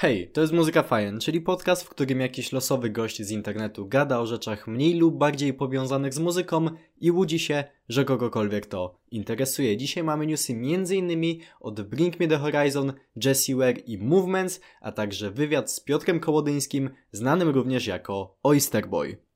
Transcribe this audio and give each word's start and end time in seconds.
Hej, 0.00 0.30
to 0.30 0.40
jest 0.40 0.52
Muzyka 0.52 0.82
Fajen, 0.82 1.20
czyli 1.20 1.40
podcast, 1.40 1.82
w 1.82 1.88
którym 1.88 2.20
jakiś 2.20 2.52
losowy 2.52 2.90
gość 2.90 3.22
z 3.22 3.30
internetu 3.30 3.86
gada 3.86 4.20
o 4.20 4.26
rzeczach 4.26 4.66
mniej 4.66 4.94
lub 4.94 5.18
bardziej 5.18 5.54
powiązanych 5.54 6.14
z 6.14 6.18
muzyką 6.18 6.66
i 7.00 7.10
łudzi 7.10 7.38
się, 7.38 7.64
że 7.88 8.04
kogokolwiek 8.04 8.66
to 8.66 8.98
interesuje. 9.10 9.76
Dzisiaj 9.76 10.04
mamy 10.04 10.26
newsy 10.26 10.52
m.in. 10.52 11.40
od 11.60 11.80
Bring 11.82 12.20
Me 12.20 12.28
The 12.28 12.38
Horizon, 12.38 12.92
Jessie 13.24 13.54
Ware 13.54 13.78
i 13.86 13.98
Movements, 13.98 14.60
a 14.80 14.92
także 14.92 15.30
wywiad 15.30 15.72
z 15.72 15.80
Piotrem 15.80 16.20
Kołodyńskim, 16.20 16.90
znanym 17.12 17.48
również 17.48 17.86
jako 17.86 18.38
Oyster 18.42 18.88
Boy. 18.88 19.27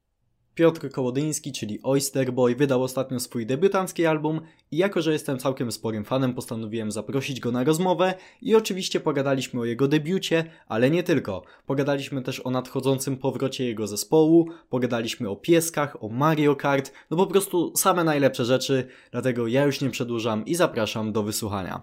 Piotr 0.55 0.91
Kołodyński, 0.91 1.53
czyli 1.53 1.81
Oyster 1.83 2.33
Boy, 2.33 2.55
wydał 2.57 2.83
ostatnio 2.83 3.21
swój 3.21 3.47
debiutancki 3.47 4.07
album 4.07 4.41
i 4.71 4.77
jako, 4.77 5.03
że 5.03 5.13
jestem 5.13 5.39
całkiem 5.39 5.73
sporym 5.73 6.05
fanem, 6.05 6.35
postanowiłem 6.35 6.93
zaprosić 6.93 7.41
go 7.41 7.53
na 7.53 7.65
rozmowę 7.65 8.15
i 8.43 8.55
oczywiście 8.55 9.01
pogadaliśmy 9.01 9.61
o 9.61 9.65
jego 9.65 9.89
debiucie, 9.89 10.45
ale 10.69 10.91
nie 10.91 11.03
tylko. 11.03 11.43
Pogadaliśmy 11.67 12.23
też 12.23 12.47
o 12.47 12.51
nadchodzącym 12.51 13.17
powrocie 13.17 13.65
jego 13.65 13.87
zespołu, 13.87 14.49
pogadaliśmy 14.69 15.31
o 15.31 15.37
pieskach, 15.37 16.05
o 16.05 16.09
Mario 16.09 16.57
Kart, 16.57 16.93
no 17.11 17.17
po 17.17 17.27
prostu 17.27 17.73
same 17.77 18.05
najlepsze 18.05 18.45
rzeczy, 18.45 18.89
dlatego 19.11 19.47
ja 19.47 19.65
już 19.65 19.81
nie 19.81 19.91
przedłużam 19.91 20.47
i 20.47 20.55
zapraszam 20.55 21.13
do 21.13 21.23
wysłuchania. 21.23 21.83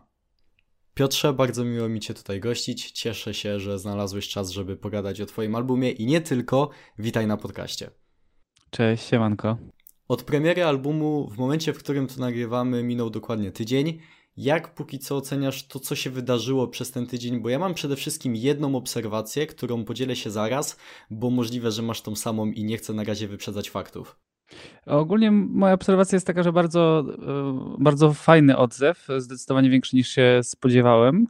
Piotrze, 0.93 1.33
bardzo 1.33 1.65
miło 1.65 1.89
mi 1.89 1.99
Cię 1.99 2.13
tutaj 2.13 2.39
gościć. 2.39 2.91
Cieszę 2.91 3.33
się, 3.33 3.59
że 3.59 3.79
znalazłeś 3.79 4.29
czas, 4.29 4.49
żeby 4.49 4.77
pogadać 4.77 5.21
o 5.21 5.25
Twoim 5.25 5.55
albumie 5.55 5.91
i 5.91 6.05
nie 6.05 6.21
tylko. 6.21 6.69
Witaj 6.97 7.27
na 7.27 7.37
podcaście. 7.37 7.91
Cześć, 8.69 9.07
siemanko. 9.07 9.57
Od 10.07 10.23
premiery 10.23 10.63
albumu, 10.63 11.29
w 11.29 11.37
momencie, 11.37 11.73
w 11.73 11.79
którym 11.79 12.07
to 12.07 12.21
nagrywamy, 12.21 12.83
minął 12.83 13.09
dokładnie 13.09 13.51
tydzień. 13.51 13.99
Jak 14.37 14.73
póki 14.73 14.99
co 14.99 15.15
oceniasz 15.17 15.67
to, 15.67 15.79
co 15.79 15.95
się 15.95 16.09
wydarzyło 16.09 16.67
przez 16.67 16.91
ten 16.91 17.07
tydzień? 17.07 17.39
Bo 17.39 17.49
ja 17.49 17.59
mam 17.59 17.73
przede 17.73 17.95
wszystkim 17.95 18.35
jedną 18.35 18.75
obserwację, 18.75 19.47
którą 19.47 19.85
podzielę 19.85 20.15
się 20.15 20.31
zaraz, 20.31 20.77
bo 21.09 21.29
możliwe, 21.29 21.71
że 21.71 21.81
masz 21.81 22.01
tą 22.01 22.15
samą 22.15 22.45
i 22.51 22.63
nie 22.63 22.77
chcę 22.77 22.93
na 22.93 23.03
razie 23.03 23.27
wyprzedzać 23.27 23.69
faktów. 23.69 24.19
Ogólnie 24.85 25.31
moja 25.31 25.73
obserwacja 25.73 26.15
jest 26.15 26.27
taka, 26.27 26.43
że 26.43 26.53
bardzo, 26.53 27.03
e, 27.27 27.77
bardzo 27.79 28.13
fajny 28.13 28.57
odzew, 28.57 29.07
zdecydowanie 29.17 29.69
większy 29.69 29.95
niż 29.95 30.09
się 30.09 30.39
spodziewałem. 30.43 31.27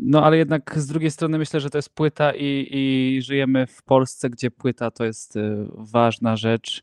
No 0.00 0.24
ale 0.24 0.36
jednak 0.36 0.74
z 0.76 0.86
drugiej 0.86 1.10
strony 1.10 1.38
myślę, 1.38 1.60
że 1.60 1.70
to 1.70 1.78
jest 1.78 1.94
płyta 1.94 2.32
i, 2.34 2.68
i 2.70 3.22
żyjemy 3.22 3.66
w 3.66 3.82
Polsce, 3.82 4.30
gdzie 4.30 4.50
płyta 4.50 4.90
to 4.90 5.04
jest 5.04 5.36
y, 5.36 5.66
ważna 5.74 6.36
rzecz. 6.36 6.82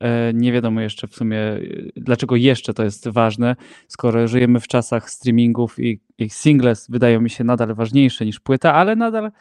E, 0.00 0.32
nie 0.34 0.52
wiadomo 0.52 0.80
jeszcze 0.80 1.06
w 1.08 1.14
sumie, 1.14 1.38
y, 1.38 1.92
dlaczego 1.96 2.36
jeszcze 2.36 2.74
to 2.74 2.84
jest 2.84 3.08
ważne, 3.08 3.56
skoro 3.88 4.28
żyjemy 4.28 4.60
w 4.60 4.68
czasach 4.68 5.10
streamingów 5.10 5.78
i, 5.78 6.00
i 6.18 6.30
singles 6.30 6.90
wydają 6.90 7.20
mi 7.20 7.30
się 7.30 7.44
nadal 7.44 7.74
ważniejsze 7.74 8.24
niż 8.26 8.40
płyta, 8.40 8.74
ale 8.74 8.96
nadal 8.96 9.32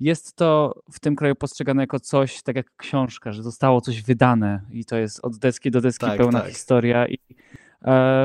jest 0.00 0.36
to 0.36 0.82
w 0.92 1.00
tym 1.00 1.16
kraju 1.16 1.34
postrzegane 1.34 1.82
jako 1.82 2.00
coś, 2.00 2.42
tak 2.42 2.56
jak 2.56 2.76
książka, 2.76 3.32
że 3.32 3.42
zostało 3.42 3.80
coś 3.80 4.02
wydane 4.02 4.60
i 4.70 4.84
to 4.84 4.96
jest 4.96 5.24
od 5.24 5.38
deski 5.38 5.70
do 5.70 5.80
deski 5.80 6.06
tak, 6.06 6.18
pełna 6.18 6.40
tak. 6.40 6.48
historia 6.48 7.06
i 7.08 7.18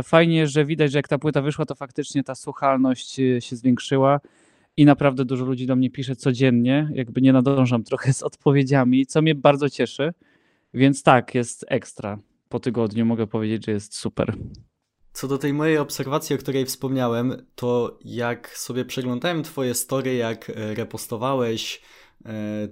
fajnie, 0.03 0.47
że 0.47 0.65
widać, 0.65 0.91
że 0.91 0.99
jak 0.99 1.07
ta 1.07 1.17
płyta 1.17 1.41
wyszła, 1.41 1.65
to 1.65 1.75
faktycznie 1.75 2.23
ta 2.23 2.35
słuchalność 2.35 3.19
e, 3.19 3.41
się 3.41 3.55
zwiększyła 3.55 4.19
i 4.77 4.85
naprawdę 4.85 5.25
dużo 5.25 5.45
ludzi 5.45 5.67
do 5.67 5.75
mnie 5.75 5.89
pisze 5.89 6.15
codziennie, 6.15 6.89
jakby 6.93 7.21
nie 7.21 7.33
nadążam 7.33 7.83
trochę 7.89 8.13
z 8.13 8.23
odpowiedziami, 8.23 9.05
co 9.05 9.21
mnie 9.21 9.35
bardzo 9.35 9.69
cieszy. 9.69 10.13
Więc 10.73 11.03
tak, 11.03 11.35
jest 11.35 11.65
ekstra. 11.67 12.17
Po 12.49 12.59
tygodniu 12.59 13.05
mogę 13.05 13.27
powiedzieć, 13.27 13.65
że 13.65 13.71
jest 13.71 13.95
super. 13.95 14.35
Co 15.13 15.27
do 15.27 15.37
tej 15.37 15.53
mojej 15.53 15.77
obserwacji, 15.77 16.35
o 16.35 16.39
której 16.39 16.65
wspomniałem, 16.65 17.45
to 17.55 17.99
jak 18.05 18.57
sobie 18.57 18.85
przeglądałem 18.85 19.43
twoje 19.43 19.73
story, 19.73 20.15
jak 20.15 20.49
e, 20.49 20.75
repostowałeś 20.75 21.81
E, 21.81 22.02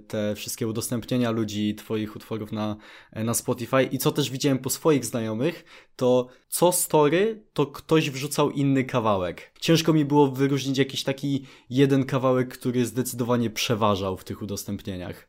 te 0.08 0.34
wszystkie 0.34 0.66
udostępnienia 0.66 1.30
ludzi, 1.30 1.74
twoich 1.74 2.16
utworów 2.16 2.52
na, 2.52 2.76
e, 3.12 3.24
na 3.24 3.34
Spotify 3.34 3.82
i 3.82 3.98
co 3.98 4.12
też 4.12 4.30
widziałem 4.30 4.58
po 4.58 4.70
swoich 4.70 5.04
znajomych, 5.04 5.64
to 5.96 6.28
co 6.48 6.72
story, 6.72 7.44
to 7.52 7.66
ktoś 7.66 8.10
wrzucał 8.10 8.50
inny 8.50 8.84
kawałek. 8.84 9.52
Ciężko 9.60 9.92
mi 9.92 10.04
było 10.04 10.28
wyróżnić 10.28 10.78
jakiś 10.78 11.04
taki 11.04 11.46
jeden 11.70 12.04
kawałek, 12.04 12.58
który 12.58 12.86
zdecydowanie 12.86 13.50
przeważał 13.50 14.16
w 14.16 14.24
tych 14.24 14.42
udostępnieniach. 14.42 15.28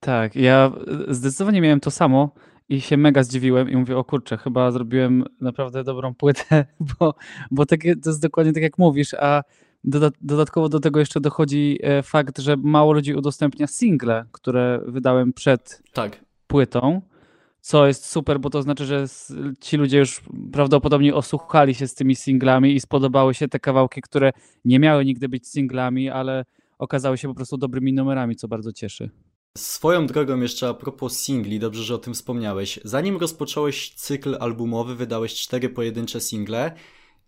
Tak, 0.00 0.36
ja 0.36 0.72
zdecydowanie 1.08 1.60
miałem 1.60 1.80
to 1.80 1.90
samo 1.90 2.34
i 2.68 2.80
się 2.80 2.96
mega 2.96 3.22
zdziwiłem 3.22 3.70
i 3.70 3.76
mówię, 3.76 3.96
o 3.96 4.04
kurczę, 4.04 4.36
chyba 4.36 4.70
zrobiłem 4.70 5.24
naprawdę 5.40 5.84
dobrą 5.84 6.14
płytę, 6.14 6.66
bo, 7.00 7.14
bo 7.50 7.66
takie, 7.66 7.96
to 7.96 8.10
jest 8.10 8.22
dokładnie 8.22 8.52
tak 8.52 8.62
jak 8.62 8.78
mówisz, 8.78 9.14
a 9.14 9.42
Dodatkowo 10.20 10.68
do 10.68 10.80
tego 10.80 11.00
jeszcze 11.00 11.20
dochodzi 11.20 11.78
e, 11.82 12.02
fakt, 12.02 12.38
że 12.38 12.56
mało 12.56 12.92
ludzi 12.92 13.14
udostępnia 13.14 13.66
single, 13.66 14.24
które 14.32 14.80
wydałem 14.86 15.32
przed 15.32 15.82
tak. 15.92 16.24
płytą, 16.46 17.02
co 17.60 17.86
jest 17.86 18.06
super, 18.06 18.40
bo 18.40 18.50
to 18.50 18.62
znaczy, 18.62 18.84
że 18.84 19.06
ci 19.60 19.76
ludzie 19.76 19.98
już 19.98 20.22
prawdopodobnie 20.52 21.14
osłuchali 21.14 21.74
się 21.74 21.88
z 21.88 21.94
tymi 21.94 22.16
singlami 22.16 22.74
i 22.74 22.80
spodobały 22.80 23.34
się 23.34 23.48
te 23.48 23.60
kawałki, 23.60 24.00
które 24.00 24.32
nie 24.64 24.78
miały 24.78 25.04
nigdy 25.04 25.28
być 25.28 25.48
singlami, 25.48 26.10
ale 26.10 26.44
okazały 26.78 27.18
się 27.18 27.28
po 27.28 27.34
prostu 27.34 27.56
dobrymi 27.56 27.92
numerami, 27.92 28.36
co 28.36 28.48
bardzo 28.48 28.72
cieszy. 28.72 29.10
Swoją 29.58 30.06
drogą 30.06 30.40
jeszcze 30.40 30.68
a 30.68 30.74
propos 30.74 31.16
singli, 31.20 31.58
dobrze, 31.58 31.82
że 31.82 31.94
o 31.94 31.98
tym 31.98 32.14
wspomniałeś. 32.14 32.80
Zanim 32.84 33.16
rozpocząłeś 33.16 33.94
cykl 33.94 34.36
albumowy, 34.40 34.94
wydałeś 34.94 35.34
cztery 35.34 35.68
pojedyncze 35.68 36.20
single 36.20 36.72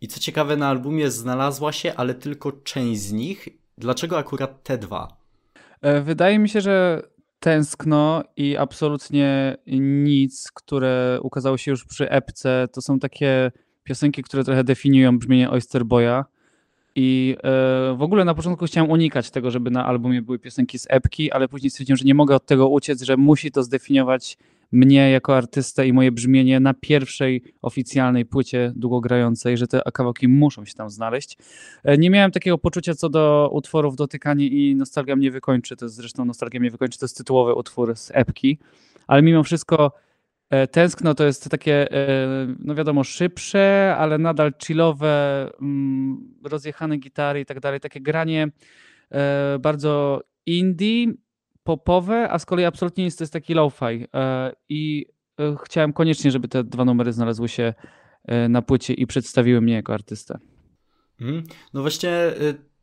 i 0.01 0.09
co 0.09 0.21
ciekawe, 0.21 0.57
na 0.57 0.69
albumie 0.69 1.11
znalazła 1.11 1.73
się, 1.73 1.95
ale 1.95 2.15
tylko 2.15 2.53
część 2.53 3.01
z 3.01 3.13
nich. 3.13 3.49
Dlaczego 3.79 4.19
akurat 4.19 4.63
te 4.63 4.79
dwa? 4.79 5.17
E, 5.81 6.01
wydaje 6.01 6.39
mi 6.39 6.49
się, 6.49 6.61
że 6.61 7.03
Tęskno 7.41 8.25
i 8.37 8.57
absolutnie 8.57 9.57
nic, 9.81 10.51
które 10.55 11.19
ukazało 11.23 11.57
się 11.57 11.71
już 11.71 11.85
przy 11.85 12.11
epce, 12.11 12.69
to 12.73 12.83
są 12.83 12.99
takie 12.99 13.53
piosenki, 13.85 14.23
które 14.23 14.45
trochę 14.45 14.65
definiują 14.65 15.19
brzmienie 15.19 15.51
Oyster 15.51 15.85
Boya. 15.85 16.25
I 16.95 17.37
e, 17.39 17.95
w 17.97 18.03
ogóle 18.03 18.25
na 18.25 18.35
początku 18.35 18.67
chciałem 18.67 18.91
unikać 18.91 19.31
tego, 19.31 19.51
żeby 19.51 19.71
na 19.71 19.87
albumie 19.87 20.23
były 20.23 20.39
piosenki 20.39 20.79
z 20.79 20.87
epki, 20.91 21.33
ale 21.33 21.49
później 21.49 21.71
stwierdziłem, 21.71 21.97
że 21.97 22.05
nie 22.05 22.15
mogę 22.15 22.35
od 22.35 22.47
tego 22.47 22.69
uciec, 22.69 23.03
że 23.03 23.17
musi 23.17 23.51
to 23.51 23.63
zdefiniować 23.63 24.39
mnie 24.77 25.11
jako 25.11 25.37
artystę 25.37 25.87
i 25.87 25.93
moje 25.93 26.13
brzmienie 26.13 26.61
na 26.61 26.75
pierwszej 26.75 27.43
oficjalnej 27.63 28.27
płycie 28.27 28.73
długogrającej, 28.77 29.57
że 29.57 29.67
te 29.67 29.83
kawałki 29.95 30.29
muszą 30.29 30.65
się 30.65 30.75
tam 30.75 30.91
znaleźć. 30.91 31.39
E, 31.85 31.99
nie 31.99 32.11
miałem 32.11 32.31
takiego 32.31 32.59
poczucia 32.59 32.95
co 32.95 33.09
do 33.09 33.51
utworów 33.53 33.97
Dotykanie 33.97 34.47
i 34.47 34.77
Nostalgia 34.77 35.17
mnie 35.17 35.31
wykończy, 35.31 35.77
to 35.77 35.85
jest 35.85 35.95
zresztą 35.95 36.25
Nostalgia 36.25 36.61
mnie 36.61 36.71
wykończy, 36.71 36.99
to 36.99 37.05
jest 37.05 37.17
tytułowy 37.17 37.55
utwór 37.55 37.97
z 37.97 38.11
epki, 38.15 38.59
ale 39.07 39.23
mimo 39.23 39.43
wszystko 39.43 39.93
e, 40.51 40.67
Tęskno 40.67 41.15
to 41.15 41.25
jest 41.25 41.51
takie, 41.51 41.93
e, 41.93 42.27
no 42.59 42.75
wiadomo, 42.75 43.05
szybsze, 43.05 43.97
ale 43.99 44.19
nadal 44.19 44.53
chillowe, 44.67 45.51
mm, 45.61 46.35
rozjechane 46.45 46.97
gitary 46.97 47.41
i 47.41 47.47
tak 47.47 47.61
dalej, 47.61 47.81
takie 47.81 48.01
granie 48.01 48.49
bardzo 49.61 50.23
indie, 50.47 51.07
popowe, 51.67 52.31
a 52.31 52.39
z 52.39 52.47
kolei 52.47 52.65
absolutnie 52.65 53.05
jest 53.05 53.19
to 53.19 53.25
jest 53.25 53.33
taki 53.33 53.55
lo-fi. 53.55 54.07
E, 54.15 54.53
I 54.69 55.07
e, 55.41 55.57
chciałem 55.65 55.93
koniecznie, 55.93 56.31
żeby 56.31 56.49
te 56.49 56.65
dwa 56.65 56.85
numery 56.85 57.13
znalazły 57.13 57.49
się 57.49 57.75
e, 58.25 58.49
na 58.49 58.63
płycie 58.63 58.95
i 58.95 59.07
przedstawiły 59.07 59.61
mnie 59.61 59.75
jako 59.75 59.95
artystę. 59.95 60.39
Mhm. 61.21 61.45
No 61.75 61.81
właśnie, 61.81 62.11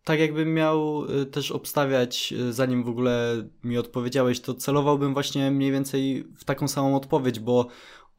tak 0.04 0.20
jakbym 0.20 0.54
miał 0.54 1.04
też 1.32 1.52
obstawiać, 1.52 2.34
zanim 2.50 2.84
w 2.84 2.90
ogóle 2.90 3.44
mi 3.64 3.78
odpowiedziałeś, 3.78 4.40
to 4.40 4.54
celowałbym 4.54 5.14
właśnie 5.14 5.52
mniej 5.52 5.72
więcej 5.72 6.28
w 6.38 6.46
taką 6.46 6.68
samą 6.68 6.96
odpowiedź, 6.96 7.40
bo 7.40 7.68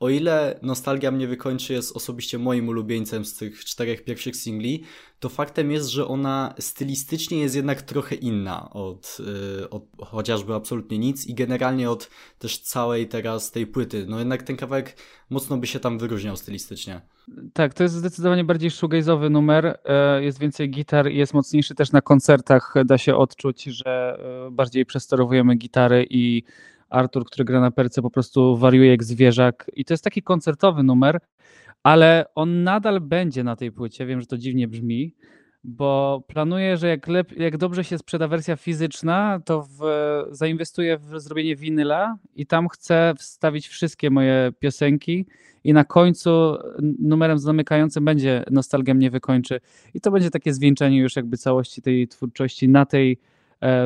o 0.05 0.11
ile 0.11 0.59
Nostalgia 0.63 1.11
mnie 1.11 1.29
wykończy 1.29 1.73
jest 1.73 1.97
osobiście 1.97 2.39
moim 2.39 2.69
ulubieńcem 2.69 3.25
z 3.25 3.37
tych 3.37 3.65
czterech 3.65 4.05
pierwszych 4.05 4.37
singli, 4.37 4.83
to 5.21 5.29
faktem 5.29 5.71
jest, 5.71 5.89
że 5.89 6.09
ona 6.09 6.55
stylistycznie 6.59 7.39
jest 7.39 7.57
jednak 7.57 7.83
trochę 7.83 8.15
inna 8.15 8.71
od, 8.71 9.19
yy, 9.61 9.71
od 9.71 9.83
chociażby 9.99 10.55
absolutnie 10.55 10.99
nic 10.99 11.27
i 11.27 11.35
generalnie 11.35 11.91
od 11.91 12.11
też 12.39 12.59
całej 12.59 13.09
teraz 13.09 13.51
tej 13.51 13.67
płyty. 13.67 14.07
No 14.09 14.19
jednak 14.19 14.43
ten 14.43 14.57
kawałek 14.57 14.97
mocno 15.31 15.57
by 15.57 15.67
się 15.67 15.81
tam 15.81 15.99
wyróżniał 15.99 16.37
stylistycznie. 16.37 17.01
Tak, 17.53 17.75
to 17.75 17.83
jest 17.83 17.95
zdecydowanie 17.95 18.45
bardziej 18.45 18.71
shoegaze'owy 18.71 19.31
numer, 19.31 19.79
e, 19.85 20.23
jest 20.25 20.39
więcej 20.39 20.71
gitar 20.71 21.11
i 21.11 21.17
jest 21.17 21.35
mocniejszy 21.35 21.75
też 21.75 21.93
na 21.93 22.01
koncertach, 22.01 22.75
da 22.85 22.99
się 22.99 23.17
odczuć, 23.17 23.65
że 23.65 24.19
e, 24.47 24.51
bardziej 24.51 24.87
przestorowujemy 24.87 25.57
gitary 25.57 26.07
i 26.11 26.43
Artur, 26.95 27.25
który 27.25 27.45
gra 27.45 27.61
na 27.61 27.71
perce, 27.71 28.03
po 28.03 28.11
prostu 28.11 28.57
wariuje 28.57 28.91
jak 28.91 29.05
zwierzak. 29.05 29.71
I 29.75 29.85
to 29.85 29.95
jest 29.95 30.05
taki 30.05 30.23
koncertowy 30.23 30.83
numer, 30.83 31.21
ale 31.83 32.27
on 32.35 32.63
nadal 32.63 33.01
będzie 33.01 33.45
na 33.45 33.57
tej 33.57 33.73
płycie. 33.73 34.07
Wiem, 34.07 34.21
że 34.21 34.27
to 34.27 34.39
dziwnie 34.39 34.69
brzmi, 34.69 35.15
bo 35.65 36.23
planuję, 36.27 36.77
że 36.77 36.89
jak, 36.89 37.09
lep, 37.09 37.33
jak 37.33 37.57
dobrze 37.57 37.85
się 37.85 37.99
sprzeda 37.99 38.29
wersja 38.29 38.57
fizyczna, 38.57 39.41
to 39.45 39.63
w, 39.63 39.81
zainwestuję 40.31 40.99
w 40.99 41.21
zrobienie 41.21 41.57
winyla 41.57 42.17
i 42.35 42.47
tam 42.47 42.69
chcę 42.69 43.15
wstawić 43.19 43.69
wszystkie 43.69 44.11
moje 44.11 44.53
piosenki 44.59 45.27
i 45.65 45.73
na 45.73 45.85
końcu 45.85 46.57
numerem 46.99 47.39
zamykającym 47.39 48.05
będzie 48.05 48.45
Nostalgia 48.51 48.95
mnie 48.95 49.11
wykończy 49.11 49.61
i 49.95 50.01
to 50.01 50.11
będzie 50.11 50.31
takie 50.31 50.53
zwieńczenie 50.53 50.99
już 50.99 51.17
jakby 51.17 51.37
całości 51.37 51.83
tej 51.83 52.09
twórczości 52.09 52.69
na 52.69 52.87
tej 52.87 53.19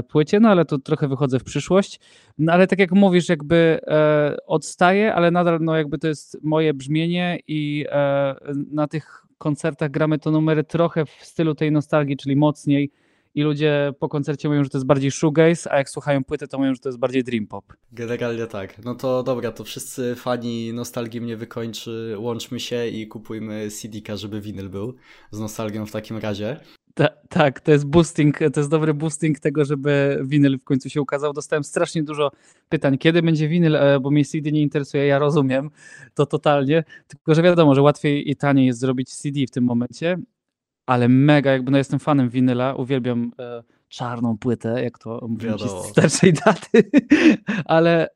płycie, 0.09 0.41
no 0.41 0.49
ale 0.49 0.65
tu 0.65 0.79
trochę 0.79 1.09
wychodzę 1.09 1.39
w 1.39 1.45
przyszłość, 1.45 2.01
no 2.39 2.53
ale 2.53 2.67
tak 2.67 2.79
jak 2.79 2.93
mówisz, 2.93 3.29
jakby 3.29 3.81
e, 3.87 4.37
odstaję, 4.47 5.15
ale 5.15 5.31
nadal 5.31 5.59
no 5.61 5.77
jakby 5.77 5.99
to 5.99 6.09
jest 6.09 6.39
moje 6.43 6.75
brzmienie 6.75 7.39
i 7.47 7.85
e, 7.89 8.35
na 8.71 8.89
tych 8.89 9.27
koncertach 9.39 9.91
gramy 9.91 10.19
to 10.19 10.31
numery 10.31 10.65
trochę 10.65 11.07
w 11.07 11.11
stylu 11.11 11.55
tej 11.55 11.73
nostalgii, 11.73 12.17
czyli 12.17 12.37
mocniej 12.37 12.91
i 13.35 13.43
ludzie 13.43 13.93
po 13.99 14.09
koncercie 14.09 14.49
mówią, 14.49 14.65
że 14.65 14.71
to 14.71 14.79
jest 14.79 14.87
bardziej 14.87 15.11
shoegaze, 15.11 15.73
a 15.73 15.79
jak 15.79 15.91
słuchają 15.91 16.25
płyty, 16.25 16.49
to 16.49 16.59
mówią, 16.59 16.75
że 16.75 16.81
to 16.81 16.89
jest 16.89 16.99
bardziej 16.99 17.25
dream 17.25 17.47
pop. 17.47 17.65
Generalnie 17.93 18.47
tak. 18.47 18.85
No 18.85 18.95
to 18.95 19.23
dobra, 19.23 19.53
to 19.53 19.65
wszyscy 19.65 20.15
fani 20.15 20.73
nostalgii 20.73 21.21
mnie 21.21 21.37
wykończy, 21.37 22.15
łączmy 22.19 22.61
się 22.61 22.87
i 22.87 23.07
kupujmy 23.07 23.71
CD-ka, 23.71 24.17
żeby 24.17 24.41
winyl 24.41 24.69
był 24.69 24.95
z 25.31 25.41
nostalgią 25.41 25.87
w 25.87 25.93
takim 25.93 26.17
razie. 26.17 26.61
Ta, 26.99 27.09
tak, 27.29 27.61
to 27.61 27.73
jest 27.73 27.87
boosting, 27.87 28.39
to 28.39 28.61
jest 28.61 28.71
dobry 28.71 28.95
boosting 28.95 29.41
tego, 29.41 29.65
żeby 29.65 30.21
winyl 30.25 30.59
w 30.59 30.65
końcu 30.65 30.91
się 30.91 31.01
ukazał. 31.01 31.33
Dostałem 31.33 31.65
strasznie 31.65 32.03
dużo 32.03 32.31
pytań, 32.69 32.99
kiedy 32.99 33.23
będzie 33.23 33.49
winyl, 33.49 33.77
e, 33.77 34.01
bo 34.01 34.11
mnie 34.11 34.25
CD 34.25 34.53
nie 34.53 34.63
interesuje, 34.63 35.07
ja 35.07 35.19
rozumiem 35.19 35.71
to 36.15 36.27
totalnie, 36.27 36.85
tylko 37.09 37.35
że 37.35 37.43
wiadomo, 37.43 37.75
że 37.75 37.83
łatwiej 37.83 38.31
i 38.31 38.37
taniej 38.37 38.67
jest 38.67 38.81
zrobić 38.81 39.17
CD 39.17 39.41
w 39.47 39.51
tym 39.51 39.65
momencie, 39.65 40.19
ale 40.87 41.09
mega, 41.09 41.53
jakby 41.53 41.71
no 41.71 41.79
jestem 41.79 41.99
fanem 41.99 42.29
winyla, 42.29 42.75
uwielbiam 42.75 43.33
e, 43.39 43.63
czarną 43.89 44.39
płytę, 44.39 44.83
jak 44.85 44.99
to 44.99 45.27
mówię 45.29 45.55
z 45.59 45.89
starszej 45.91 46.33
daty, 46.33 46.91
ale 47.65 48.09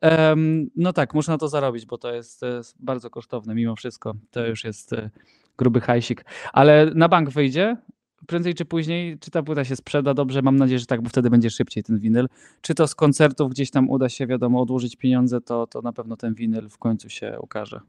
no 0.75 0.93
tak, 0.93 1.13
muszę 1.13 1.31
na 1.31 1.37
to 1.37 1.47
zarobić, 1.47 1.85
bo 1.85 1.97
to 1.97 2.13
jest, 2.13 2.41
jest 2.41 2.75
bardzo 2.79 3.09
kosztowne 3.09 3.55
mimo 3.55 3.75
wszystko, 3.75 4.13
to 4.31 4.47
już 4.47 4.63
jest 4.63 4.93
e, 4.93 5.09
gruby 5.57 5.81
hajsik, 5.81 6.25
ale 6.53 6.91
na 6.95 7.09
bank 7.09 7.29
wyjdzie, 7.29 7.77
prędzej 8.27 8.53
czy 8.53 8.65
później, 8.65 9.19
czy 9.19 9.31
ta 9.31 9.43
płyta 9.43 9.65
się 9.65 9.75
sprzeda 9.75 10.13
dobrze, 10.13 10.41
mam 10.41 10.55
nadzieję, 10.55 10.79
że 10.79 10.85
tak, 10.85 11.01
bo 11.01 11.09
wtedy 11.09 11.29
będzie 11.29 11.49
szybciej 11.49 11.83
ten 11.83 11.99
winyl. 11.99 12.27
Czy 12.61 12.75
to 12.75 12.87
z 12.87 12.95
koncertów 12.95 13.51
gdzieś 13.51 13.71
tam 13.71 13.89
uda 13.89 14.09
się, 14.09 14.27
wiadomo, 14.27 14.61
odłożyć 14.61 14.95
pieniądze, 14.95 15.41
to, 15.41 15.67
to 15.67 15.81
na 15.81 15.93
pewno 15.93 16.17
ten 16.17 16.33
winyl 16.33 16.69
w 16.69 16.77
końcu 16.77 17.09
się 17.09 17.37
ukaże. 17.41 17.79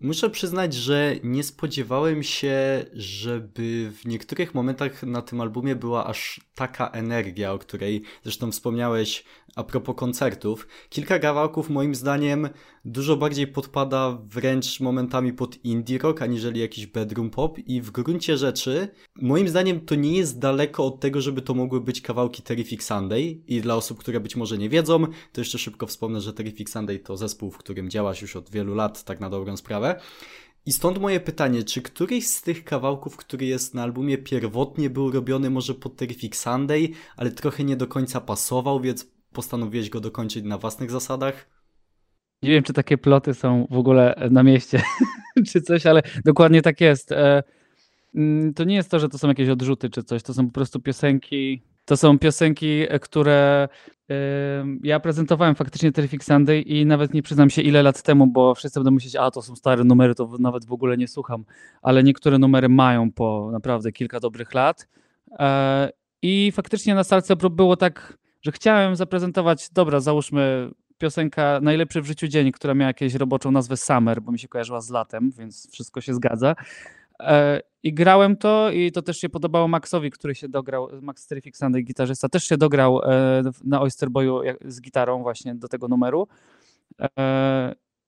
Muszę 0.00 0.30
przyznać, 0.30 0.74
że 0.74 1.16
nie 1.22 1.42
spodziewałem 1.42 2.22
się, 2.22 2.84
żeby 2.92 3.92
w 4.02 4.06
niektórych 4.06 4.54
momentach 4.54 5.02
na 5.02 5.22
tym 5.22 5.40
albumie 5.40 5.76
była 5.76 6.06
aż 6.06 6.40
taka 6.54 6.90
energia, 6.90 7.52
o 7.52 7.58
której 7.58 8.02
zresztą 8.22 8.52
wspomniałeś 8.52 9.24
a 9.56 9.64
propos 9.64 9.96
koncertów. 9.96 10.68
Kilka 10.88 11.18
kawałków 11.18 11.70
moim 11.70 11.94
zdaniem 11.94 12.48
dużo 12.84 13.16
bardziej 13.16 13.46
podpada 13.46 14.18
wręcz 14.24 14.80
momentami 14.80 15.32
pod 15.32 15.64
indie 15.64 15.98
rock, 15.98 16.22
aniżeli 16.22 16.60
jakiś 16.60 16.86
bedroom 16.86 17.30
pop 17.30 17.58
i 17.58 17.80
w 17.80 17.90
gruncie 17.90 18.36
rzeczy 18.36 18.88
moim 19.16 19.48
zdaniem 19.48 19.80
to 19.80 19.94
nie 19.94 20.18
jest 20.18 20.38
daleko 20.38 20.84
od 20.84 21.00
tego, 21.00 21.20
żeby 21.20 21.42
to 21.42 21.54
mogły 21.54 21.80
być 21.80 22.00
kawałki 22.00 22.42
Terrific 22.42 22.82
Sunday 22.82 23.40
i 23.46 23.60
dla 23.60 23.74
osób, 23.76 23.98
które 23.98 24.20
być 24.20 24.36
może 24.36 24.58
nie 24.58 24.68
wiedzą, 24.68 25.06
to 25.32 25.40
jeszcze 25.40 25.58
szybko 25.58 25.86
wspomnę, 25.86 26.20
że 26.20 26.32
Terrific 26.32 26.70
Sunday 26.70 26.98
to 26.98 27.16
zespół, 27.16 27.50
w 27.50 27.58
którym 27.58 27.90
działasz 27.90 28.22
już 28.22 28.36
od 28.36 28.50
wielu 28.50 28.74
lat, 28.74 29.04
tak 29.04 29.20
na 29.20 29.30
dobrą 29.30 29.56
sprawę. 29.56 29.85
I 30.66 30.72
stąd 30.72 30.98
moje 30.98 31.20
pytanie, 31.20 31.64
czy 31.64 31.82
któryś 31.82 32.26
z 32.26 32.42
tych 32.42 32.64
kawałków, 32.64 33.16
który 33.16 33.46
jest 33.46 33.74
na 33.74 33.82
albumie 33.82 34.18
pierwotnie 34.18 34.90
był 34.90 35.10
robiony 35.10 35.50
może 35.50 35.74
pod 35.74 35.96
Terrific 35.96 36.36
Sunday, 36.36 36.88
ale 37.16 37.30
trochę 37.30 37.64
nie 37.64 37.76
do 37.76 37.86
końca 37.86 38.20
pasował, 38.20 38.80
więc 38.80 39.06
postanowiłeś 39.32 39.90
go 39.90 40.00
dokończyć 40.00 40.44
na 40.44 40.58
własnych 40.58 40.90
zasadach? 40.90 41.46
Nie 42.42 42.50
wiem, 42.50 42.62
czy 42.62 42.72
takie 42.72 42.98
ploty 42.98 43.34
są 43.34 43.66
w 43.70 43.78
ogóle 43.78 44.28
na 44.30 44.42
mieście, 44.42 44.82
czy 45.52 45.60
coś, 45.60 45.86
ale 45.86 46.02
dokładnie 46.24 46.62
tak 46.62 46.80
jest. 46.80 47.12
E, 47.12 47.42
mm, 48.14 48.54
to 48.54 48.64
nie 48.64 48.74
jest 48.74 48.90
to, 48.90 48.98
że 48.98 49.08
to 49.08 49.18
są 49.18 49.28
jakieś 49.28 49.48
odrzuty 49.48 49.90
czy 49.90 50.02
coś, 50.02 50.22
to 50.22 50.34
są 50.34 50.46
po 50.46 50.52
prostu 50.52 50.80
piosenki. 50.80 51.62
To 51.86 51.96
są 51.96 52.18
piosenki, 52.18 52.86
które 53.00 53.68
ja 54.82 55.00
prezentowałem 55.00 55.54
faktycznie 55.54 55.92
Terrific 55.92 56.24
Sunday 56.24 56.60
i 56.60 56.86
nawet 56.86 57.14
nie 57.14 57.22
przyznam 57.22 57.50
się 57.50 57.62
ile 57.62 57.82
lat 57.82 58.02
temu, 58.02 58.26
bo 58.26 58.54
wszyscy 58.54 58.80
będą 58.80 58.90
myśleć, 58.90 59.16
a 59.16 59.30
to 59.30 59.42
są 59.42 59.56
stare 59.56 59.84
numery, 59.84 60.14
to 60.14 60.30
nawet 60.38 60.64
w 60.64 60.72
ogóle 60.72 60.96
nie 60.96 61.08
słucham, 61.08 61.44
ale 61.82 62.02
niektóre 62.02 62.38
numery 62.38 62.68
mają 62.68 63.12
po 63.12 63.48
naprawdę 63.52 63.92
kilka 63.92 64.20
dobrych 64.20 64.54
lat. 64.54 64.88
E, 65.38 65.90
I 66.22 66.52
faktycznie 66.52 66.94
na 66.94 67.04
salce 67.04 67.36
było 67.36 67.76
tak, 67.76 68.18
że 68.42 68.52
chciałem 68.52 68.96
zaprezentować, 68.96 69.70
dobra, 69.70 70.00
załóżmy 70.00 70.70
piosenka 70.98 71.60
Najlepszy 71.62 72.02
w 72.02 72.06
życiu 72.06 72.28
dzień, 72.28 72.52
która 72.52 72.74
miała 72.74 72.88
jakąś 72.88 73.14
roboczą 73.14 73.50
nazwę 73.50 73.76
Summer, 73.76 74.22
bo 74.22 74.32
mi 74.32 74.38
się 74.38 74.48
kojarzyła 74.48 74.80
z 74.80 74.90
latem, 74.90 75.30
więc 75.38 75.70
wszystko 75.72 76.00
się 76.00 76.14
zgadza. 76.14 76.54
E, 77.20 77.60
I 77.82 77.94
grałem 77.94 78.36
to 78.36 78.70
i 78.70 78.92
to 78.92 79.02
też 79.02 79.18
się 79.18 79.28
podobało 79.28 79.68
Maxowi, 79.68 80.10
który 80.10 80.34
się 80.34 80.48
dograł, 80.48 80.88
Max 81.02 81.26
Terrific 81.26 81.56
Sunday, 81.56 81.82
gitarzysta, 81.82 82.28
też 82.28 82.44
się 82.44 82.56
dograł 82.56 83.00
e, 83.02 83.42
na 83.64 83.80
Oyster 83.80 84.10
Boyu 84.10 84.40
z 84.64 84.80
gitarą 84.80 85.22
właśnie 85.22 85.54
do 85.54 85.68
tego 85.68 85.88
numeru. 85.88 86.28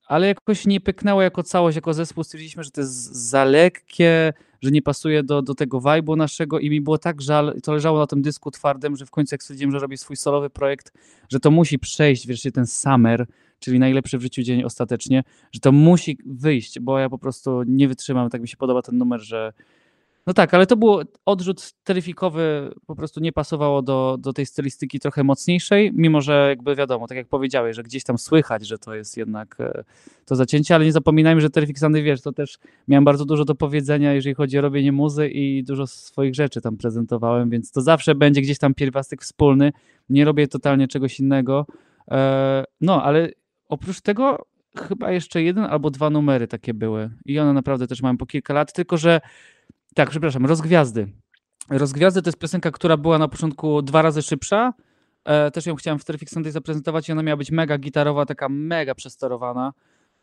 Ale 0.09 0.27
jakoś 0.27 0.65
nie 0.65 0.79
pyknęło 0.81 1.21
jako 1.21 1.43
całość, 1.43 1.75
jako 1.75 1.93
zespół. 1.93 2.23
Stwierdziliśmy, 2.23 2.63
że 2.63 2.71
to 2.71 2.81
jest 2.81 3.15
za 3.29 3.43
lekkie, 3.43 4.33
że 4.61 4.71
nie 4.71 4.81
pasuje 4.81 5.23
do, 5.23 5.41
do 5.41 5.55
tego 5.55 5.79
vibe'u 5.79 6.17
naszego 6.17 6.59
i 6.59 6.69
mi 6.69 6.81
było 6.81 6.97
tak 6.97 7.21
żal, 7.21 7.55
to 7.63 7.73
leżało 7.73 7.99
na 7.99 8.07
tym 8.07 8.21
dysku 8.21 8.51
twardym, 8.51 8.95
że 8.95 9.05
w 9.05 9.11
końcu 9.11 9.33
jak 9.35 9.43
stwierdziłem, 9.43 9.71
że 9.71 9.79
robię 9.79 9.97
swój 9.97 10.15
solowy 10.15 10.49
projekt, 10.49 10.93
że 11.29 11.39
to 11.39 11.51
musi 11.51 11.79
przejść 11.79 12.27
wreszcie 12.27 12.51
ten 12.51 12.67
summer, 12.67 13.25
czyli 13.59 13.79
najlepszy 13.79 14.17
w 14.17 14.21
życiu 14.21 14.41
dzień 14.41 14.63
ostatecznie, 14.63 15.23
że 15.51 15.59
to 15.59 15.71
musi 15.71 16.17
wyjść, 16.25 16.79
bo 16.79 16.99
ja 16.99 17.09
po 17.09 17.17
prostu 17.17 17.63
nie 17.63 17.87
wytrzymam, 17.87 18.29
tak 18.29 18.41
mi 18.41 18.47
się 18.47 18.57
podoba 18.57 18.81
ten 18.81 18.97
numer, 18.97 19.21
że 19.21 19.53
no 20.27 20.33
tak, 20.33 20.53
ale 20.53 20.65
to 20.65 20.77
był 20.77 20.99
odrzut 21.25 21.73
teryfikowy, 21.83 22.71
po 22.85 22.95
prostu 22.95 23.19
nie 23.19 23.31
pasowało 23.31 23.81
do, 23.81 24.17
do 24.19 24.33
tej 24.33 24.45
stylistyki 24.45 24.99
trochę 24.99 25.23
mocniejszej, 25.23 25.91
mimo 25.93 26.21
że 26.21 26.45
jakby 26.49 26.75
wiadomo, 26.75 27.07
tak 27.07 27.17
jak 27.17 27.27
powiedziałeś, 27.27 27.75
że 27.75 27.83
gdzieś 27.83 28.03
tam 28.03 28.17
słychać, 28.17 28.67
że 28.67 28.77
to 28.77 28.95
jest 28.95 29.17
jednak 29.17 29.55
e, 29.59 29.83
to 30.25 30.35
zacięcie, 30.35 30.75
ale 30.75 30.85
nie 30.85 30.91
zapominajmy, 30.91 31.41
że 31.41 31.49
Terrific 31.49 31.79
Sunday, 31.79 32.01
wiesz, 32.01 32.21
to 32.21 32.31
też 32.31 32.59
miałem 32.87 33.03
bardzo 33.03 33.25
dużo 33.25 33.45
do 33.45 33.55
powiedzenia, 33.55 34.13
jeżeli 34.13 34.35
chodzi 34.35 34.59
o 34.59 34.61
robienie 34.61 34.91
muzy 34.91 35.27
i 35.27 35.63
dużo 35.63 35.87
swoich 35.87 36.35
rzeczy 36.35 36.61
tam 36.61 36.77
prezentowałem, 36.77 37.49
więc 37.49 37.71
to 37.71 37.81
zawsze 37.81 38.15
będzie 38.15 38.41
gdzieś 38.41 38.57
tam 38.57 38.73
pierwiastek 38.73 39.21
wspólny, 39.21 39.71
nie 40.09 40.25
robię 40.25 40.47
totalnie 40.47 40.87
czegoś 40.87 41.19
innego, 41.19 41.65
e, 42.11 42.63
no, 42.81 43.03
ale 43.03 43.29
oprócz 43.69 44.01
tego 44.01 44.45
chyba 44.77 45.11
jeszcze 45.11 45.41
jeden 45.41 45.63
albo 45.63 45.89
dwa 45.89 46.09
numery 46.09 46.47
takie 46.47 46.73
były 46.73 47.09
i 47.25 47.39
one 47.39 47.53
naprawdę 47.53 47.87
też 47.87 48.01
mają 48.01 48.17
po 48.17 48.25
kilka 48.25 48.53
lat, 48.53 48.73
tylko 48.73 48.97
że 48.97 49.21
tak, 49.95 50.09
przepraszam, 50.09 50.45
Rozgwiazdy. 50.45 51.07
Rozgwiazdy 51.69 52.21
to 52.21 52.27
jest 52.27 52.39
piosenka, 52.39 52.71
która 52.71 52.97
była 52.97 53.17
na 53.17 53.27
początku 53.27 53.81
dwa 53.81 54.01
razy 54.01 54.21
szybsza. 54.21 54.73
E, 55.25 55.51
też 55.51 55.65
ją 55.65 55.75
chciałem 55.75 55.99
w 55.99 56.05
Terrific 56.05 56.29
Sunday 56.29 56.51
zaprezentować 56.51 57.09
i 57.09 57.11
ona 57.11 57.23
miała 57.23 57.37
być 57.37 57.51
mega 57.51 57.77
gitarowa, 57.77 58.25
taka 58.25 58.49
mega 58.49 58.95
przesterowana. 58.95 59.73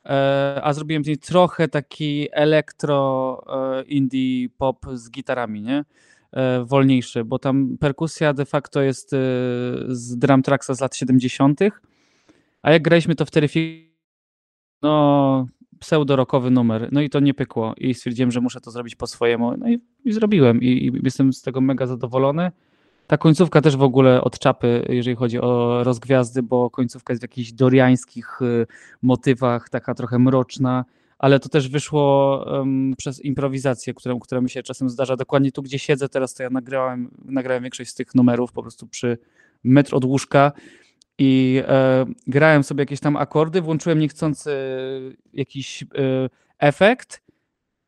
E, 0.05 0.61
a 0.63 0.73
zrobiłem 0.73 1.05
z 1.05 1.07
niej 1.07 1.19
trochę 1.19 1.69
taki 1.69 2.29
elektro 2.33 3.43
e, 3.49 3.83
indie 3.83 4.49
pop 4.59 4.87
z 4.93 5.11
gitarami, 5.11 5.63
nie? 5.63 5.85
E, 6.33 6.65
wolniejszy, 6.65 7.25
bo 7.25 7.39
tam 7.39 7.79
perkusja 7.81 8.33
de 8.33 8.45
facto 8.45 8.83
jest 8.83 9.13
e, 9.13 9.17
z 9.89 10.19
drum 10.19 10.43
tracksa 10.43 10.75
z 10.75 10.81
lat 10.81 10.97
70. 10.97 11.61
A 12.63 12.73
jak 12.73 12.83
graliśmy 12.83 13.15
to 13.15 13.25
w 13.25 13.31
Terrific, 13.31 13.93
no 14.83 15.47
pseudo-rockowy 15.87 16.51
numer. 16.51 16.89
No 16.93 17.01
i 17.01 17.11
to 17.11 17.21
nie 17.21 17.35
pykło 17.35 17.75
i 17.77 17.95
stwierdziłem, 17.95 18.31
że 18.31 18.41
muszę 18.41 18.61
to 18.61 18.71
zrobić 18.71 18.95
po 18.95 19.07
swojemu. 19.07 19.57
No 19.57 19.69
i, 19.69 19.81
i 20.05 20.13
zrobiłem 20.13 20.63
I, 20.63 20.67
i, 20.67 20.93
jestem 21.05 21.33
z 21.33 21.43
tego 21.43 21.61
mega 21.61 21.87
zadowolony. 21.87 22.51
Ta 23.07 23.17
końcówka 23.17 23.61
też 23.61 23.77
w 23.77 23.83
ogóle 23.83 24.21
od 24.21 24.39
czapy, 24.39 24.87
jeżeli 24.89 25.17
chodzi 25.17 25.41
o 25.41 25.85
rozgwiazdy, 25.85 26.43
bo 26.43 26.71
końcówka 26.71 27.13
jest 27.13 27.21
w 27.21 27.25
jakichś 27.25 27.53
doriańskich 27.53 28.43
y, 28.43 28.67
motywach, 29.03 29.69
taka 29.69 29.95
trochę 29.95 30.19
mroczna, 30.19 30.85
ale 31.19 31.41
to 31.41 31.49
też 31.49 31.69
wyszło 31.69 32.45
um, 32.47 32.95
przez 32.97 33.25
improwizację, 33.25 33.95
którą, 33.95 34.21
która 34.21 34.41
mi 34.41 34.51
się 34.51 34.63
czasem 34.63 34.91
zdarza. 34.91 35.17
Dokładnie 35.17 35.53
tu, 35.53 35.63
gdzie 35.63 35.79
siedzę 35.79 36.09
teraz, 36.09 36.35
to 36.35 36.43
ja 36.43 36.51
nagrałem, 36.51 37.11
nagrałem 37.25 37.63
większość 37.63 37.91
z 37.91 37.95
tych 37.95 38.15
numerów 38.15 38.53
po 38.53 38.63
prostu 38.63 38.87
przy 38.87 39.19
metr 39.65 39.95
od 39.95 40.05
łóżka 40.05 40.53
i 41.19 41.63
e, 41.69 42.07
grałem 42.27 42.65
sobie 42.65 42.83
jakieś 42.83 43.01
tam 43.01 43.17
akordy, 43.17 43.61
włączyłem 43.61 43.99
niechcący 43.99 44.51
jakiś 45.33 45.83
e, 45.83 45.87
efekt, 46.59 47.27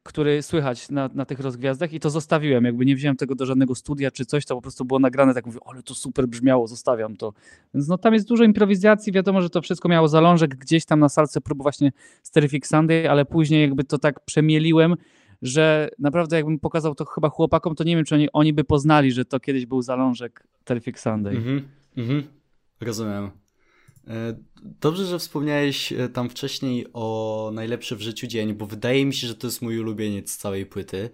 który 0.08 0.42
słychać 0.42 0.90
na, 0.90 1.10
na 1.14 1.24
tych 1.24 1.40
rozgwiazdach 1.40 1.92
i 1.92 2.00
to 2.00 2.10
zostawiłem, 2.10 2.64
jakby 2.64 2.86
nie 2.86 2.96
wziąłem 2.96 3.16
tego 3.16 3.34
do 3.34 3.46
żadnego 3.46 3.74
studia 3.74 4.10
czy 4.10 4.24
coś, 4.24 4.46
to 4.46 4.54
po 4.54 4.62
prostu 4.62 4.84
było 4.84 5.00
nagrane, 5.00 5.34
tak 5.34 5.46
mówię, 5.46 5.58
ale 5.66 5.82
to 5.82 5.94
super 5.94 6.26
brzmiało, 6.26 6.66
zostawiam 6.66 7.16
to. 7.16 7.32
Więc 7.74 7.88
no 7.88 7.98
tam 7.98 8.14
jest 8.14 8.28
dużo 8.28 8.44
improwizacji, 8.44 9.12
wiadomo, 9.12 9.42
że 9.42 9.50
to 9.50 9.62
wszystko 9.62 9.88
miało 9.88 10.08
zalążek 10.08 10.54
gdzieś 10.54 10.84
tam 10.84 11.00
na 11.00 11.08
salce 11.08 11.40
prób 11.40 11.62
właśnie 11.62 11.92
z 12.22 12.30
Terrific 12.30 12.66
Sunday, 12.66 13.10
ale 13.10 13.24
później 13.24 13.60
jakby 13.60 13.84
to 13.84 13.98
tak 13.98 14.20
przemieliłem, 14.24 14.94
że 15.42 15.88
naprawdę 15.98 16.36
jakbym 16.36 16.58
pokazał 16.58 16.94
to 16.94 17.04
chyba 17.04 17.28
chłopakom, 17.28 17.74
to 17.74 17.84
nie 17.84 17.96
wiem, 17.96 18.04
czy 18.04 18.14
oni, 18.14 18.28
oni 18.32 18.52
by 18.52 18.64
poznali, 18.64 19.12
że 19.12 19.24
to 19.24 19.40
kiedyś 19.40 19.66
był 19.66 19.82
zalążek 19.82 20.46
Terrific 20.64 20.98
Sunday. 20.98 21.36
Mhm, 21.36 21.68
mhm, 21.96 22.22
rozumiem. 22.80 23.30
E, 24.08 24.36
dobrze, 24.80 25.06
że 25.06 25.18
wspomniałeś 25.18 25.92
e, 25.92 26.08
tam 26.08 26.30
wcześniej 26.30 26.86
o 26.92 27.50
najlepszy 27.54 27.96
w 27.96 28.00
życiu 28.00 28.26
dzień, 28.26 28.54
bo 28.54 28.66
wydaje 28.66 29.06
mi 29.06 29.14
się, 29.14 29.26
że 29.26 29.34
to 29.34 29.46
jest 29.46 29.62
mój 29.62 29.78
ulubieniec 29.78 30.36
całej 30.36 30.66
płyty. 30.66 31.10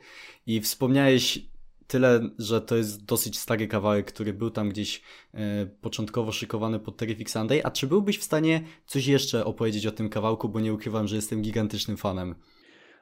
I 0.46 0.60
wspomniałeś 0.60 1.38
tyle, 1.86 2.20
że 2.38 2.60
to 2.60 2.76
jest 2.76 3.04
dosyć 3.04 3.38
stary 3.38 3.68
kawałek, 3.68 4.06
który 4.06 4.32
był 4.32 4.50
tam 4.50 4.68
gdzieś 4.68 5.02
e, 5.34 5.66
początkowo 5.66 6.32
szykowany 6.32 6.80
pod 6.80 6.96
Terrific 6.96 7.30
Sunday. 7.30 7.64
A 7.64 7.70
czy 7.70 7.86
byłbyś 7.86 8.18
w 8.18 8.24
stanie 8.24 8.62
coś 8.86 9.06
jeszcze 9.06 9.44
opowiedzieć 9.44 9.86
o 9.86 9.92
tym 9.92 10.08
kawałku, 10.08 10.48
bo 10.48 10.60
nie 10.60 10.74
ukrywam, 10.74 11.08
że 11.08 11.16
jestem 11.16 11.42
gigantycznym 11.42 11.96
fanem. 11.96 12.34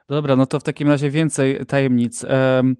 Dobra, 0.09 0.35
no 0.35 0.45
to 0.45 0.59
w 0.59 0.63
takim 0.63 0.87
razie 0.87 1.09
więcej 1.09 1.65
tajemnic. 1.65 2.25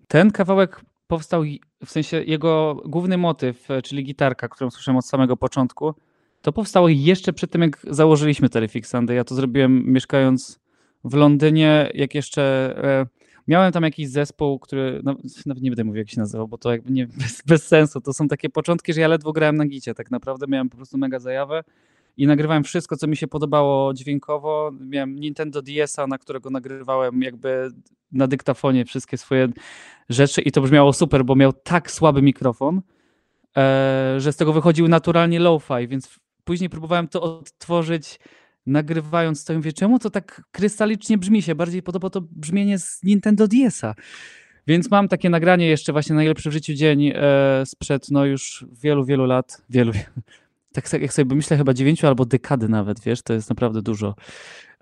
Ten 0.08 0.32
kawałek 0.32 0.82
powstał, 1.08 1.44
w 1.86 1.92
sensie 1.92 2.24
jego 2.24 2.82
główny 2.86 3.18
motyw, 3.18 3.68
czyli 3.84 4.04
gitarka, 4.04 4.48
którą 4.48 4.72
słyszałem 4.72 4.98
od 4.98 5.06
samego 5.06 5.38
początku, 5.38 5.94
to 6.42 6.54
powstało 6.54 6.90
jeszcze 6.90 7.34
przed 7.34 7.52
tym, 7.52 7.62
jak 7.62 7.86
założyliśmy 7.90 8.50
Terrific 8.50 8.88
Sunday. 8.88 9.16
Ja 9.16 9.24
to 9.24 9.36
zrobiłem 9.36 9.84
mieszkając 9.86 10.60
w 11.04 11.14
Londynie, 11.14 11.92
jak 11.94 12.16
jeszcze 12.16 12.74
e, 12.84 13.06
miałem 13.48 13.72
tam 13.72 13.84
jakiś 13.84 14.10
zespół, 14.10 14.60
który, 14.60 15.02
no, 15.04 15.16
nawet 15.46 15.64
nie 15.64 15.72
będę 15.72 15.84
mówił 15.84 16.00
jak 16.00 16.10
się 16.10 16.20
nazywał, 16.20 16.48
bo 16.48 16.58
to 16.58 16.72
jakby 16.72 16.92
nie, 16.92 17.08
bez, 17.22 17.42
bez, 17.46 17.68
sensu. 17.68 18.02
To 18.02 18.14
są 18.14 18.28
takie 18.28 18.50
początki, 18.50 18.94
że 18.94 19.02
ja 19.02 19.08
ledwo 19.08 19.34
grałem 19.34 19.56
na 19.56 19.66
gicie 19.66 19.94
tak 19.94 20.12
naprawdę. 20.12 20.46
Miałem 20.50 20.70
po 20.70 20.78
prostu 20.78 20.98
mega 20.98 21.20
zajawę 21.20 21.64
i 22.18 22.28
nagrywałem 22.28 22.64
wszystko, 22.64 22.98
co 22.98 23.08
mi 23.08 23.18
się 23.18 23.28
podobało 23.28 23.94
dźwiękowo. 23.94 24.72
Miałem 24.80 25.16
Nintendo 25.16 25.62
DS-a, 25.62 26.08
na 26.08 26.18
którego 26.18 26.50
nagrywałem 26.50 27.22
jakby 27.22 27.72
na 28.12 28.28
dyktafonie 28.28 28.86
wszystkie 28.86 29.18
swoje 29.18 29.48
rzeczy 30.10 30.42
i 30.42 30.52
to 30.52 30.62
brzmiało 30.62 30.94
super, 30.94 31.26
bo 31.26 31.36
miał 31.36 31.54
tak 31.54 31.92
słaby 31.92 32.22
mikrofon, 32.22 32.82
e, 33.58 34.16
że 34.18 34.34
z 34.34 34.36
tego 34.36 34.54
wychodził 34.54 34.88
naturalnie 34.88 35.40
lo-fi, 35.40 35.88
więc 35.88 36.20
później 36.44 36.70
próbowałem 36.70 37.08
to 37.08 37.22
odtworzyć, 37.22 38.20
nagrywając 38.66 39.46
to 39.46 39.54
i 39.54 39.56
mówię, 39.56 39.74
czemu 39.74 40.00
to 40.00 40.10
tak 40.10 40.42
krystalicznie 40.52 41.18
brzmi 41.18 41.42
się? 41.42 41.56
Bardziej 41.56 41.84
podoba 41.84 42.10
to 42.10 42.22
brzmienie 42.22 42.80
z 42.80 43.04
Nintendo 43.04 43.48
DS-a. 43.48 43.96
Więc 44.68 44.92
mam 44.92 45.08
takie 45.08 45.30
nagranie 45.30 45.68
jeszcze 45.68 45.92
właśnie 45.92 46.16
najlepszy 46.16 46.50
w 46.50 46.54
życiu 46.54 46.74
dzień 46.74 47.12
e, 47.16 47.66
sprzed 47.66 48.12
no 48.12 48.26
już 48.26 48.66
wielu, 48.72 49.06
wielu 49.06 49.26
lat, 49.26 49.62
wielu, 49.70 49.92
tak 50.74 50.94
jak 51.02 51.14
sobie 51.14 51.36
myślę, 51.36 51.58
chyba 51.58 51.74
dziewięciu 51.74 52.08
albo 52.08 52.26
dekady 52.26 52.70
nawet, 52.70 53.00
wiesz, 53.00 53.22
to 53.22 53.34
jest 53.34 53.50
naprawdę 53.50 53.82
dużo. 53.82 54.16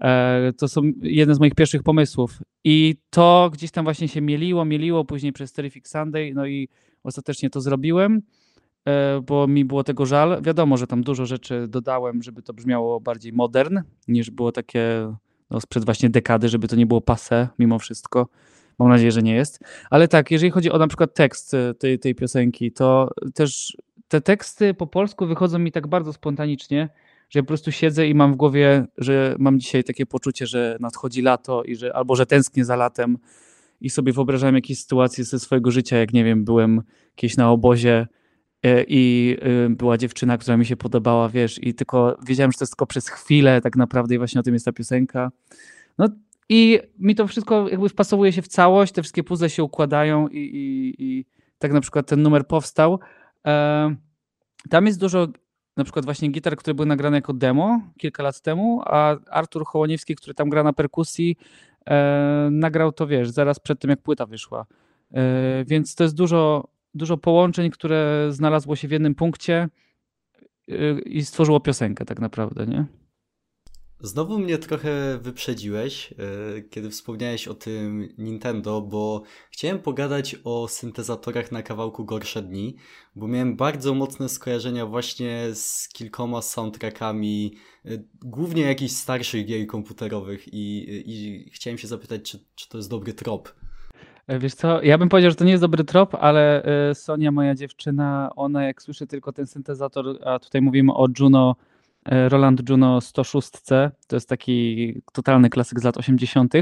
E, 0.02 0.54
to 0.58 0.68
są 0.68 0.82
jedne 1.02 1.36
z 1.36 1.40
moich 1.40 1.56
pierwszych 1.56 1.84
pomysłów 1.84 2.40
i 2.64 2.96
to 3.10 3.50
gdzieś 3.54 3.72
tam 3.72 3.84
właśnie 3.84 4.08
się 4.08 4.22
mieliło, 4.22 4.66
mieliło 4.66 5.06
później 5.06 5.34
przez 5.34 5.54
Terrific 5.54 5.88
Sunday, 5.88 6.32
no 6.36 6.46
i 6.46 6.70
ostatecznie 7.04 7.50
to 7.50 7.62
zrobiłem. 7.62 8.22
E, 8.88 9.22
bo 9.22 9.48
mi 9.48 9.66
było 9.66 9.84
tego 9.84 10.06
żal. 10.06 10.42
Wiadomo, 10.42 10.78
że 10.78 10.88
tam 10.88 11.04
dużo 11.04 11.26
rzeczy 11.26 11.68
dodałem, 11.68 12.24
żeby 12.24 12.42
to 12.42 12.54
brzmiało 12.54 13.00
bardziej 13.00 13.34
modern, 13.34 13.80
niż 14.08 14.32
było 14.32 14.52
takie 14.52 15.14
no, 15.50 15.62
sprzed 15.62 15.86
właśnie 15.86 16.10
dekady, 16.10 16.50
żeby 16.50 16.68
to 16.68 16.76
nie 16.76 16.86
było 16.86 17.02
passe 17.02 17.48
mimo 17.60 17.80
wszystko. 17.80 18.28
Mam 18.82 18.90
nadzieję, 18.90 19.12
że 19.12 19.22
nie 19.22 19.36
jest. 19.36 19.60
Ale 19.90 20.08
tak, 20.08 20.32
jeżeli 20.32 20.52
chodzi 20.52 20.72
o 20.72 20.78
na 20.78 20.88
przykład 20.88 21.14
tekst 21.14 21.54
e, 21.54 21.74
tej, 21.74 22.00
tej 22.00 22.16
piosenki, 22.16 22.72
to 22.72 23.10
też 23.34 23.78
te 24.08 24.22
teksty 24.22 24.74
po 24.74 24.88
polsku 24.88 25.26
wychodzą 25.26 25.60
mi 25.60 25.72
tak 25.72 25.88
bardzo 25.88 26.14
spontanicznie, 26.14 26.90
że 27.30 27.40
ja 27.40 27.44
po 27.44 27.48
prostu 27.48 27.72
siedzę 27.72 28.08
i 28.08 28.16
mam 28.16 28.34
w 28.34 28.36
głowie, 28.36 28.86
że 28.98 29.36
mam 29.40 29.60
dzisiaj 29.60 29.84
takie 29.84 30.06
poczucie, 30.06 30.48
że 30.48 30.78
nadchodzi 30.80 31.22
lato 31.22 31.64
i 31.64 31.76
że 31.76 31.96
albo 31.96 32.16
że 32.16 32.26
tęsknię 32.26 32.66
za 32.66 32.76
latem 32.76 33.18
i 33.82 33.90
sobie 33.90 34.14
wyobrażałem 34.14 34.56
jakieś 34.56 34.80
sytuacje 34.80 35.24
ze 35.24 35.40
swojego 35.40 35.72
życia, 35.72 35.98
jak 35.98 36.14
nie 36.14 36.24
wiem, 36.24 36.46
byłem 36.46 36.82
kiedyś 37.16 37.38
na 37.38 37.52
obozie 37.52 38.08
E, 38.64 38.84
i 38.88 39.38
y, 39.68 39.70
była 39.70 39.98
dziewczyna, 39.98 40.38
która 40.38 40.58
mi 40.58 40.66
się 40.66 40.78
podobała, 40.78 41.30
wiesz, 41.30 41.64
i 41.64 41.74
tylko 41.74 42.18
wiedziałem, 42.28 42.52
że 42.52 42.58
to 42.58 42.64
jest 42.64 42.74
tylko 42.74 42.86
przez 42.86 43.10
chwilę 43.10 43.62
tak 43.62 43.76
naprawdę 43.76 44.16
i 44.16 44.18
właśnie 44.18 44.40
o 44.40 44.44
tym 44.44 44.54
jest 44.54 44.66
ta 44.66 44.72
piosenka. 44.72 45.32
No 45.98 46.10
i 46.52 46.80
mi 47.00 47.16
to 47.16 47.28
wszystko 47.28 47.70
jakby 47.70 47.90
wpasowuje 47.90 48.32
się 48.32 48.42
w 48.42 48.48
całość, 48.48 48.94
te 48.94 49.02
wszystkie 49.02 49.24
puzzle 49.24 49.50
się 49.50 49.64
układają 49.64 50.28
i, 50.28 50.38
i, 50.38 50.96
i 51.00 51.26
tak 51.58 51.74
na 51.74 51.82
przykład 51.82 52.08
ten 52.08 52.22
numer 52.22 52.48
powstał. 52.48 53.00
E, 53.48 53.96
tam 54.70 54.86
jest 54.86 55.00
dużo 55.00 55.28
na 55.78 55.84
przykład 55.84 56.06
właśnie 56.06 56.30
gitar, 56.30 56.56
które 56.56 56.74
były 56.74 56.86
nagrane 56.86 57.18
jako 57.18 57.34
demo 57.34 57.82
kilka 58.00 58.24
lat 58.24 58.42
temu, 58.42 58.82
a 58.86 59.16
Artur 59.30 59.66
Hołoniewski, 59.66 60.16
który 60.16 60.34
tam 60.34 60.50
gra 60.50 60.64
na 60.64 60.74
perkusji, 60.74 61.38
e, 61.90 62.50
nagrał 62.52 62.92
to, 62.92 63.08
wiesz, 63.08 63.30
zaraz 63.30 63.60
przed 63.60 63.80
tym, 63.80 63.90
jak 63.90 64.02
płyta 64.02 64.26
wyszła. 64.26 64.66
Więc 65.66 65.96
to 65.96 66.04
jest 66.04 66.16
dużo 66.16 66.68
dużo 66.94 67.18
połączeń, 67.18 67.72
które 67.72 68.28
znalazło 68.30 68.76
się 68.76 68.88
w 68.88 68.92
jednym 68.92 69.16
punkcie 69.16 69.70
y, 70.70 71.02
i 71.06 71.26
stworzyło 71.26 71.60
piosenkę 71.60 72.06
tak 72.06 72.20
naprawdę, 72.20 72.68
nie? 72.68 72.86
Znowu 74.04 74.40
mnie 74.40 74.58
trochę 74.58 75.18
wyprzedziłeś, 75.18 76.12
y, 76.12 76.64
kiedy 76.70 76.90
wspomniałeś 76.90 77.48
o 77.48 77.54
tym 77.54 78.10
Nintendo, 78.18 78.82
bo 78.82 79.22
chciałem 79.52 79.80
pogadać 79.80 80.36
o 80.44 80.68
syntezatorach 80.68 81.52
na 81.52 81.64
kawałku 81.64 82.06
Gorsze 82.06 82.42
Dni, 82.42 82.76
bo 83.16 83.28
miałem 83.28 83.56
bardzo 83.56 83.94
mocne 83.94 84.30
skojarzenia 84.30 84.86
właśnie 84.86 85.48
z 85.54 85.90
kilkoma 85.90 86.42
soundtrackami, 86.42 87.56
y, 87.86 88.04
głównie 88.22 88.64
jakichś 88.64 88.92
starszych 88.94 89.46
gier 89.46 89.68
komputerowych 89.68 90.54
i, 90.54 90.88
i 91.06 91.50
chciałem 91.54 91.78
się 91.78 91.88
zapytać, 91.88 92.22
czy, 92.22 92.40
czy 92.56 92.70
to 92.70 92.78
jest 92.78 92.90
dobry 92.90 93.14
trop. 93.14 93.54
E, 94.28 94.40
wiesz 94.40 94.54
co, 94.54 94.82
ja 94.82 94.98
bym 94.98 95.10
powiedział, 95.10 95.32
że 95.32 95.36
to 95.36 95.46
nie 95.46 95.52
jest 95.52 95.64
dobry 95.64 95.84
trop, 95.84 96.16
ale 96.16 96.64
e, 96.64 96.96
Sonia, 96.96 97.32
moja 97.32 97.56
dziewczyna, 97.56 98.30
ona 98.36 98.64
jak 98.64 98.82
słyszy 98.82 99.08
tylko 99.08 99.34
ten 99.34 99.48
syntezator, 99.48 100.20
a 100.26 100.40
tutaj 100.40 100.62
mówimy 100.62 100.94
o 100.94 101.08
Juno, 101.20 101.56
e, 101.60 101.71
Roland 102.06 102.70
Juno 102.70 103.02
106, 103.02 103.52
to 104.08 104.16
jest 104.16 104.30
taki 104.30 104.94
totalny 105.14 105.50
klasyk 105.50 105.80
z 105.80 105.84
lat 105.84 105.98
80. 105.98 106.54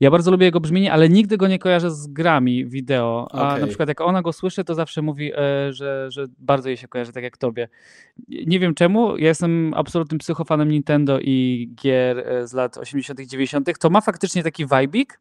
Ja 0.00 0.10
bardzo 0.10 0.30
lubię 0.30 0.46
jego 0.46 0.60
brzmienie, 0.60 0.92
ale 0.92 1.08
nigdy 1.08 1.36
go 1.36 1.48
nie 1.48 1.58
kojarzę 1.58 1.90
z 1.90 2.06
grami 2.06 2.66
wideo. 2.66 3.28
A 3.30 3.48
okay. 3.48 3.60
na 3.60 3.66
przykład 3.66 3.88
jak 3.88 4.00
ona 4.00 4.22
go 4.22 4.32
słyszy, 4.32 4.64
to 4.64 4.74
zawsze 4.74 5.02
mówi, 5.02 5.32
że, 5.70 6.06
że 6.10 6.26
bardzo 6.38 6.68
jej 6.68 6.76
się 6.76 6.88
kojarzy, 6.88 7.12
tak 7.12 7.22
jak 7.22 7.36
tobie. 7.36 7.68
Nie 8.28 8.58
wiem 8.58 8.74
czemu, 8.74 9.16
ja 9.16 9.28
jestem 9.28 9.74
absolutnym 9.76 10.18
psychofanem 10.18 10.68
Nintendo 10.68 11.20
i 11.20 11.68
gier 11.82 12.24
z 12.44 12.52
lat 12.52 12.78
80., 12.78 13.20
90. 13.20 13.78
To 13.78 13.90
ma 13.90 14.00
faktycznie 14.00 14.42
taki 14.42 14.66
vibik 14.66 15.18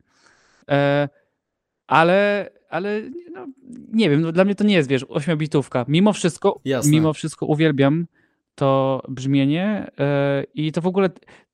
ale, 1.87 2.49
ale 2.69 3.01
no, 3.33 3.47
nie 3.93 4.09
wiem, 4.09 4.21
no, 4.21 4.31
dla 4.31 4.45
mnie 4.45 4.55
to 4.55 4.63
nie 4.63 4.75
jest, 4.75 4.89
wiesz, 4.89 5.05
ośmiobitówka. 5.09 5.85
Mimo 5.87 6.13
wszystko, 6.13 6.59
Jasne. 6.65 6.91
mimo 6.91 7.13
wszystko 7.13 7.45
uwielbiam 7.45 8.05
to 8.55 9.01
brzmienie 9.09 9.91
yy, 9.97 10.05
i 10.53 10.71
to 10.71 10.81
w 10.81 10.87
ogóle 10.87 11.09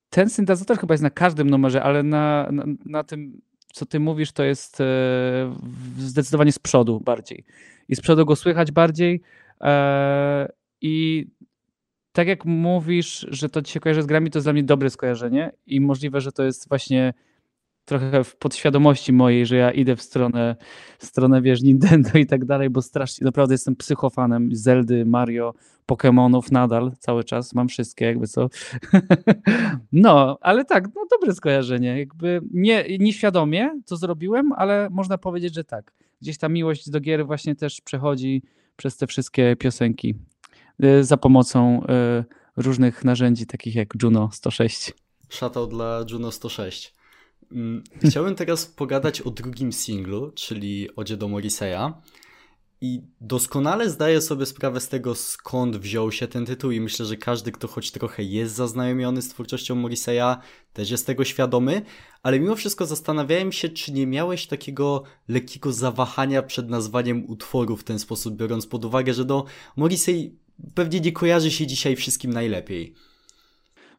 ten 0.09 0.29
syntezator 0.29 0.77
chyba 0.77 0.93
jest 0.93 1.03
na 1.03 1.09
każdym 1.09 1.49
numerze, 1.49 1.83
ale 1.83 2.03
na, 2.03 2.47
na, 2.51 2.63
na 2.85 3.03
tym, 3.03 3.41
co 3.73 3.85
ty 3.85 3.99
mówisz, 3.99 4.31
to 4.31 4.43
jest 4.43 4.79
yy, 4.79 4.85
zdecydowanie 5.97 6.51
z 6.51 6.59
przodu 6.59 6.99
bardziej. 6.99 7.43
I 7.89 7.95
z 7.95 8.01
przodu 8.01 8.25
go 8.25 8.35
słychać 8.35 8.71
bardziej 8.71 9.21
yy, 9.61 9.67
i 10.81 11.27
tak 12.11 12.27
jak 12.27 12.45
mówisz, 12.45 13.27
że 13.29 13.49
to 13.49 13.61
ci 13.61 13.73
się 13.73 13.79
kojarzy 13.79 14.01
z 14.01 14.05
grami, 14.05 14.29
to 14.29 14.39
jest 14.39 14.45
dla 14.45 14.53
mnie 14.53 14.63
dobre 14.63 14.89
skojarzenie 14.89 15.51
i 15.65 15.81
możliwe, 15.81 16.21
że 16.21 16.31
to 16.31 16.43
jest 16.43 16.69
właśnie 16.69 17.13
trochę 17.85 18.23
w 18.23 18.35
podświadomości 18.35 19.13
mojej, 19.13 19.45
że 19.45 19.55
ja 19.55 19.71
idę 19.71 19.95
w 19.95 20.01
stronę, 20.01 20.55
stronę 20.99 21.41
wiesz, 21.41 21.61
Nintendo 21.61 22.09
i 22.19 22.25
tak 22.25 22.45
dalej, 22.45 22.69
bo 22.69 22.81
strasznie, 22.81 23.25
naprawdę 23.25 23.53
jestem 23.53 23.75
psychofanem 23.75 24.49
Zeldy, 24.55 25.05
Mario, 25.05 25.53
Pokémonów 25.87 26.51
nadal, 26.51 26.91
cały 26.99 27.23
czas, 27.23 27.53
mam 27.53 27.67
wszystkie 27.67 28.05
jakby 28.05 28.27
co. 28.27 28.49
no, 29.91 30.37
ale 30.41 30.65
tak, 30.65 30.87
no 30.95 31.05
dobre 31.11 31.33
skojarzenie, 31.33 31.99
jakby 31.99 32.41
nie, 32.51 32.85
nieświadomie 32.99 33.69
to 33.85 33.97
zrobiłem, 33.97 34.51
ale 34.51 34.89
można 34.91 35.17
powiedzieć, 35.17 35.55
że 35.55 35.63
tak. 35.63 35.93
Gdzieś 36.21 36.37
ta 36.37 36.49
miłość 36.49 36.89
do 36.89 36.99
gier 36.99 37.25
właśnie 37.25 37.55
też 37.55 37.81
przechodzi 37.81 38.43
przez 38.75 38.97
te 38.97 39.07
wszystkie 39.07 39.55
piosenki 39.55 40.15
y, 40.83 41.03
za 41.03 41.17
pomocą 41.17 41.83
y, 41.83 42.23
różnych 42.57 43.05
narzędzi, 43.05 43.45
takich 43.45 43.75
jak 43.75 43.89
Juno 44.03 44.29
106. 44.31 44.93
Szatał 45.29 45.67
dla 45.67 46.05
Juno 46.11 46.31
106. 46.31 47.00
Mm, 47.51 47.83
chciałem 48.03 48.35
teraz 48.35 48.65
pogadać 48.65 49.21
o 49.21 49.31
drugim 49.31 49.73
singlu, 49.73 50.31
czyli 50.35 50.95
Odzie 50.95 51.17
do 51.17 51.27
Morriseya. 51.27 51.93
I 52.83 53.01
doskonale 53.21 53.89
zdaję 53.89 54.21
sobie 54.21 54.45
sprawę 54.45 54.79
z 54.79 54.87
tego, 54.87 55.15
skąd 55.15 55.77
wziął 55.77 56.11
się 56.11 56.27
ten 56.27 56.45
tytuł, 56.45 56.71
i 56.71 56.81
myślę, 56.81 57.05
że 57.05 57.17
każdy, 57.17 57.51
kto 57.51 57.67
choć 57.67 57.91
trochę 57.91 58.23
jest 58.23 58.55
zaznajomiony 58.55 59.21
z 59.21 59.29
twórczością 59.29 59.75
Morriseya, 59.75 60.37
też 60.73 60.91
jest 60.91 61.07
tego 61.07 61.25
świadomy, 61.25 61.81
ale 62.23 62.39
mimo 62.39 62.55
wszystko 62.55 62.85
zastanawiałem 62.85 63.51
się, 63.51 63.69
czy 63.69 63.91
nie 63.91 64.07
miałeś 64.07 64.47
takiego 64.47 65.03
lekkiego 65.27 65.73
zawahania 65.73 66.43
przed 66.43 66.69
nazwaniem 66.69 67.29
utworu 67.29 67.77
w 67.77 67.83
ten 67.83 67.99
sposób, 67.99 68.35
biorąc 68.35 68.67
pod 68.67 68.85
uwagę, 68.85 69.13
że 69.13 69.25
do 69.25 69.45
Morrissey 69.75 70.35
pewnie 70.75 70.99
nie 70.99 71.11
kojarzy 71.11 71.51
się 71.51 71.67
dzisiaj 71.67 71.95
wszystkim 71.95 72.33
najlepiej. 72.33 72.95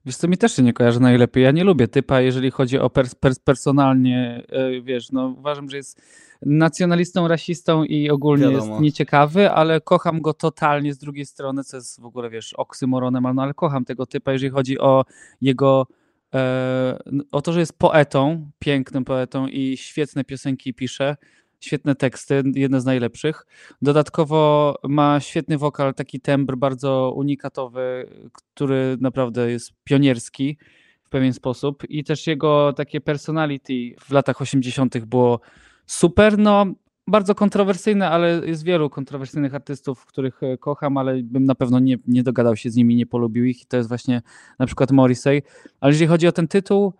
Wiesz 0.06 0.16
co, 0.16 0.28
mi 0.28 0.38
też 0.38 0.56
się 0.56 0.62
nie 0.62 0.72
kojarzy 0.72 1.00
najlepiej. 1.00 1.44
Ja 1.44 1.50
nie 1.50 1.64
lubię 1.64 1.88
typa, 1.88 2.20
jeżeli 2.20 2.50
chodzi 2.50 2.78
o 2.78 2.90
pers 2.90 3.14
pers 3.14 3.38
personalnie, 3.38 4.46
yy, 4.52 4.82
wiesz, 4.82 5.12
no 5.12 5.26
uważam, 5.38 5.70
że 5.70 5.76
jest 5.76 6.02
nacjonalistą, 6.46 7.28
rasistą 7.28 7.84
i 7.84 8.10
ogólnie 8.10 8.44
Wiadomo. 8.44 8.66
jest 8.66 8.82
nieciekawy, 8.82 9.50
ale 9.50 9.80
kocham 9.80 10.20
go 10.20 10.34
totalnie 10.34 10.94
z 10.94 10.98
drugiej 10.98 11.26
strony, 11.26 11.64
co 11.64 11.76
jest 11.76 12.00
w 12.00 12.04
ogóle, 12.04 12.30
wiesz, 12.30 12.52
oksymoronem, 12.52 13.26
no 13.34 13.42
ale 13.42 13.54
kocham 13.54 13.84
tego 13.84 14.06
typa, 14.06 14.32
jeżeli 14.32 14.50
chodzi 14.50 14.78
o 14.78 15.04
jego 15.40 15.86
e, 16.34 16.98
o 17.32 17.42
to, 17.42 17.52
że 17.52 17.60
jest 17.60 17.78
poetą, 17.78 18.50
pięknym 18.58 19.04
poetą 19.04 19.46
i 19.46 19.76
świetne 19.76 20.24
piosenki 20.24 20.74
pisze, 20.74 21.16
świetne 21.64 21.94
teksty, 21.94 22.42
jedne 22.54 22.80
z 22.80 22.84
najlepszych. 22.84 23.46
Dodatkowo 23.82 24.74
ma 24.88 25.20
świetny 25.20 25.58
wokal, 25.58 25.94
taki 25.94 26.20
tembr 26.20 26.56
bardzo 26.56 27.12
unikatowy, 27.16 28.08
który 28.32 28.96
naprawdę 29.00 29.50
jest 29.50 29.72
pionierski 29.84 30.58
w 31.02 31.08
pewien 31.08 31.32
sposób 31.32 31.82
i 31.88 32.04
też 32.04 32.26
jego 32.26 32.72
takie 32.72 33.00
personality 33.00 33.72
w 34.00 34.10
latach 34.10 34.40
80. 34.40 34.98
było 34.98 35.40
super. 35.86 36.38
No, 36.38 36.66
bardzo 37.06 37.34
kontrowersyjne, 37.34 38.10
ale 38.10 38.40
jest 38.46 38.64
wielu 38.64 38.90
kontrowersyjnych 38.90 39.54
artystów, 39.54 40.06
których 40.06 40.42
e, 40.42 40.58
kocham, 40.58 40.96
ale 40.96 41.22
bym 41.22 41.44
na 41.44 41.54
pewno 41.54 41.78
nie, 41.80 41.96
nie 42.06 42.22
dogadał 42.22 42.56
się 42.56 42.70
z 42.70 42.76
nimi, 42.76 42.96
nie 42.96 43.06
polubił 43.06 43.44
ich 43.44 43.62
i 43.62 43.66
to 43.66 43.76
jest 43.76 43.88
właśnie 43.88 44.22
na 44.58 44.66
przykład 44.66 44.90
Morrissey. 44.90 45.42
Ale 45.80 45.92
jeżeli 45.92 46.08
chodzi 46.08 46.26
o 46.26 46.32
ten 46.32 46.48
tytuł, 46.48 46.92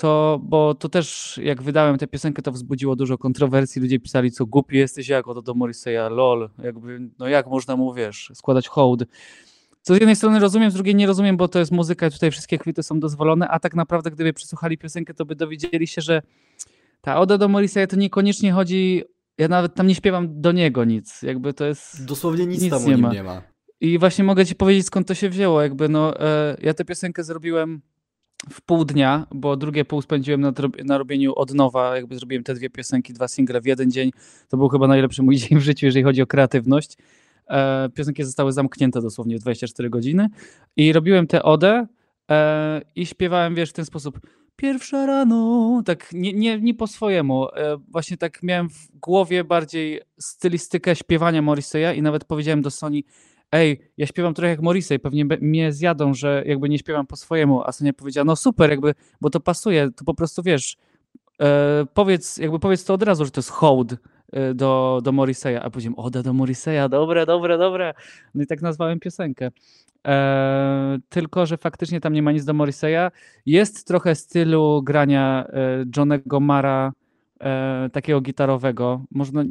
to, 0.00 0.40
bo 0.42 0.74
to 0.74 0.88
też 0.88 1.38
jak 1.42 1.62
wydałem 1.62 1.98
tę 1.98 2.06
piosenkę, 2.06 2.42
to 2.42 2.52
wzbudziło 2.52 2.96
dużo 2.96 3.18
kontrowersji. 3.18 3.82
Ludzie 3.82 4.00
pisali, 4.00 4.30
co 4.30 4.46
głupi 4.46 4.76
jesteś, 4.76 5.08
jak 5.08 5.28
oto 5.28 5.42
do 5.42 5.54
Morrisseya, 5.54 6.10
lol, 6.10 6.50
jakby, 6.62 7.00
no 7.18 7.28
jak 7.28 7.46
można 7.46 7.76
mu, 7.76 7.94
wiesz, 7.94 8.30
składać 8.34 8.68
hołd. 8.68 9.04
Co 9.82 9.94
z 9.94 9.96
jednej 9.96 10.16
strony 10.16 10.38
rozumiem, 10.38 10.70
z 10.70 10.74
drugiej 10.74 10.94
nie 10.94 11.06
rozumiem, 11.06 11.36
bo 11.36 11.48
to 11.48 11.58
jest 11.58 11.72
muzyka 11.72 12.06
i 12.06 12.10
tutaj 12.10 12.30
wszystkie 12.30 12.58
chwyty 12.58 12.82
są 12.82 13.00
dozwolone, 13.00 13.48
a 13.48 13.58
tak 13.58 13.74
naprawdę 13.74 14.10
gdyby 14.10 14.32
przesłuchali 14.32 14.78
piosenkę, 14.78 15.14
to 15.14 15.24
by 15.24 15.36
dowiedzieli 15.36 15.86
się, 15.86 16.02
że 16.02 16.22
ta 17.00 17.20
Oda 17.20 17.38
do 17.38 17.48
Morrisseya 17.48 17.86
to 17.86 17.96
niekoniecznie 17.96 18.52
chodzi, 18.52 19.02
ja 19.38 19.48
nawet 19.48 19.74
tam 19.74 19.86
nie 19.86 19.94
śpiewam 19.94 20.40
do 20.40 20.52
niego 20.52 20.84
nic, 20.84 21.22
jakby 21.22 21.54
to 21.54 21.64
jest... 21.64 22.04
Dosłownie 22.04 22.46
nic, 22.46 22.62
nic 22.62 22.70
tam 22.70 22.86
nie 22.86 22.96
ma. 22.96 23.12
nie 23.12 23.22
ma. 23.22 23.42
I 23.80 23.98
właśnie 23.98 24.24
mogę 24.24 24.46
ci 24.46 24.54
powiedzieć, 24.54 24.86
skąd 24.86 25.08
to 25.08 25.14
się 25.14 25.30
wzięło, 25.30 25.62
jakby 25.62 25.88
no, 25.88 26.20
e, 26.20 26.56
ja 26.62 26.74
tę 26.74 26.84
piosenkę 26.84 27.24
zrobiłem 27.24 27.80
w 28.50 28.60
pół 28.62 28.84
dnia, 28.84 29.26
bo 29.34 29.56
drugie 29.56 29.84
pół 29.84 30.02
spędziłem 30.02 30.40
na, 30.40 30.52
na 30.84 30.98
robieniu 30.98 31.34
od 31.34 31.54
nowa, 31.54 31.96
jakby 31.96 32.16
zrobiłem 32.16 32.44
te 32.44 32.54
dwie 32.54 32.70
piosenki, 32.70 33.12
dwa 33.12 33.28
single 33.28 33.60
w 33.60 33.66
jeden 33.66 33.90
dzień. 33.90 34.10
To 34.48 34.56
był 34.56 34.68
chyba 34.68 34.88
najlepszy 34.88 35.22
mój 35.22 35.36
dzień 35.42 35.58
w 35.58 35.62
życiu, 35.62 35.86
jeżeli 35.86 36.04
chodzi 36.04 36.22
o 36.22 36.26
kreatywność. 36.26 36.96
E, 37.48 37.88
piosenki 37.94 38.24
zostały 38.24 38.52
zamknięte 38.52 39.00
dosłownie 39.00 39.36
w 39.36 39.40
24 39.40 39.90
godziny 39.90 40.28
i 40.76 40.92
robiłem 40.92 41.26
tę 41.26 41.42
odę 41.42 41.86
e, 42.30 42.80
i 42.96 43.06
śpiewałem, 43.06 43.54
wiesz, 43.54 43.70
w 43.70 43.72
ten 43.72 43.84
sposób 43.84 44.20
pierwsza 44.56 45.06
rano, 45.06 45.82
tak 45.84 46.08
nie, 46.12 46.32
nie, 46.32 46.60
nie 46.60 46.74
po 46.74 46.86
swojemu. 46.86 47.48
E, 47.48 47.76
właśnie 47.88 48.16
tak 48.16 48.42
miałem 48.42 48.68
w 48.68 48.88
głowie 49.00 49.44
bardziej 49.44 50.00
stylistykę 50.18 50.96
śpiewania 50.96 51.42
Morriseya 51.42 51.98
i 51.98 52.02
nawet 52.02 52.24
powiedziałem 52.24 52.62
do 52.62 52.70
Sony, 52.70 53.00
ej, 53.52 53.80
ja 53.96 54.06
śpiewam 54.06 54.34
trochę 54.34 54.50
jak 54.50 54.62
Morrissey, 54.62 54.98
pewnie 54.98 55.24
mnie 55.24 55.72
zjadą, 55.72 56.14
że 56.14 56.42
jakby 56.46 56.68
nie 56.68 56.78
śpiewam 56.78 57.06
po 57.06 57.16
swojemu, 57.16 57.62
a 57.66 57.72
Sonia 57.72 57.92
powiedziała, 57.92 58.24
no 58.24 58.36
super, 58.36 58.70
jakby, 58.70 58.94
bo 59.20 59.30
to 59.30 59.40
pasuje, 59.40 59.90
to 59.96 60.04
po 60.04 60.14
prostu 60.14 60.42
wiesz, 60.42 60.76
e, 61.42 61.86
powiedz, 61.94 62.36
jakby 62.36 62.58
powiedz 62.58 62.84
to 62.84 62.94
od 62.94 63.02
razu, 63.02 63.24
że 63.24 63.30
to 63.30 63.38
jest 63.38 63.50
hołd 63.50 63.96
e, 64.32 64.54
do, 64.54 65.00
do 65.04 65.12
Morriseya, 65.12 65.56
a 65.62 65.70
powiedziałem, 65.70 65.98
oda 65.98 66.22
do 66.22 66.32
Morriseya, 66.32 66.88
dobre, 66.90 67.26
dobre, 67.26 67.58
dobre. 67.58 67.94
No 68.34 68.42
i 68.42 68.46
tak 68.46 68.62
nazwałem 68.62 69.00
piosenkę. 69.00 69.50
E, 70.06 70.98
tylko, 71.08 71.46
że 71.46 71.56
faktycznie 71.56 72.00
tam 72.00 72.12
nie 72.12 72.22
ma 72.22 72.32
nic 72.32 72.44
do 72.44 72.54
Morriseya. 72.54 73.10
Jest 73.46 73.86
trochę 73.86 74.14
stylu 74.14 74.82
grania 74.82 75.46
e, 75.48 75.84
Johnego 75.96 76.40
Mara, 76.40 76.92
e, 77.40 77.90
takiego 77.92 78.20
gitarowego. 78.20 79.04
Można, 79.10 79.44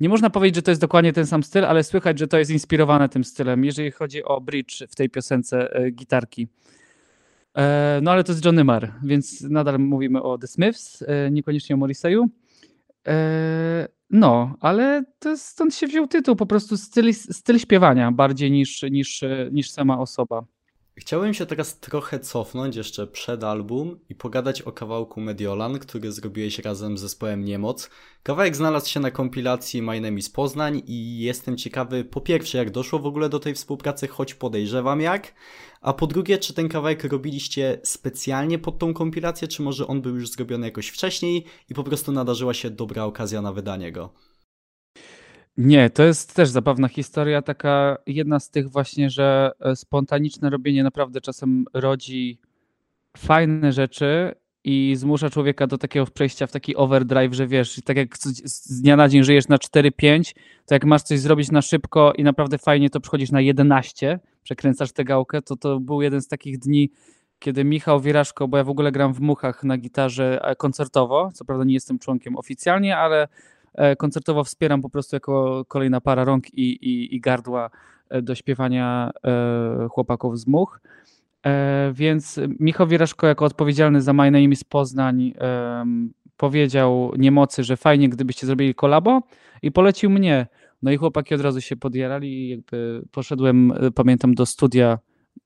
nie 0.00 0.08
można 0.08 0.30
powiedzieć, 0.30 0.56
że 0.56 0.62
to 0.62 0.70
jest 0.70 0.80
dokładnie 0.80 1.12
ten 1.12 1.26
sam 1.26 1.42
styl, 1.42 1.64
ale 1.64 1.84
słychać, 1.84 2.18
że 2.18 2.28
to 2.28 2.38
jest 2.38 2.50
inspirowane 2.50 3.08
tym 3.08 3.24
stylem, 3.24 3.64
jeżeli 3.64 3.90
chodzi 3.90 4.24
o 4.24 4.40
bridge 4.40 4.82
w 4.88 4.94
tej 4.94 5.10
piosence 5.10 5.74
e, 5.74 5.90
gitarki. 5.90 6.48
E, 7.56 8.00
no 8.02 8.10
ale 8.10 8.24
to 8.24 8.32
jest 8.32 8.44
Johnny 8.44 8.64
Marr, 8.64 8.92
więc 9.02 9.40
nadal 9.40 9.78
mówimy 9.78 10.22
o 10.22 10.38
The 10.38 10.46
Smiths, 10.46 11.02
e, 11.02 11.30
niekoniecznie 11.30 11.74
o 11.74 11.78
Morriseyu. 11.78 12.28
No, 14.10 14.56
ale 14.60 15.04
to 15.18 15.36
stąd 15.36 15.74
się 15.74 15.86
wziął 15.86 16.06
tytuł, 16.06 16.36
po 16.36 16.46
prostu 16.46 16.76
styl, 16.76 17.14
styl 17.14 17.58
śpiewania 17.58 18.12
bardziej 18.12 18.50
niż, 18.50 18.82
niż, 18.82 19.24
niż 19.52 19.70
sama 19.70 19.98
osoba. 19.98 20.44
Chciałem 20.98 21.34
się 21.34 21.46
teraz 21.46 21.80
trochę 21.80 22.20
cofnąć 22.20 22.76
jeszcze 22.76 23.06
przed 23.06 23.44
album 23.44 23.98
i 24.08 24.14
pogadać 24.14 24.62
o 24.62 24.72
kawałku 24.72 25.20
Mediolan, 25.20 25.78
który 25.78 26.12
zrobiłeś 26.12 26.58
razem 26.58 26.98
z 26.98 27.00
zespołem 27.00 27.44
Niemoc. 27.44 27.90
Kawałek 28.22 28.56
znalazł 28.56 28.90
się 28.90 29.00
na 29.00 29.10
kompilacji 29.10 29.82
My 29.82 30.00
Name 30.00 30.18
is 30.18 30.30
Poznań 30.30 30.82
i 30.86 31.18
jestem 31.18 31.56
ciekawy 31.56 32.04
po 32.04 32.20
pierwsze 32.20 32.58
jak 32.58 32.70
doszło 32.70 32.98
w 32.98 33.06
ogóle 33.06 33.28
do 33.28 33.40
tej 33.40 33.54
współpracy, 33.54 34.08
choć 34.08 34.34
podejrzewam 34.34 35.00
jak, 35.00 35.34
a 35.80 35.92
po 35.92 36.06
drugie 36.06 36.38
czy 36.38 36.54
ten 36.54 36.68
kawałek 36.68 37.04
robiliście 37.04 37.80
specjalnie 37.82 38.58
pod 38.58 38.78
tą 38.78 38.94
kompilację, 38.94 39.48
czy 39.48 39.62
może 39.62 39.86
on 39.86 40.02
był 40.02 40.16
już 40.16 40.30
zrobiony 40.30 40.66
jakoś 40.66 40.88
wcześniej 40.88 41.44
i 41.68 41.74
po 41.74 41.84
prostu 41.84 42.12
nadarzyła 42.12 42.54
się 42.54 42.70
dobra 42.70 43.04
okazja 43.04 43.42
na 43.42 43.52
wydanie 43.52 43.92
go. 43.92 44.12
Nie, 45.58 45.90
to 45.90 46.02
jest 46.02 46.34
też 46.34 46.48
zabawna 46.48 46.88
historia, 46.88 47.42
taka 47.42 47.98
jedna 48.06 48.40
z 48.40 48.50
tych 48.50 48.70
właśnie, 48.70 49.10
że 49.10 49.50
e, 49.60 49.76
spontaniczne 49.76 50.50
robienie 50.50 50.82
naprawdę 50.82 51.20
czasem 51.20 51.64
rodzi 51.74 52.40
fajne 53.16 53.72
rzeczy 53.72 54.34
i 54.64 54.96
zmusza 54.96 55.30
człowieka 55.30 55.66
do 55.66 55.78
takiego 55.78 56.06
przejścia 56.06 56.46
w 56.46 56.52
taki 56.52 56.76
overdrive, 56.76 57.34
że 57.34 57.46
wiesz, 57.46 57.80
tak 57.84 57.96
jak 57.96 58.18
z 58.18 58.82
dnia 58.82 58.96
na 58.96 59.08
dzień 59.08 59.24
żyjesz 59.24 59.48
na 59.48 59.56
4-5, 59.56 60.34
to 60.66 60.74
jak 60.74 60.84
masz 60.84 61.02
coś 61.02 61.20
zrobić 61.20 61.50
na 61.50 61.62
szybko 61.62 62.12
i 62.12 62.24
naprawdę 62.24 62.58
fajnie, 62.58 62.90
to 62.90 63.00
przychodzisz 63.00 63.30
na 63.30 63.40
11, 63.40 64.20
przekręcasz 64.42 64.92
tę 64.92 65.04
gałkę, 65.04 65.42
to 65.42 65.56
to 65.56 65.80
był 65.80 66.02
jeden 66.02 66.22
z 66.22 66.28
takich 66.28 66.58
dni, 66.58 66.90
kiedy 67.38 67.64
Michał 67.64 68.00
Wieraszko, 68.00 68.48
bo 68.48 68.56
ja 68.56 68.64
w 68.64 68.70
ogóle 68.70 68.92
gram 68.92 69.14
w 69.14 69.20
Muchach 69.20 69.64
na 69.64 69.78
gitarze 69.78 70.40
e, 70.42 70.56
koncertowo, 70.56 71.30
co 71.34 71.44
prawda 71.44 71.64
nie 71.64 71.74
jestem 71.74 71.98
członkiem 71.98 72.36
oficjalnie, 72.36 72.96
ale 72.96 73.28
koncertowo 73.98 74.44
wspieram 74.44 74.82
po 74.82 74.90
prostu 74.90 75.16
jako 75.16 75.64
kolejna 75.68 76.00
para 76.00 76.24
rąk 76.24 76.54
i, 76.54 76.62
i, 76.62 77.14
i 77.14 77.20
gardła 77.20 77.70
e, 78.10 78.22
do 78.22 78.34
śpiewania 78.34 79.10
e, 79.24 79.88
chłopaków 79.90 80.38
z 80.38 80.46
much. 80.46 80.80
Więc 81.92 82.40
Michał 82.60 82.86
Wieraszko 82.86 83.26
jako 83.26 83.44
odpowiedzialny 83.44 84.02
za 84.02 84.12
My 84.12 84.30
Name 84.30 84.44
is 84.44 84.64
Poznań 84.64 85.32
powiedział 86.36 87.12
Niemocy, 87.18 87.64
że 87.64 87.76
fajnie 87.76 88.08
gdybyście 88.08 88.46
zrobili 88.46 88.74
kolabo 88.74 89.22
i 89.62 89.72
polecił 89.72 90.10
mnie. 90.10 90.46
No 90.82 90.90
i 90.90 90.96
chłopaki 90.96 91.34
od 91.34 91.40
razu 91.40 91.60
się 91.60 91.76
podjarali 91.76 92.28
i 92.28 92.48
jakby 92.48 93.02
poszedłem, 93.10 93.72
pamiętam, 93.94 94.34
do 94.34 94.46
studia 94.46 94.98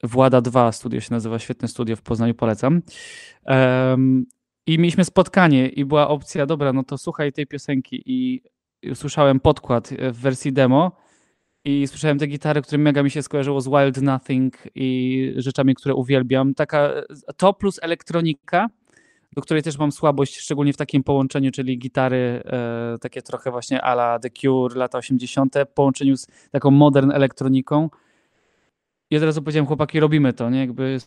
Włada 0.02 0.40
2, 0.40 0.72
studio 0.72 1.00
się 1.00 1.14
nazywa, 1.14 1.38
świetne 1.38 1.68
studio 1.68 1.96
w 1.96 2.02
Poznaniu, 2.02 2.34
polecam. 2.34 2.82
I 4.66 4.78
mieliśmy 4.78 5.04
spotkanie 5.04 5.68
i 5.68 5.84
była 5.84 6.08
opcja, 6.08 6.46
dobra, 6.46 6.72
no 6.72 6.84
to 6.84 6.98
słuchaj 6.98 7.32
tej 7.32 7.46
piosenki 7.46 8.02
i 8.06 8.42
usłyszałem 8.90 9.40
podkład 9.40 9.90
w 10.12 10.20
wersji 10.20 10.52
demo 10.52 10.92
i 11.64 11.86
słyszałem 11.86 12.18
te 12.18 12.26
gitary, 12.26 12.62
które 12.62 12.78
mega 12.78 13.02
mi 13.02 13.10
się 13.10 13.22
skojarzyło 13.22 13.60
z 13.60 13.68
Wild 13.68 14.02
Nothing 14.02 14.54
i 14.74 15.32
rzeczami, 15.36 15.74
które 15.74 15.94
uwielbiam. 15.94 16.54
Taka 16.54 16.90
to 17.36 17.52
plus 17.52 17.78
elektronika, 17.82 18.66
do 19.32 19.42
której 19.42 19.62
też 19.62 19.78
mam 19.78 19.92
słabość, 19.92 20.38
szczególnie 20.38 20.72
w 20.72 20.76
takim 20.76 21.02
połączeniu, 21.02 21.50
czyli 21.50 21.78
gitary 21.78 22.42
e, 22.44 22.96
takie 23.00 23.22
trochę 23.22 23.50
właśnie 23.50 23.82
ala 23.82 24.18
The 24.18 24.30
Cure, 24.30 24.78
lata 24.78 24.98
80., 24.98 25.54
w 25.70 25.74
połączeniu 25.74 26.16
z 26.16 26.26
taką 26.50 26.70
modern 26.70 27.10
elektroniką. 27.10 27.90
I 29.10 29.16
od 29.16 29.22
razu 29.22 29.42
powiedziałem, 29.42 29.66
chłopaki, 29.66 30.00
robimy 30.00 30.32
to, 30.32 30.50
nie? 30.50 30.60
Jakby 30.60 30.98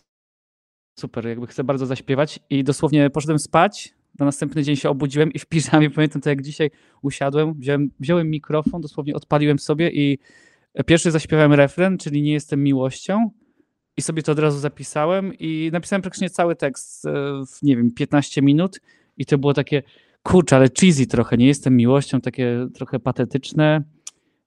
super, 1.00 1.26
jakby 1.26 1.46
chcę 1.46 1.64
bardzo 1.64 1.86
zaśpiewać. 1.86 2.38
I 2.50 2.64
dosłownie 2.64 3.10
poszedłem 3.10 3.38
spać, 3.38 3.94
na 4.18 4.26
następny 4.26 4.62
dzień 4.62 4.76
się 4.76 4.90
obudziłem 4.90 5.32
i 5.32 5.38
w 5.38 5.46
piżamie, 5.46 5.90
pamiętam 5.90 6.22
to 6.22 6.30
jak 6.30 6.42
dzisiaj 6.42 6.70
usiadłem, 7.02 7.54
wziąłem, 7.54 7.90
wziąłem 8.00 8.30
mikrofon, 8.30 8.80
dosłownie 8.80 9.14
odpaliłem 9.14 9.58
sobie 9.58 9.90
i 9.90 10.18
pierwszy 10.86 11.10
zaśpiewałem 11.10 11.52
refren, 11.52 11.98
czyli 11.98 12.22
nie 12.22 12.32
jestem 12.32 12.62
miłością. 12.62 13.30
I 13.96 14.02
sobie 14.02 14.22
to 14.22 14.32
od 14.32 14.38
razu 14.38 14.58
zapisałem 14.58 15.34
i 15.38 15.70
napisałem 15.72 16.02
praktycznie 16.02 16.30
cały 16.30 16.56
tekst 16.56 17.06
e, 17.06 17.10
w, 17.46 17.62
nie 17.62 17.76
wiem, 17.76 17.90
15 17.90 18.42
minut. 18.42 18.80
I 19.16 19.26
to 19.26 19.38
było 19.38 19.54
takie, 19.54 19.82
kurczę, 20.22 20.56
ale 20.56 20.68
cheesy 20.80 21.06
trochę, 21.06 21.36
nie 21.36 21.46
jestem 21.46 21.76
miłością, 21.76 22.20
takie 22.20 22.68
trochę 22.74 23.00
patetyczne, 23.00 23.84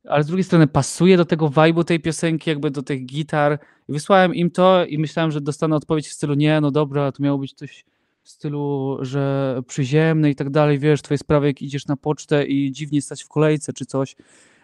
ale 0.10 0.24
z 0.24 0.28
drugiej 0.28 0.43
strony 0.43 0.67
pasuje 0.67 1.17
do 1.17 1.26
tego 1.26 1.50
vibe'u 1.50 1.84
tej 1.84 2.00
piosenki, 2.00 2.50
jakby 2.50 2.72
do 2.72 2.84
tych 2.84 3.06
gitar. 3.06 3.60
I 3.89 3.93
wysłałem 3.93 4.36
im 4.36 4.52
to 4.52 4.86
i 4.86 4.98
myślałem, 4.98 5.32
że 5.32 5.41
dostanę 5.41 5.76
odpowiedź 5.76 6.08
w 6.08 6.13
stylu 6.13 6.34
nie, 6.34 6.62
no 6.62 6.72
dobra, 6.72 7.12
to 7.12 7.24
miało 7.24 7.38
być 7.38 7.54
coś 7.54 7.86
w 8.24 8.30
stylu, 8.30 8.98
że 9.02 9.56
przyziemne 9.67 10.30
i 10.30 10.36
tak 10.36 10.50
dalej, 10.50 10.80
wiesz, 10.80 11.02
twoje 11.02 11.17
sprawy 11.17 11.48
jak 11.48 11.62
idziesz 11.62 11.88
na 11.88 11.95
pocztę 11.95 12.45
i 12.45 12.72
dziwnie 12.72 13.02
stać 13.02 13.24
w 13.24 13.28
kolejce 13.28 13.74
czy 13.74 13.86
coś. 13.86 14.15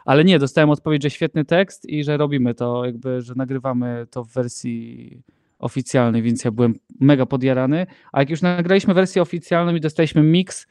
Ale 0.06 0.24
nie, 0.24 0.40
dostałem 0.40 0.70
odpowiedź, 0.70 1.04
że 1.04 1.10
świetny 1.10 1.46
tekst 1.46 1.90
i 1.90 2.04
że 2.04 2.18
robimy 2.18 2.54
to, 2.54 2.86
jakby, 2.86 3.22
że 3.22 3.34
nagrywamy 3.36 4.08
to 4.12 4.24
w 4.24 4.32
wersji 4.32 5.22
oficjalnej, 5.60 6.22
więc 6.22 6.44
ja 6.44 6.52
byłem 6.52 6.74
mega 7.00 7.26
podjarany. 7.26 7.88
A 8.12 8.20
jak 8.20 8.30
już 8.30 8.42
nagraliśmy 8.42 8.94
wersję 8.94 9.22
oficjalną 9.22 9.76
i 9.76 9.82
dostaliśmy 9.82 10.24
mix, 10.24 10.68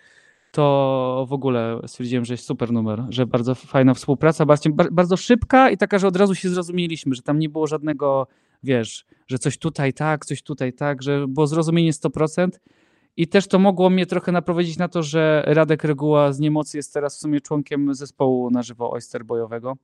to 0.55 1.27
w 1.29 1.33
ogóle 1.33 1.81
stwierdziłem, 1.87 2.25
że 2.25 2.35
jest 2.35 2.47
super 2.47 2.73
numer, 2.73 3.05
że 3.09 3.27
bardzo 3.27 3.55
fajna 3.55 3.95
współpraca, 3.95 4.47
bardzo, 4.47 4.71
bardzo 4.71 5.17
szybka 5.17 5.71
i 5.71 5.77
taka, 5.77 5.99
że 5.99 6.09
od 6.09 6.17
razu 6.17 6.35
się 6.35 6.49
zrozumieliśmy, 6.49 7.14
że 7.14 7.23
tam 7.23 7.38
nie 7.38 7.49
było 7.49 7.67
żadnego, 7.67 8.27
wiesz, 8.62 9.07
że 9.27 9.38
coś 9.38 9.59
tutaj 9.59 9.93
tak, 9.93 10.25
coś 10.25 10.43
tutaj 10.43 10.73
tak, 10.73 11.03
że 11.03 11.29
było 11.29 11.47
zrozumienie 11.47 11.93
100%. 11.93 12.49
I 13.17 13.29
też 13.29 13.47
to 13.47 13.59
mogło 13.59 13.90
mnie 13.90 14.07
trochę 14.07 14.33
naprowadzić 14.33 14.79
na 14.79 14.88
to, 14.88 15.03
że 15.03 15.45
Radek 15.47 15.85
Reguła 15.85 16.33
z 16.33 16.40
Niemocy 16.40 16.77
jest 16.77 16.95
teraz 16.95 17.17
w 17.17 17.21
sumie 17.21 17.40
członkiem 17.40 17.95
zespołu 17.95 18.51
na 18.51 18.62
żywo 18.62 18.90
Oyster 18.90 19.25
Bojowego, 19.25 19.77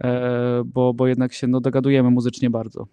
e, 0.00 0.62
bo, 0.66 0.94
bo 0.94 1.06
jednak 1.06 1.32
się 1.32 1.46
no, 1.46 1.60
dogadujemy 1.60 2.10
muzycznie 2.10 2.50
bardzo. 2.50 2.86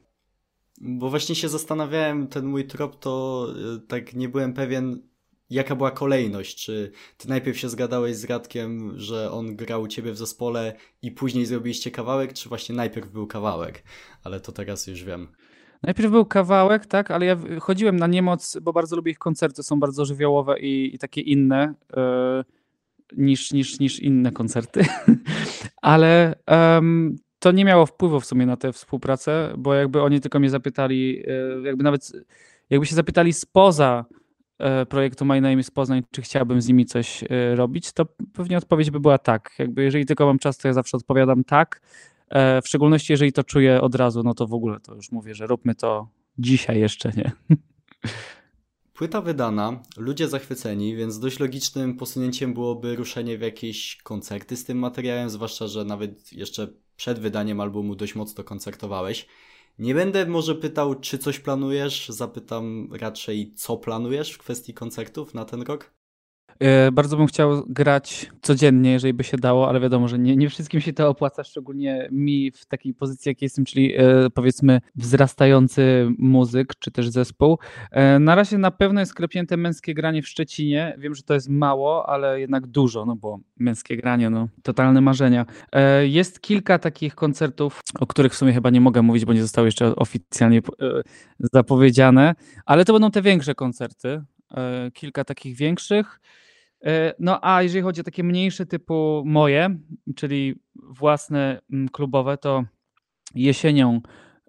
Bo 0.81 1.09
właśnie 1.09 1.35
się 1.35 1.49
zastanawiałem, 1.49 2.27
ten 2.27 2.45
mój 2.45 2.67
trop 2.67 2.99
to 2.99 3.45
e, 3.75 3.79
tak 3.87 4.13
nie 4.13 4.29
byłem 4.29 4.53
pewien, 4.53 5.08
jaka 5.49 5.75
była 5.75 5.91
kolejność? 5.91 6.65
Czy 6.65 6.91
ty 7.17 7.29
najpierw 7.29 7.57
się 7.57 7.69
zgadałeś 7.69 8.15
z 8.15 8.25
Radkiem, 8.25 8.93
że 8.95 9.31
on 9.31 9.55
grał 9.55 9.81
u 9.81 9.87
ciebie 9.87 10.11
w 10.11 10.17
zespole 10.17 10.73
i 11.01 11.11
później 11.11 11.45
zrobiliście 11.45 11.91
kawałek, 11.91 12.33
czy 12.33 12.49
właśnie 12.49 12.75
najpierw 12.75 13.09
był 13.09 13.27
kawałek? 13.27 13.83
Ale 14.23 14.39
to 14.39 14.51
teraz 14.51 14.87
już 14.87 15.03
wiem. 15.03 15.27
Najpierw 15.83 16.11
był 16.11 16.25
kawałek, 16.25 16.85
tak, 16.85 17.11
ale 17.11 17.25
ja 17.25 17.37
chodziłem 17.59 17.95
na 17.95 18.07
Niemoc, 18.07 18.57
bo 18.61 18.73
bardzo 18.73 18.95
lubię 18.95 19.11
ich 19.11 19.17
koncerty, 19.17 19.63
są 19.63 19.79
bardzo 19.79 20.05
żywiołowe 20.05 20.59
i, 20.59 20.95
i 20.95 20.99
takie 20.99 21.21
inne 21.21 21.73
yy, 21.95 22.43
niż, 23.17 23.51
niż, 23.51 23.79
niż 23.79 23.99
inne 23.99 24.31
koncerty. 24.31 24.85
ale 25.81 26.35
um, 26.47 27.15
to 27.39 27.51
nie 27.51 27.65
miało 27.65 27.85
wpływu 27.85 28.19
w 28.19 28.25
sumie 28.25 28.45
na 28.45 28.57
tę 28.57 28.73
współpracę, 28.73 29.53
bo 29.57 29.73
jakby 29.73 30.01
oni 30.01 30.21
tylko 30.21 30.39
mnie 30.39 30.49
zapytali, 30.49 31.17
yy, 31.17 31.61
jakby 31.65 31.83
nawet 31.83 32.11
jakby 32.69 32.85
się 32.85 32.95
zapytali 32.95 33.33
spoza 33.33 34.05
projektu 34.89 35.25
My 35.25 35.41
Name 35.41 35.59
is 35.59 35.71
Poznań, 35.71 36.03
czy 36.11 36.21
chciałbym 36.21 36.61
z 36.61 36.67
nimi 36.67 36.85
coś 36.85 37.23
e, 37.23 37.55
robić, 37.55 37.91
to 37.91 38.05
pewnie 38.33 38.57
odpowiedź 38.57 38.91
by 38.91 38.99
była 38.99 39.17
tak. 39.17 39.55
Jakby 39.59 39.83
jeżeli 39.83 40.05
tylko 40.05 40.25
mam 40.25 40.39
czas, 40.39 40.57
to 40.57 40.67
ja 40.67 40.73
zawsze 40.73 40.97
odpowiadam 40.97 41.43
tak. 41.43 41.81
E, 42.29 42.61
w 42.61 42.67
szczególności 42.67 43.13
jeżeli 43.13 43.33
to 43.33 43.43
czuję 43.43 43.81
od 43.81 43.95
razu, 43.95 44.23
no 44.23 44.33
to 44.33 44.47
w 44.47 44.53
ogóle 44.53 44.79
to 44.79 44.95
już 44.95 45.11
mówię, 45.11 45.35
że 45.35 45.47
róbmy 45.47 45.75
to 45.75 46.09
dzisiaj 46.37 46.79
jeszcze, 46.79 47.11
nie? 47.17 47.31
Płyta 48.93 49.21
wydana, 49.21 49.83
ludzie 49.97 50.27
zachwyceni, 50.27 50.95
więc 50.95 51.19
dość 51.19 51.39
logicznym 51.39 51.97
posunięciem 51.97 52.53
byłoby 52.53 52.95
ruszenie 52.95 53.37
w 53.37 53.41
jakieś 53.41 53.97
koncerty 54.03 54.57
z 54.57 54.65
tym 54.65 54.77
materiałem, 54.77 55.29
zwłaszcza, 55.29 55.67
że 55.67 55.85
nawet 55.85 56.33
jeszcze 56.33 56.67
przed 56.95 57.19
wydaniem 57.19 57.59
albumu 57.59 57.95
dość 57.95 58.15
mocno 58.15 58.43
koncertowałeś. 58.43 59.27
Nie 59.79 59.95
będę 59.95 60.25
może 60.25 60.55
pytał, 60.55 60.95
czy 60.95 61.17
coś 61.17 61.39
planujesz, 61.39 62.09
zapytam 62.09 62.89
raczej, 62.93 63.53
co 63.53 63.77
planujesz 63.77 64.31
w 64.31 64.37
kwestii 64.37 64.73
koncertów 64.73 65.33
na 65.33 65.45
ten 65.45 65.61
rok? 65.61 65.93
E, 66.59 66.91
bardzo 66.91 67.17
bym 67.17 67.27
chciał 67.27 67.63
grać 67.67 68.31
codziennie, 68.41 68.91
jeżeli 68.91 69.13
by 69.13 69.23
się 69.23 69.37
dało, 69.37 69.69
ale 69.69 69.79
wiadomo, 69.79 70.07
że 70.07 70.19
nie, 70.19 70.35
nie 70.35 70.49
wszystkim 70.49 70.81
się 70.81 70.93
to 70.93 71.09
opłaca, 71.09 71.43
szczególnie 71.43 72.09
mi 72.11 72.51
w 72.51 72.65
takiej 72.65 72.93
pozycji, 72.93 73.29
jak 73.29 73.41
jestem, 73.41 73.65
czyli 73.65 73.95
e, 73.97 74.29
powiedzmy 74.33 74.81
wzrastający 74.95 76.11
muzyk, 76.17 76.73
czy 76.79 76.91
też 76.91 77.09
zespół. 77.09 77.57
E, 77.91 78.19
na 78.19 78.35
razie 78.35 78.57
na 78.57 78.71
pewno 78.71 78.99
jest 78.99 79.13
klepnięte 79.13 79.57
męskie 79.57 79.93
granie 79.93 80.21
w 80.21 80.27
Szczecinie. 80.27 80.95
Wiem, 80.97 81.15
że 81.15 81.23
to 81.23 81.33
jest 81.33 81.49
mało, 81.49 82.09
ale 82.09 82.39
jednak 82.39 82.67
dużo, 82.67 83.05
no 83.05 83.15
bo 83.15 83.39
męskie 83.57 83.97
granie, 83.97 84.29
no 84.29 84.47
totalne 84.63 85.01
marzenia. 85.01 85.45
Jest 86.01 86.41
kilka 86.41 86.79
takich 86.79 87.15
koncertów, 87.15 87.81
o 87.99 88.07
których 88.07 88.33
w 88.33 88.35
sumie 88.35 88.53
chyba 88.53 88.69
nie 88.69 88.81
mogę 88.81 89.01
mówić, 89.01 89.25
bo 89.25 89.33
nie 89.33 89.41
zostały 89.41 89.67
jeszcze 89.67 89.95
oficjalnie 89.95 90.61
zapowiedziane, 91.53 92.35
ale 92.65 92.85
to 92.85 92.93
będą 92.93 93.11
te 93.11 93.21
większe 93.21 93.55
koncerty, 93.55 94.21
kilka 94.93 95.23
takich 95.23 95.55
większych. 95.55 96.19
E, 96.85 97.13
no 97.19 97.39
a 97.41 97.61
jeżeli 97.63 97.83
chodzi 97.83 98.01
o 98.01 98.03
takie 98.03 98.23
mniejsze 98.23 98.65
typu 98.65 99.23
moje, 99.25 99.79
czyli 100.15 100.55
własne 100.75 101.61
mm, 101.71 101.89
klubowe, 101.89 102.37
to 102.37 102.63
jesienią 103.35 104.01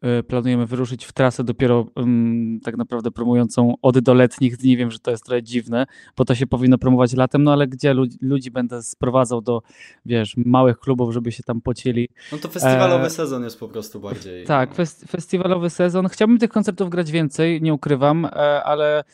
e, 0.02 0.22
planujemy 0.22 0.66
wyruszyć 0.66 1.04
w 1.04 1.12
trasę 1.12 1.44
dopiero 1.44 1.86
um, 1.96 2.60
tak 2.64 2.76
naprawdę 2.76 3.10
promującą 3.10 3.74
od 3.82 3.98
do 3.98 4.14
letnich 4.14 4.56
dni. 4.56 4.76
Wiem, 4.76 4.90
że 4.90 4.98
to 4.98 5.10
jest 5.10 5.24
trochę 5.24 5.42
dziwne, 5.42 5.86
bo 6.16 6.24
to 6.24 6.34
się 6.34 6.46
powinno 6.46 6.78
promować 6.78 7.12
latem, 7.12 7.42
no 7.42 7.52
ale 7.52 7.68
gdzie 7.68 7.94
ludzi, 7.94 8.18
ludzi 8.20 8.50
będę 8.50 8.82
sprowadzał 8.82 9.42
do, 9.42 9.62
wiesz, 10.06 10.36
małych 10.36 10.78
klubów, 10.78 11.12
żeby 11.12 11.32
się 11.32 11.42
tam 11.42 11.60
pocieli. 11.60 12.08
No 12.32 12.38
to 12.38 12.48
festiwalowy 12.48 13.06
e... 13.06 13.10
sezon 13.10 13.44
jest 13.44 13.60
po 13.60 13.68
prostu 13.68 14.00
bardziej. 14.00 14.46
Tak, 14.46 14.74
fest 14.74 15.04
festiwalowy 15.08 15.70
sezon. 15.70 16.08
Chciałbym 16.08 16.38
tych 16.38 16.50
koncertów 16.50 16.90
grać 16.90 17.10
więcej, 17.10 17.62
nie 17.62 17.74
ukrywam, 17.74 18.24
e, 18.24 18.64
ale 18.64 19.04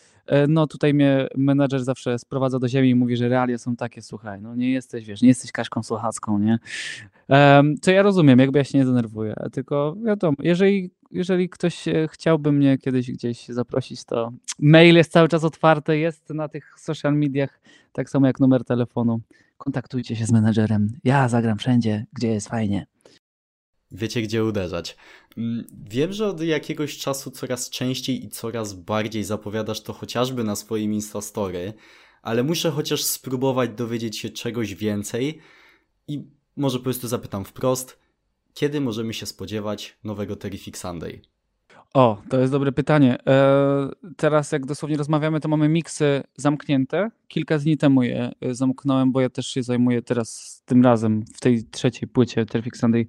no 0.48 0.66
tutaj 0.66 0.94
mnie 0.94 1.26
menadżer 1.36 1.84
zawsze 1.84 2.18
sprowadza 2.18 2.58
do 2.58 2.68
ziemi 2.68 2.90
i 2.90 2.94
mówi, 2.94 3.16
że 3.16 3.28
realia 3.28 3.58
są 3.58 3.76
takie, 3.76 4.02
słuchaj, 4.02 4.42
no 4.42 4.54
nie 4.54 4.70
jesteś, 4.70 5.06
wiesz, 5.06 5.22
nie 5.22 5.28
jesteś 5.28 5.52
Kaśką 5.52 5.82
Słuchacką, 5.82 6.38
nie? 6.38 6.58
Co 7.82 7.90
ja 7.90 8.02
rozumiem, 8.02 8.38
jakby 8.38 8.58
ja 8.58 8.64
się 8.64 8.78
nie 8.78 8.84
denerwuję, 8.84 9.34
tylko 9.52 9.96
wiadomo, 10.04 10.36
jeżeli, 10.40 10.90
jeżeli 11.10 11.48
ktoś 11.48 11.88
e, 11.88 12.08
chciałby 12.08 12.52
mnie 12.52 12.78
kiedyś 12.78 13.10
gdzieś 13.10 13.48
zaprosić, 13.48 14.04
to 14.04 14.32
mail 14.58 14.96
jest 14.96 15.12
cały 15.12 15.28
czas 15.28 15.44
otwarty, 15.44 15.98
jest 15.98 16.30
na 16.30 16.48
tych 16.48 16.74
social 16.78 17.14
mediach, 17.14 17.60
tak 17.92 18.10
samo 18.10 18.26
jak 18.26 18.40
numer 18.40 18.64
telefonu. 18.64 19.20
Kontaktujcie 19.58 20.16
się 20.16 20.26
z 20.26 20.32
menedżerem. 20.32 20.98
Ja 21.04 21.28
zagram 21.28 21.58
wszędzie, 21.58 22.06
gdzie 22.12 22.28
jest 22.28 22.48
fajnie. 22.48 22.86
Wiecie, 23.92 24.22
gdzie 24.22 24.44
uderzać. 24.44 24.96
Mm, 25.36 25.66
wiem, 25.88 26.12
że 26.12 26.26
od 26.26 26.40
jakiegoś 26.40 26.98
czasu 26.98 27.30
coraz 27.30 27.70
częściej 27.70 28.24
i 28.24 28.28
coraz 28.28 28.74
bardziej 28.74 29.24
zapowiadasz 29.24 29.80
to 29.80 29.92
chociażby 29.92 30.44
na 30.44 30.56
swoim 30.56 30.94
Instastory, 30.94 31.72
ale 32.22 32.42
muszę 32.42 32.70
chociaż 32.70 33.04
spróbować 33.04 33.70
dowiedzieć 33.70 34.18
się 34.18 34.30
czegoś 34.30 34.74
więcej 34.74 35.38
i 36.08 36.24
może 36.56 36.78
po 36.78 36.84
prostu 36.84 37.08
zapytam 37.08 37.44
wprost, 37.44 37.98
kiedy 38.54 38.80
możemy 38.80 39.14
się 39.14 39.26
spodziewać 39.26 39.98
nowego 40.04 40.36
Terrific 40.36 40.78
Sunday? 40.78 41.20
O, 41.94 42.22
to 42.28 42.38
jest 42.38 42.52
dobre 42.52 42.72
pytanie. 42.72 43.18
Eee, 43.26 43.90
teraz 44.16 44.52
jak 44.52 44.66
dosłownie 44.66 44.96
rozmawiamy, 44.96 45.40
to 45.40 45.48
mamy 45.48 45.68
miksy 45.68 46.22
zamknięte. 46.36 47.10
Kilka 47.28 47.58
dni 47.58 47.76
temu 47.76 48.02
je 48.02 48.32
e, 48.40 48.54
zamknąłem, 48.54 49.12
bo 49.12 49.20
ja 49.20 49.30
też 49.30 49.46
się 49.46 49.62
zajmuję 49.62 50.02
teraz 50.02 50.62
tym 50.64 50.84
razem 50.84 51.24
w 51.34 51.40
tej 51.40 51.64
trzeciej 51.64 52.08
płycie 52.08 52.46
Terrific 52.46 52.76
Sunday 52.76 53.06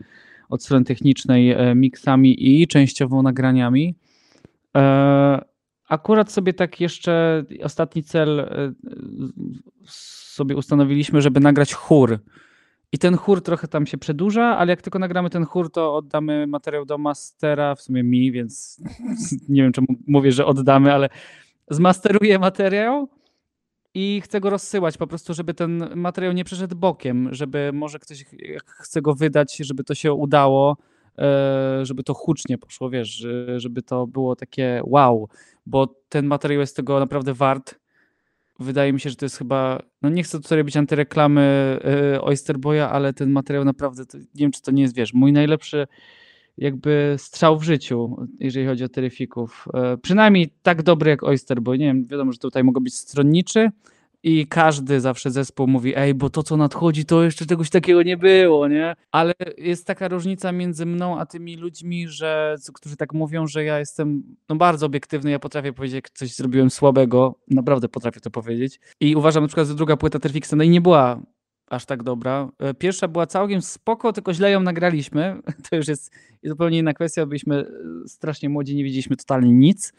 od 0.50 0.64
strony 0.64 0.86
technicznej 0.86 1.52
e, 1.52 1.76
miksami 1.76 2.62
i 2.62 2.68
częściowo 2.68 3.22
nagraniami. 3.22 3.96
E, 4.78 5.42
akurat 5.90 6.32
sobie 6.32 6.54
tak 6.54 6.82
jeszcze 6.82 7.44
ostatni 7.64 8.04
cel 8.04 8.40
e, 8.40 8.74
sobie 9.86 10.56
ustanowiliśmy, 10.56 11.22
żeby 11.22 11.40
nagrać 11.40 11.74
chór. 11.74 12.20
I 12.92 12.98
ten 12.98 13.18
chór 13.18 13.42
trochę 13.42 13.68
tam 13.68 13.86
się 13.86 13.98
przedłuża, 13.98 14.58
ale 14.58 14.72
jak 14.72 14.82
tylko 14.82 15.00
nagramy 15.00 15.30
ten 15.30 15.46
chór, 15.46 15.72
to 15.72 15.96
oddamy 15.96 16.48
materiał 16.48 16.86
do 16.86 16.98
mastera, 16.98 17.76
w 17.76 17.82
sumie 17.82 18.04
mi, 18.04 18.32
więc 18.32 18.82
nie 19.50 19.64
wiem 19.64 19.72
czemu 19.72 19.88
mówię, 20.08 20.32
że 20.32 20.46
oddamy, 20.46 20.94
ale 20.94 21.10
zmasteruję 21.70 22.40
materiał 22.40 23.10
i 24.00 24.22
chcę 24.22 24.40
go 24.40 24.50
rozsyłać 24.50 24.98
po 24.98 25.08
prostu, 25.08 25.34
żeby 25.34 25.54
ten 25.54 25.90
materiał 25.96 26.34
nie 26.34 26.44
przeszedł 26.44 26.76
bokiem, 26.76 27.30
żeby 27.32 27.72
może 27.74 28.00
ktoś 28.00 28.26
chce 28.66 29.02
go 29.02 29.14
wydać, 29.14 29.58
żeby 29.58 29.84
to 29.84 29.96
się 29.96 30.14
udało, 30.14 30.78
e, 31.18 31.80
żeby 31.86 32.04
to 32.04 32.14
hucznie 32.14 32.58
poszło, 32.58 32.90
wiesz, 32.90 33.28
żeby 33.58 33.82
to 33.82 34.08
było 34.08 34.36
takie 34.36 34.82
wow, 34.84 35.30
bo 35.66 35.96
ten 36.10 36.26
materiał 36.26 36.60
jest 36.60 36.76
tego 36.76 37.00
naprawdę 37.00 37.34
wart. 37.34 37.76
Wydaje 38.60 38.94
mi 38.94 39.00
się, 39.00 39.10
że 39.10 39.16
to 39.16 39.26
jest 39.26 39.38
chyba, 39.38 39.82
no 40.02 40.10
nie 40.10 40.24
chcę 40.24 40.42
tutaj 40.42 40.58
robić 40.58 40.78
antyreklamy 40.78 41.80
e, 42.14 42.22
Oyster 42.22 42.60
Boya, 42.60 42.90
ale 42.92 43.14
ten 43.14 43.32
materiał 43.32 43.66
naprawdę, 43.66 44.04
nie 44.14 44.26
wiem 44.34 44.52
czy 44.52 44.62
to 44.62 44.72
nie 44.72 44.82
jest, 44.82 44.96
wiesz, 44.96 45.14
mój 45.14 45.34
najlepszy 45.34 45.88
jakby 46.58 47.16
strzał 47.18 47.60
w 47.60 47.64
życiu, 47.64 48.28
jeżeli 48.40 48.68
chodzi 48.68 48.84
o 48.84 48.90
teryfików. 48.90 49.68
E, 49.74 49.98
przynajmniej 49.98 50.54
tak 50.64 50.84
dobry 50.84 51.10
jak 51.10 51.24
Oyster, 51.24 51.62
bo 51.62 51.76
nie 51.76 51.86
wiem, 51.86 52.06
wiadomo, 52.06 52.32
że 52.32 52.38
tutaj 52.38 52.64
mogą 52.64 52.84
być 52.84 52.96
stronniczy 52.96 53.70
i 54.24 54.48
każdy 54.48 55.02
zawsze 55.02 55.32
zespół 55.32 55.68
mówi, 55.68 55.94
ej, 55.96 56.14
bo 56.14 56.30
to 56.30 56.44
co 56.44 56.58
nadchodzi, 56.58 57.06
to 57.06 57.24
jeszcze 57.24 57.46
czegoś 57.46 57.70
takiego 57.70 58.04
nie 58.04 58.18
było, 58.18 58.68
nie? 58.68 58.96
Ale 59.12 59.34
jest 59.58 59.88
taka 59.88 60.08
różnica 60.08 60.52
między 60.52 60.86
mną 60.86 61.20
a 61.20 61.26
tymi 61.26 61.56
ludźmi, 61.56 62.08
że, 62.08 62.56
którzy 62.74 62.98
tak 62.98 63.14
mówią, 63.14 63.48
że 63.48 63.64
ja 63.64 63.80
jestem 63.80 64.24
no, 64.50 64.56
bardzo 64.56 64.86
obiektywny, 64.86 65.32
ja 65.32 65.40
potrafię 65.40 65.74
powiedzieć, 65.74 65.96
jak 65.96 66.10
coś 66.10 66.36
zrobiłem 66.36 66.70
słabego, 66.70 67.40
naprawdę 67.48 67.90
potrafię 67.90 68.20
to 68.20 68.32
powiedzieć. 68.32 68.80
I 69.00 69.16
uważam 69.16 69.44
na 69.44 69.48
przykład, 69.48 69.68
że 69.68 69.76
druga 69.76 69.98
płyta 69.98 70.20
Terfixa 70.20 70.54
no 70.56 70.64
i 70.64 70.70
nie 70.70 70.82
była 70.82 71.22
aż 71.68 71.86
tak 71.86 72.04
dobra. 72.04 72.50
E, 72.60 72.74
pierwsza 72.74 73.08
była 73.08 73.28
całkiem 73.28 73.62
spoko, 73.62 74.14
tylko 74.14 74.34
źle 74.34 74.52
ją 74.52 74.60
nagraliśmy. 74.60 75.36
To 75.70 75.76
już 75.76 75.88
jest 75.88 76.12
zupełnie 76.44 76.78
inna 76.78 76.94
kwestia. 76.94 77.26
Byliśmy 77.26 77.56
e, 77.56 78.08
strasznie 78.08 78.50
młodzi, 78.50 78.76
nie 78.76 78.84
wiedzieliśmy 78.84 79.16
totalnie 79.16 79.52
nic. 79.52 79.94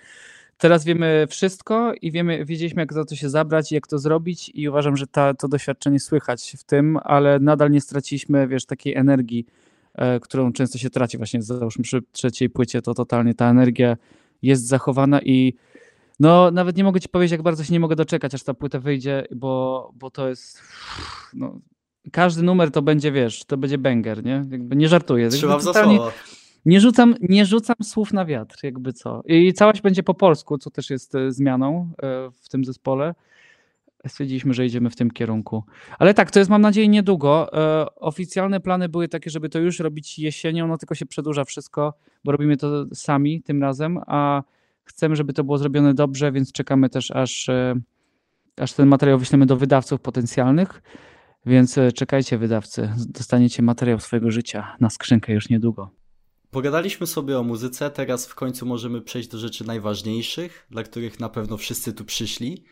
Teraz 0.58 0.84
wiemy 0.84 1.26
wszystko 1.30 1.92
i 2.02 2.12
wiemy, 2.12 2.44
wiedzieliśmy, 2.44 2.82
jak 2.82 2.92
za 2.92 3.04
to 3.04 3.16
się 3.16 3.30
zabrać 3.30 3.72
jak 3.72 3.86
to 3.86 3.98
zrobić, 3.98 4.50
i 4.54 4.68
uważam, 4.68 4.96
że 4.96 5.06
ta, 5.06 5.34
to 5.34 5.48
doświadczenie 5.48 6.00
słychać 6.00 6.56
w 6.58 6.64
tym, 6.64 6.98
ale 7.04 7.38
nadal 7.38 7.70
nie 7.70 7.80
straciliśmy, 7.80 8.48
wiesz, 8.48 8.66
takiej 8.66 8.94
energii, 8.94 9.46
e, 9.94 10.20
którą 10.20 10.52
często 10.52 10.78
się 10.78 10.90
traci. 10.90 11.16
Właśnie 11.16 11.42
załóżmy 11.42 11.84
przy 11.84 12.02
trzeciej 12.12 12.50
płycie, 12.50 12.82
to 12.82 12.94
totalnie 12.94 13.34
ta 13.34 13.50
energia 13.50 13.96
jest 14.42 14.66
zachowana 14.66 15.20
i 15.20 15.54
no 16.20 16.50
nawet 16.50 16.76
nie 16.76 16.84
mogę 16.84 17.00
ci 17.00 17.08
powiedzieć, 17.08 17.32
jak 17.32 17.42
bardzo 17.42 17.64
się 17.64 17.72
nie 17.72 17.80
mogę 17.80 17.96
doczekać, 17.96 18.34
aż 18.34 18.42
ta 18.42 18.54
płyta 18.54 18.78
wyjdzie, 18.78 19.26
bo, 19.34 19.90
bo 19.94 20.10
to 20.10 20.28
jest 20.28 20.62
no, 21.34 21.60
każdy 22.12 22.42
numer 22.42 22.70
to 22.70 22.82
będzie, 22.82 23.12
wiesz, 23.12 23.44
to 23.44 23.56
będzie 23.56 23.78
banger, 23.78 24.24
nie? 24.24 24.44
Jakby 24.50 24.76
nie 24.76 24.88
żartuję. 24.88 25.28
Trzeba 25.28 25.58
w 25.58 25.62
słowo. 25.62 26.10
Nie 26.64 26.80
rzucam, 26.80 27.14
nie 27.20 27.46
rzucam 27.46 27.76
słów 27.82 28.12
na 28.12 28.24
wiatr, 28.24 28.58
jakby 28.62 28.92
co. 28.92 29.22
I 29.26 29.52
całość 29.52 29.80
będzie 29.80 30.02
po 30.02 30.14
polsku, 30.14 30.58
co 30.58 30.70
też 30.70 30.90
jest 30.90 31.14
e, 31.14 31.32
zmianą 31.32 31.90
e, 32.02 32.30
w 32.42 32.48
tym 32.48 32.64
zespole. 32.64 33.14
Stwierdziliśmy, 34.06 34.54
że 34.54 34.66
idziemy 34.66 34.90
w 34.90 34.96
tym 34.96 35.10
kierunku. 35.10 35.64
Ale 35.98 36.14
tak, 36.14 36.30
to 36.30 36.38
jest 36.38 36.50
mam 36.50 36.62
nadzieję 36.62 36.88
niedługo. 36.88 37.52
E, 37.52 37.94
oficjalne 37.94 38.60
plany 38.60 38.88
były 38.88 39.08
takie, 39.08 39.30
żeby 39.30 39.48
to 39.48 39.58
już 39.58 39.78
robić 39.78 40.18
jesienią, 40.18 40.68
no 40.68 40.78
tylko 40.78 40.94
się 40.94 41.06
przedłuża 41.06 41.44
wszystko, 41.44 41.94
bo 42.24 42.32
robimy 42.32 42.56
to 42.56 42.86
sami 42.94 43.42
tym 43.42 43.62
razem, 43.62 43.98
a 44.06 44.42
chcemy, 44.88 45.16
żeby 45.16 45.32
to 45.32 45.44
było 45.44 45.58
zrobione 45.58 45.94
dobrze, 45.94 46.32
więc 46.32 46.52
czekamy 46.52 46.90
też, 46.90 47.10
aż, 47.10 47.50
aż 48.56 48.72
ten 48.72 48.88
materiał 48.88 49.18
wyślemy 49.18 49.46
do 49.46 49.56
wydawców 49.56 50.00
potencjalnych. 50.00 50.82
Więc 51.46 51.76
czekajcie, 51.94 52.38
wydawcy, 52.38 52.92
dostaniecie 53.06 53.62
materiał 53.62 54.00
swojego 54.00 54.30
życia 54.30 54.76
na 54.80 54.90
skrzynkę 54.90 55.32
już 55.32 55.48
niedługo. 55.48 55.90
Pogadaliśmy 56.50 57.06
sobie 57.06 57.38
o 57.38 57.42
muzyce, 57.42 57.90
teraz 57.90 58.26
w 58.26 58.34
końcu 58.34 58.66
możemy 58.66 59.00
przejść 59.00 59.28
do 59.28 59.38
rzeczy 59.38 59.66
najważniejszych, 59.66 60.66
dla 60.70 60.82
których 60.82 61.20
na 61.20 61.28
pewno 61.28 61.56
wszyscy 61.56 61.92
tu 61.92 62.04
przyszli. 62.04 62.64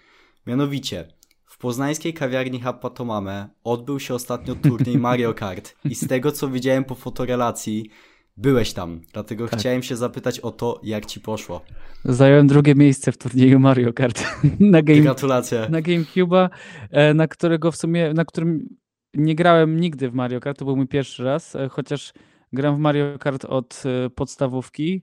Mianowicie, 0.46 1.08
w 1.44 1.58
poznańskiej 1.58 2.14
kawiarni 2.14 2.60
Hapatomame 2.60 3.48
odbył 3.64 4.00
się 4.00 4.14
ostatnio 4.14 4.54
turniej 4.54 4.98
Mario 5.08 5.34
Kart 5.34 5.76
i 5.84 5.94
z 5.94 6.08
tego 6.08 6.32
co 6.32 6.48
widziałem 6.48 6.84
po 6.84 6.94
fotorelacji, 6.94 7.90
byłeś 8.36 8.72
tam, 8.72 9.00
dlatego 9.12 9.48
tak. 9.48 9.60
chciałem 9.60 9.82
się 9.82 9.96
zapytać 9.96 10.40
o 10.40 10.50
to, 10.50 10.80
jak 10.82 11.06
ci 11.06 11.20
poszło. 11.20 11.60
Zająłem 12.04 12.46
drugie 12.46 12.74
miejsce 12.74 13.12
w 13.12 13.18
turnieju 13.18 13.58
Mario 13.58 13.92
Kart 13.92 14.24
na, 14.60 14.82
game, 14.82 15.00
Gratulacje. 15.00 15.66
na 15.70 15.82
GameCube'a, 15.82 16.48
e, 16.90 17.14
na 17.14 17.28
którego 17.28 17.72
w 17.72 17.76
sumie, 17.76 18.12
na 18.12 18.24
którym 18.24 18.76
nie 19.14 19.34
grałem 19.34 19.80
nigdy 19.80 20.10
w 20.10 20.14
Mario 20.14 20.40
Kart, 20.40 20.58
to 20.58 20.64
był 20.64 20.76
mój 20.76 20.88
pierwszy 20.88 21.24
raz, 21.24 21.56
e, 21.56 21.68
chociaż 21.68 22.12
Gram 22.52 22.76
w 22.76 22.78
Mario 22.78 23.18
Kart 23.18 23.44
od 23.44 23.82
e, 23.86 24.10
podstawówki. 24.10 25.02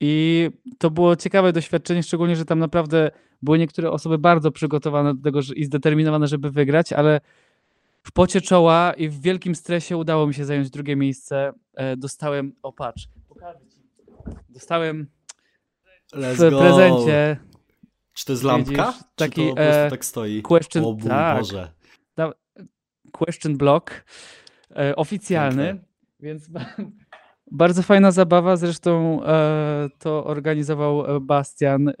I 0.00 0.50
to 0.78 0.90
było 0.90 1.16
ciekawe 1.16 1.52
doświadczenie, 1.52 2.02
szczególnie, 2.02 2.36
że 2.36 2.44
tam 2.44 2.58
naprawdę 2.58 3.10
były 3.42 3.58
niektóre 3.58 3.90
osoby 3.90 4.18
bardzo 4.18 4.50
przygotowane 4.50 5.14
do 5.14 5.22
tego 5.22 5.40
i 5.56 5.64
zdeterminowane, 5.64 6.26
żeby 6.26 6.50
wygrać, 6.50 6.92
ale 6.92 7.20
w 8.02 8.12
pocie 8.12 8.40
czoła 8.40 8.92
i 8.96 9.08
w 9.08 9.20
wielkim 9.20 9.54
stresie 9.54 9.96
udało 9.96 10.26
mi 10.26 10.34
się 10.34 10.44
zająć 10.44 10.70
drugie 10.70 10.96
miejsce. 10.96 11.52
E, 11.74 11.96
dostałem, 11.96 12.52
o 12.62 12.72
patrz, 12.72 13.08
dostałem 14.48 15.06
Let's 16.14 16.34
w 16.34 16.50
go. 16.50 16.58
prezencie. 16.60 17.36
Czy 18.12 18.24
to 18.24 18.32
jest 18.32 18.44
lampka? 18.44 18.86
Widzisz, 18.92 19.04
taki, 19.14 19.34
Czy 19.34 19.48
to 19.48 19.54
po 19.54 19.56
prostu 19.56 19.90
tak 19.90 20.04
stoi? 20.04 20.42
Question, 20.42 20.84
o 20.84 20.96
tak, 21.08 21.38
Boże. 21.38 21.72
question 23.12 23.56
block 23.56 24.04
e, 24.76 24.96
oficjalny, 24.96 25.66
Piękne. 25.66 25.88
więc 26.20 26.48
bardzo 27.50 27.82
fajna 27.82 28.10
zabawa. 28.10 28.56
Zresztą 28.56 29.24
e, 29.24 29.88
to 29.98 30.24
organizował 30.24 31.16
e, 31.16 31.20
Bastian, 31.20 31.88
e, 31.88 31.94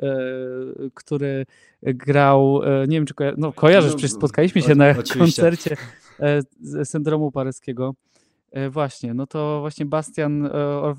który 0.94 1.46
grał, 1.82 2.62
e, 2.64 2.86
nie 2.88 2.96
wiem 2.96 3.06
czy 3.06 3.14
koja 3.14 3.32
no, 3.36 3.52
kojarzysz, 3.52 3.92
no, 3.92 3.98
przecież 3.98 4.16
spotkaliśmy 4.16 4.62
się 4.62 4.72
o, 4.72 4.74
na 4.74 4.90
oczywiście. 4.90 5.18
koncercie 5.18 5.76
e, 6.20 6.42
z 6.60 6.88
syndromu 6.88 7.32
paryskiego. 7.32 7.94
E, 8.50 8.70
właśnie, 8.70 9.14
no 9.14 9.26
to 9.26 9.60
właśnie 9.60 9.86
Bastian 9.86 10.48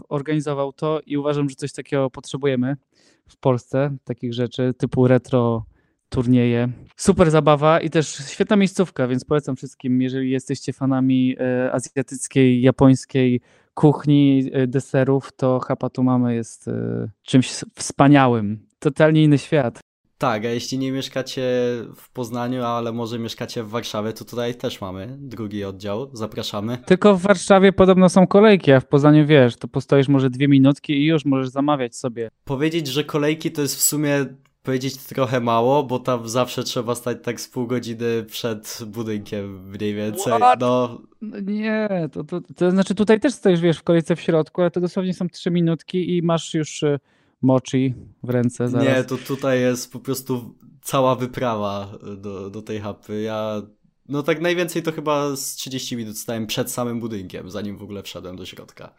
organizował 0.10 0.74
to 0.74 1.02
i 1.06 1.18
uważam, 1.18 1.50
że 1.50 1.56
coś 1.56 1.74
takiego 1.74 2.10
potrzebujemy 2.10 2.76
w 3.30 3.38
Polsce, 3.38 3.98
takich 4.04 4.34
rzeczy 4.34 4.74
typu 4.78 5.08
retro 5.08 5.66
turnieje. 6.10 6.70
Super 6.96 7.32
zabawa 7.32 7.80
i 7.80 7.90
też 7.90 8.08
świetna 8.28 8.56
miejscówka, 8.56 9.08
więc 9.08 9.26
polecam 9.26 9.56
wszystkim, 9.56 10.02
jeżeli 10.02 10.32
jesteście 10.32 10.74
fanami 10.74 11.36
azjatyckiej, 11.72 12.62
japońskiej 12.62 13.42
kuchni, 13.74 14.50
e, 14.54 14.68
deserów, 14.68 15.32
to 15.36 15.60
Hapatumame 15.60 16.36
jest 16.36 16.68
e, 16.68 17.08
czymś 17.24 17.52
wspaniałym. 17.76 18.68
Totalnie 18.80 19.24
inny 19.24 19.38
świat. 19.38 19.80
Tak, 20.22 20.46
a 20.46 20.50
jeśli 20.50 20.78
nie 20.78 20.92
mieszkacie 20.92 21.42
w 21.96 22.10
Poznaniu, 22.14 22.64
ale 22.64 22.92
może 22.92 23.20
mieszkacie 23.20 23.64
w 23.64 23.70
Warszawie, 23.70 24.14
to 24.14 24.26
tutaj 24.26 24.56
też 24.56 24.82
mamy 24.82 25.18
drugi 25.20 25.64
oddział. 25.64 26.10
Zapraszamy. 26.14 26.78
Tylko 26.86 27.16
w 27.16 27.22
Warszawie 27.22 27.74
podobno 27.74 28.10
są 28.10 28.28
kolejki, 28.28 28.72
a 28.72 28.80
w 28.80 28.88
Poznaniu 28.88 29.28
wiesz, 29.28 29.56
to 29.56 29.68
postoisz 29.68 30.08
może 30.08 30.30
dwie 30.30 30.48
minutki 30.48 30.94
i 30.94 31.06
już 31.06 31.26
możesz 31.26 31.50
zamawiać 31.50 31.96
sobie. 31.96 32.30
Powiedzieć, 32.46 32.88
że 32.88 33.04
kolejki 33.04 33.52
to 33.52 33.62
jest 33.62 33.76
w 33.76 33.82
sumie 33.82 34.26
powiedzieć 34.64 34.98
trochę 34.98 35.40
mało, 35.40 35.84
bo 35.84 36.00
tam 36.00 36.30
zawsze 36.30 36.64
trzeba 36.64 36.96
stać 36.96 37.18
tak 37.24 37.42
z 37.42 37.48
pół 37.48 37.68
godziny 37.68 38.24
przed 38.24 38.80
budynkiem 38.88 39.70
mniej 39.70 39.94
więcej. 39.94 40.34
No. 40.40 40.56
no. 40.60 41.02
Nie, 41.42 42.10
to, 42.12 42.24
to, 42.24 42.42
to 42.56 42.72
znaczy 42.72 42.96
tutaj 42.96 43.20
też 43.20 43.34
stoisz, 43.34 43.60
wiesz, 43.60 43.78
w 43.78 43.84
kolejce 43.84 44.16
w 44.16 44.22
środku, 44.22 44.62
ale 44.62 44.72
to 44.72 44.82
dosłownie 44.82 45.14
są 45.14 45.30
trzy 45.30 45.52
minutki 45.52 46.18
i 46.18 46.22
masz 46.22 46.54
już 46.54 46.84
y, 46.84 47.00
mochi 47.42 47.94
w 48.24 48.30
ręce 48.30 48.70
zaraz. 48.70 48.88
Nie, 48.88 49.04
to 49.04 49.18
tutaj 49.18 49.62
jest 49.62 49.92
po 49.92 50.00
prostu 50.00 50.56
cała 50.82 51.16
wyprawa 51.16 51.92
do, 52.18 52.50
do 52.50 52.62
tej 52.62 52.80
hapy. 52.80 53.22
Ja 53.22 53.62
no 54.10 54.24
tak 54.24 54.42
najwięcej 54.42 54.84
to 54.84 54.92
chyba 54.92 55.36
z 55.36 55.56
30 55.56 55.96
minut 55.96 56.18
stałem 56.18 56.48
przed 56.48 56.72
samym 56.72 57.00
budynkiem, 57.00 57.52
zanim 57.52 57.78
w 57.78 57.84
ogóle 57.84 58.04
wszedłem 58.04 58.36
do 58.36 58.46
środka. 58.46 58.94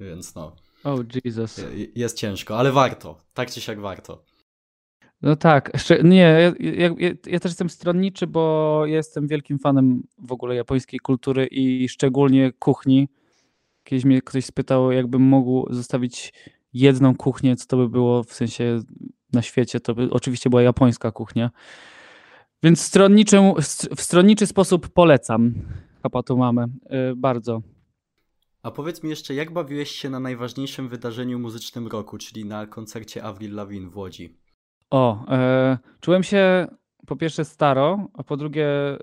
Więc 0.00 0.34
no. 0.34 0.56
Oh 0.84 1.02
Jesus. 1.24 1.60
Jest 1.94 2.16
ciężko, 2.16 2.58
ale 2.58 2.72
warto. 2.72 3.18
Tak 3.34 3.50
czy 3.50 3.60
siak 3.60 3.80
warto. 3.80 4.29
No 5.22 5.36
tak, 5.36 5.72
nie, 6.04 6.52
ja, 6.58 6.70
ja, 6.88 7.10
ja, 7.26 7.40
też 7.40 7.50
jestem 7.50 7.70
stronniczy, 7.70 8.26
bo 8.26 8.82
jestem 8.86 9.26
wielkim 9.26 9.58
fanem 9.58 10.02
w 10.18 10.32
ogóle 10.32 10.54
japońskiej 10.54 11.00
kultury 11.00 11.46
i 11.46 11.88
szczególnie 11.88 12.52
kuchni. 12.58 13.08
Kiedyś 13.84 14.04
mnie 14.04 14.22
ktoś 14.22 14.44
spytał, 14.44 14.92
jakbym 14.92 15.22
mógł 15.22 15.74
zostawić 15.74 16.32
jedną 16.72 17.16
kuchnię, 17.16 17.56
co 17.56 17.66
to 17.66 17.76
by 17.76 17.88
było 17.88 18.22
w 18.24 18.32
sensie 18.32 18.82
na 19.32 19.42
świecie, 19.42 19.80
to 19.80 19.94
by 19.94 20.10
oczywiście 20.10 20.50
była 20.50 20.62
japońska 20.62 21.12
kuchnia. 21.12 21.50
Więc 22.62 22.80
stronniczym, 22.80 23.42
w 23.96 24.00
stronniczy 24.00 24.46
sposób 24.46 24.88
polecam 24.88 25.54
Kapatu 26.02 26.36
Mamę, 26.36 26.66
yy, 26.90 27.16
bardzo. 27.16 27.62
A 28.62 28.70
powiedz 28.70 29.02
mi 29.02 29.10
jeszcze, 29.10 29.34
jak 29.34 29.52
bawiłeś 29.52 29.90
się 29.90 30.10
na 30.10 30.20
najważniejszym 30.20 30.88
wydarzeniu 30.88 31.38
muzycznym 31.38 31.86
roku, 31.86 32.18
czyli 32.18 32.44
na 32.44 32.66
koncercie 32.66 33.24
Avril 33.24 33.54
Lavigne 33.54 33.90
w 33.90 33.96
Łodzi? 33.96 34.36
O, 34.90 35.24
e, 35.28 35.78
czułem 36.00 36.22
się 36.22 36.66
po 37.06 37.16
pierwsze 37.16 37.44
staro, 37.44 38.08
a 38.14 38.22
po 38.22 38.36
drugie 38.36 38.66
e, 38.66 38.98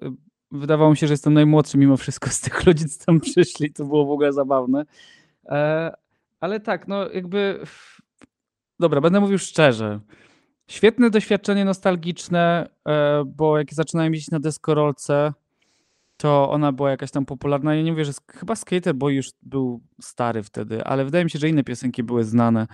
wydawało 0.51 0.91
mi 0.91 0.97
się, 0.97 1.07
że 1.07 1.13
jestem 1.13 1.33
najmłodszy 1.33 1.77
mimo 1.77 1.97
wszystko 1.97 2.29
z 2.29 2.41
tych 2.41 2.65
ludzi, 2.65 2.85
co 2.85 3.05
tam 3.05 3.19
przyszli. 3.19 3.73
To 3.73 3.85
było 3.85 4.05
w 4.05 4.11
ogóle 4.11 4.33
zabawne. 4.33 4.85
E, 5.45 5.91
ale 6.39 6.59
tak, 6.59 6.87
no 6.87 7.09
jakby. 7.09 7.59
Dobra, 8.79 9.01
będę 9.01 9.19
mówił 9.19 9.37
szczerze. 9.37 9.99
Świetne 10.67 11.09
doświadczenie 11.09 11.65
nostalgiczne, 11.65 12.69
e, 12.87 13.23
bo 13.25 13.57
jak 13.57 13.73
zaczynałem 13.73 14.13
jeździć 14.13 14.31
na 14.31 14.39
deskorolce, 14.39 15.33
to 16.17 16.49
ona 16.49 16.71
była 16.71 16.89
jakaś 16.89 17.11
tam 17.11 17.25
popularna. 17.25 17.75
Ja 17.75 17.81
nie 17.81 17.91
mówię, 17.91 18.05
że 18.05 18.11
chyba 18.31 18.55
Skater 18.55 18.95
Boy 18.95 19.13
już 19.13 19.29
był 19.41 19.81
stary 20.01 20.43
wtedy, 20.43 20.83
ale 20.83 21.05
wydaje 21.05 21.23
mi 21.23 21.29
się, 21.29 21.39
że 21.39 21.49
inne 21.49 21.63
piosenki 21.63 22.03
były 22.03 22.23
znane. 22.23 22.67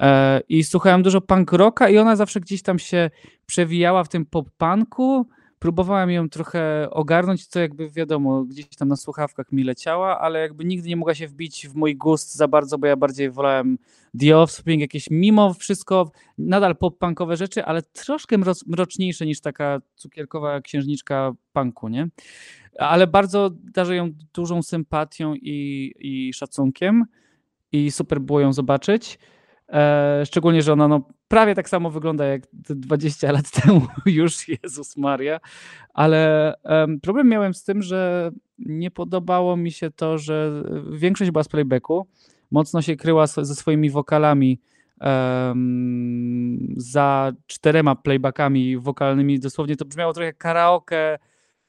E, 0.00 0.40
I 0.48 0.64
słuchałem 0.64 1.02
dużo 1.02 1.20
punk 1.20 1.52
rocka 1.52 1.88
i 1.88 1.98
ona 1.98 2.16
zawsze 2.16 2.40
gdzieś 2.40 2.62
tam 2.62 2.78
się 2.78 3.10
przewijała 3.46 4.04
w 4.04 4.08
tym 4.08 4.26
pop-punku. 4.26 5.26
Próbowałem 5.58 6.10
ją 6.10 6.28
trochę 6.28 6.88
ogarnąć, 6.90 7.46
co 7.46 7.60
jakby 7.60 7.90
wiadomo, 7.90 8.44
gdzieś 8.44 8.68
tam 8.68 8.88
na 8.88 8.96
słuchawkach 8.96 9.52
mi 9.52 9.64
leciała, 9.64 10.20
ale 10.20 10.40
jakby 10.40 10.64
nigdy 10.64 10.88
nie 10.88 10.96
mogła 10.96 11.14
się 11.14 11.28
wbić 11.28 11.68
w 11.68 11.74
mój 11.74 11.96
gust 11.96 12.34
za 12.34 12.48
bardzo, 12.48 12.78
bo 12.78 12.86
ja 12.86 12.96
bardziej 12.96 13.30
wolałem 13.30 13.78
The 14.20 14.38
Offspring, 14.38 14.80
jakieś 14.80 15.10
mimo 15.10 15.54
wszystko 15.54 16.10
nadal 16.38 16.76
pop-punkowe 16.76 17.36
rzeczy, 17.36 17.64
ale 17.64 17.82
troszkę 17.82 18.36
mroczniejsze 18.66 19.26
niż 19.26 19.40
taka 19.40 19.80
cukierkowa 19.96 20.60
księżniczka 20.60 21.32
punku, 21.52 21.88
nie? 21.88 22.08
Ale 22.78 23.06
bardzo 23.06 23.50
darzę 23.74 23.96
ją 23.96 24.10
dużą 24.34 24.62
sympatią 24.62 25.34
i, 25.34 25.92
i 25.98 26.32
szacunkiem 26.34 27.04
i 27.72 27.90
super 27.90 28.20
było 28.20 28.40
ją 28.40 28.52
zobaczyć. 28.52 29.18
E, 29.72 30.22
szczególnie, 30.26 30.62
że 30.62 30.72
ona 30.72 30.88
no, 30.88 31.08
prawie 31.28 31.54
tak 31.54 31.68
samo 31.68 31.90
wygląda 31.90 32.24
jak 32.24 32.42
20 32.52 33.32
lat 33.32 33.50
temu, 33.62 33.86
już 34.06 34.48
Jezus 34.48 34.96
Maria. 34.96 35.40
Ale 35.94 36.54
problem 37.02 37.28
miałem 37.28 37.54
z 37.54 37.64
tym, 37.64 37.82
że 37.82 38.30
nie 38.58 38.90
podobało 38.90 39.56
mi 39.56 39.72
się 39.72 39.90
to, 39.90 40.18
że 40.18 40.62
większość 40.92 41.30
była 41.30 41.44
z 41.44 41.48
playbacku, 41.48 42.06
mocno 42.50 42.82
się 42.82 42.96
kryła 42.96 43.26
ze 43.26 43.54
swoimi 43.54 43.90
wokalami 43.90 44.60
um, 45.00 46.74
za 46.76 47.32
czterema 47.46 47.94
playbackami 47.94 48.78
wokalnymi. 48.78 49.40
Dosłownie 49.40 49.76
to 49.76 49.84
brzmiało 49.84 50.12
trochę 50.12 50.32
karaoke 50.32 51.18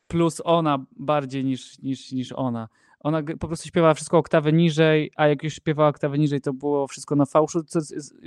plus 0.08 0.42
ona 0.46 0.86
bardziej 0.98 1.46
niż, 1.46 1.80
niż, 1.80 2.12
niż 2.12 2.32
ona. 2.32 2.68
Ona 3.04 3.22
po 3.40 3.48
prostu 3.48 3.68
śpiewała 3.68 3.94
wszystko 3.94 4.18
oktawę 4.18 4.54
niżej, 4.54 5.12
a 5.16 5.28
jak 5.28 5.44
już 5.44 5.54
śpiewała 5.54 5.90
oktawę 5.90 6.18
niżej, 6.18 6.42
to 6.42 6.54
było 6.54 6.88
wszystko 6.88 7.16
na 7.16 7.26
fałszu. 7.26 7.62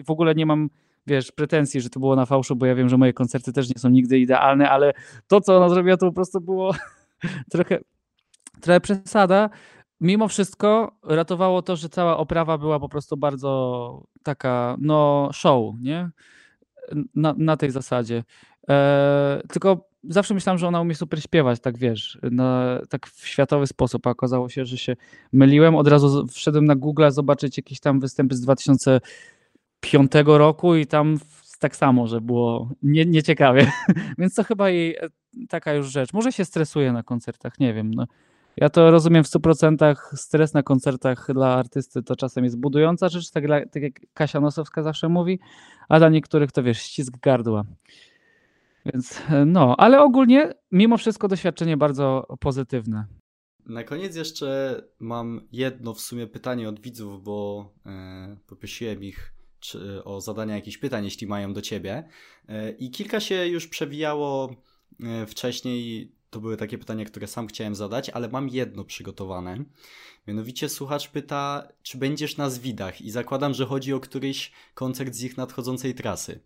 W 0.07 0.11
ogóle 0.11 0.35
nie 0.35 0.47
mam, 0.47 0.71
wiesz, 1.07 1.33
pretensji, 1.33 1.81
że 1.81 1.91
to 1.91 2.01
było 2.01 2.17
na 2.17 2.27
fałszu, 2.27 2.57
bo 2.57 2.67
ja 2.67 2.75
wiem, 2.75 2.89
że 2.89 2.99
moje 2.99 3.13
koncerty 3.13 3.53
też 3.53 3.69
nie 3.69 3.79
są 3.79 3.89
nigdy 3.89 4.19
idealne, 4.19 4.71
ale 4.71 4.93
to, 5.27 5.41
co 5.41 5.57
ona 5.57 5.69
zrobiła, 5.69 5.97
to 5.97 6.07
po 6.07 6.13
prostu 6.13 6.41
było 6.41 6.75
trochę, 7.53 7.79
trochę 8.61 8.81
przesada. 8.81 9.51
Mimo 10.01 10.29
wszystko 10.29 10.97
ratowało 11.03 11.63
to, 11.63 11.77
że 11.77 11.89
cała 11.89 12.17
oprawa 12.17 12.59
była 12.59 12.81
po 12.81 12.89
prostu 12.89 13.17
bardzo 13.17 14.03
taka, 14.23 14.77
no, 14.81 15.31
show, 15.33 15.75
nie? 15.81 16.11
Na, 17.15 17.35
na 17.39 17.57
tej 17.57 17.71
zasadzie. 17.71 18.25
Eee, 18.69 19.43
tylko 19.49 19.89
zawsze 20.09 20.35
myślałem, 20.35 20.59
że 20.59 20.69
ona 20.69 20.81
umie 20.81 20.95
super 20.95 21.23
śpiewać, 21.23 21.61
tak 21.61 21.79
wiesz, 21.79 22.19
na, 22.23 22.81
tak 22.89 23.07
w 23.07 23.29
światowy 23.29 23.67
sposób, 23.67 24.07
a 24.07 24.11
okazało 24.11 24.49
się, 24.49 24.65
że 24.65 24.79
się 24.79 24.97
myliłem. 25.33 25.75
Od 25.75 25.89
razu 25.89 26.27
wszedłem 26.27 26.65
na 26.65 26.77
Google 26.77 27.11
zobaczyć 27.11 27.57
jakieś 27.57 27.81
tam 27.81 28.01
występy 28.01 28.37
z 28.37 28.41
2005 28.41 30.13
roku 30.27 30.75
i 30.75 30.87
tam 30.87 31.19
tak 31.65 31.77
samo, 31.77 32.07
że 32.07 32.21
było 32.21 32.69
nie, 32.83 33.05
nieciekawie. 33.05 33.73
Więc 34.19 34.35
to 34.35 34.45
chyba 34.45 34.71
jej 34.71 34.97
e, 34.97 35.09
taka 35.49 35.73
już 35.75 35.87
rzecz. 35.91 36.13
Może 36.13 36.33
się 36.33 36.45
stresuje 36.45 36.93
na 36.93 37.03
koncertach, 37.03 37.61
nie 37.61 37.75
wiem. 37.75 37.95
No. 37.95 38.07
Ja 38.57 38.69
to 38.69 38.91
rozumiem 38.91 39.25
w 39.25 39.27
100%. 39.27 39.95
Stres 40.15 40.55
na 40.55 40.63
koncertach 40.63 41.27
dla 41.35 41.55
artysty 41.55 42.03
to 42.03 42.17
czasem 42.17 42.45
jest 42.45 42.59
budująca 42.59 43.09
rzecz, 43.09 43.31
tak, 43.31 43.45
tak 43.73 43.83
jak 43.83 43.93
Kasia 44.15 44.41
Nosowska 44.41 44.83
zawsze 44.83 45.09
mówi, 45.09 45.39
a 45.89 45.99
dla 45.99 46.09
niektórych 46.09 46.53
to 46.53 46.63
wiesz, 46.63 46.79
ścisk 46.79 47.13
gardła. 47.23 47.65
Więc 48.85 49.21
e, 49.31 49.45
no, 49.45 49.75
ale 49.79 50.03
ogólnie 50.03 50.55
mimo 50.73 50.97
wszystko 50.97 51.29
doświadczenie 51.29 51.77
bardzo 51.77 52.27
pozytywne. 52.41 53.07
Na 53.67 53.85
koniec 53.85 54.17
jeszcze 54.17 54.83
mam 55.01 55.49
jedno 55.53 55.95
w 55.95 56.01
sumie 56.01 56.27
pytanie 56.27 56.69
od 56.69 56.81
widzów, 56.81 57.23
bo 57.23 57.69
e, 57.87 58.37
poprosiłem 58.47 59.05
ich 59.05 59.35
czy, 59.61 60.05
o 60.05 60.21
zadania 60.21 60.55
jakichś 60.55 60.79
pytań, 60.79 61.05
jeśli 61.05 61.27
mają 61.27 61.53
do 61.53 61.63
ciebie. 61.63 62.09
E, 62.49 62.71
I 62.71 62.91
kilka 62.91 63.21
się 63.21 63.47
już 63.47 63.69
przewijało 63.69 64.57
e, 65.01 65.27
wcześniej. 65.27 66.13
To 66.31 66.41
były 66.41 66.57
takie 66.57 66.79
pytania, 66.79 67.05
które 67.05 67.27
sam 67.27 67.47
chciałem 67.47 67.75
zadać, 67.75 68.11
ale 68.11 68.29
mam 68.29 68.49
jedno 68.49 68.85
przygotowane. 68.85 69.65
Mianowicie 70.27 70.69
słuchacz 70.69 71.09
pyta, 71.09 71.69
czy 71.83 71.99
będziesz 71.99 72.37
na 72.37 72.51
Zwidach 72.51 73.01
i 73.01 73.11
zakładam, 73.11 73.55
że 73.55 73.67
chodzi 73.67 73.93
o 73.93 74.01
któryś 74.01 74.53
koncert 74.75 75.15
z 75.15 75.23
ich 75.23 75.37
nadchodzącej 75.37 75.95
trasy. 75.95 76.41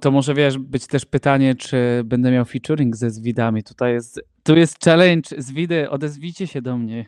To 0.00 0.10
może 0.10 0.34
wiesz, 0.34 0.58
być 0.58 0.86
też 0.86 1.04
pytanie, 1.04 1.54
czy 1.54 2.02
będę 2.04 2.30
miał 2.30 2.44
featuring 2.44 2.96
ze 2.96 3.10
Zwidami. 3.10 3.62
Tutaj 3.62 3.92
jest, 3.92 4.20
tu 4.42 4.56
jest 4.56 4.84
challenge, 4.84 5.30
Zwidy, 5.38 5.90
odezwijcie 5.90 6.46
się 6.46 6.62
do 6.62 6.78
mnie. 6.78 7.06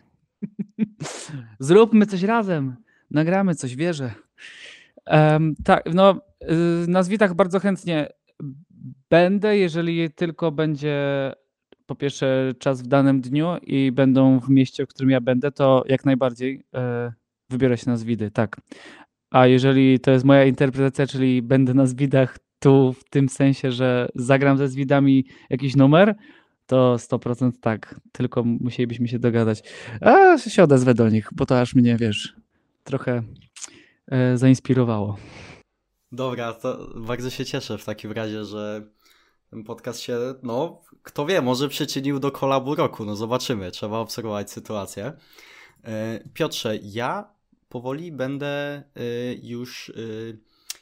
Zróbmy 1.59 2.07
coś 2.07 2.22
razem, 2.22 2.76
nagramy 3.11 3.55
coś, 3.55 3.76
wierzę. 3.76 4.14
Um, 5.07 5.55
tak, 5.64 5.85
no 5.94 6.20
y, 6.85 6.88
na 6.88 7.02
Zwidach 7.02 7.35
bardzo 7.35 7.61
chętnie 7.61 8.09
będę, 9.11 9.59
jeżeli 9.59 10.11
tylko 10.11 10.52
będzie 10.52 11.33
po 11.87 11.94
pierwsze 11.94 12.52
czas 12.59 12.83
w 12.83 12.87
danym 12.87 13.20
dniu 13.20 13.48
i 13.62 13.92
będą 13.92 14.40
w 14.40 14.50
mieście, 14.50 14.87
w 14.87 14.88
którym 14.88 15.11
ja 15.11 15.20
będę, 15.20 15.52
to 15.52 15.85
jak 15.88 16.05
najbardziej 16.05 16.64
e, 16.74 17.12
wybiorę 17.50 17.76
się 17.76 17.90
na 17.90 17.96
Zwidy, 17.96 18.31
tak. 18.31 18.57
A 19.31 19.46
jeżeli 19.46 20.00
to 20.00 20.11
jest 20.11 20.24
moja 20.24 20.44
interpretacja, 20.44 21.07
czyli 21.07 21.42
będę 21.42 21.74
na 21.74 21.87
Zwidach, 21.87 22.38
tu 22.59 22.92
w 22.92 23.05
tym 23.05 23.29
sensie, 23.29 23.73
że 23.73 24.09
zagram 24.14 24.59
ze 24.59 24.69
Zwidami 24.69 25.27
jakiś 25.51 25.77
numer, 25.77 26.14
to 26.66 26.97
100% 26.97 27.53
tak, 27.61 28.01
tylko 28.12 28.45
musielibyśmy 28.45 29.09
się 29.09 29.19
dogadać. 29.19 29.62
A 30.01 30.38
się 30.38 30.62
odezwę 30.62 30.95
do 30.95 31.09
nich, 31.09 31.29
bo 31.33 31.47
to 31.47 31.61
aż 31.61 31.75
mnie, 31.75 31.97
wiesz, 31.97 32.37
trochę 32.85 33.23
e, 34.07 34.37
zainspirowało. 34.37 35.16
Dobra, 36.12 36.53
to 36.53 36.88
bardzo 36.97 37.31
się 37.31 37.45
cieszę 37.45 37.79
w 37.79 37.85
takim 37.85 38.12
razie, 38.12 38.45
że 38.45 38.87
ten 39.51 39.64
podcast 39.64 40.01
się, 40.01 40.19
no, 40.42 40.83
kto 41.03 41.27
wie, 41.27 41.42
może 41.42 41.69
przyczynił 41.69 42.19
do 42.21 42.31
kolabu 42.31 42.75
roku, 42.75 43.05
no 43.05 43.16
zobaczymy, 43.16 43.71
trzeba 43.71 43.99
obserwować 43.99 44.51
sytuację. 44.51 45.12
E, 45.85 46.21
Piotrze, 46.35 46.77
ja 46.83 47.31
powoli 47.69 48.12
będę 48.12 48.47
e, 48.47 48.83
już 49.42 49.90
e, 49.90 49.92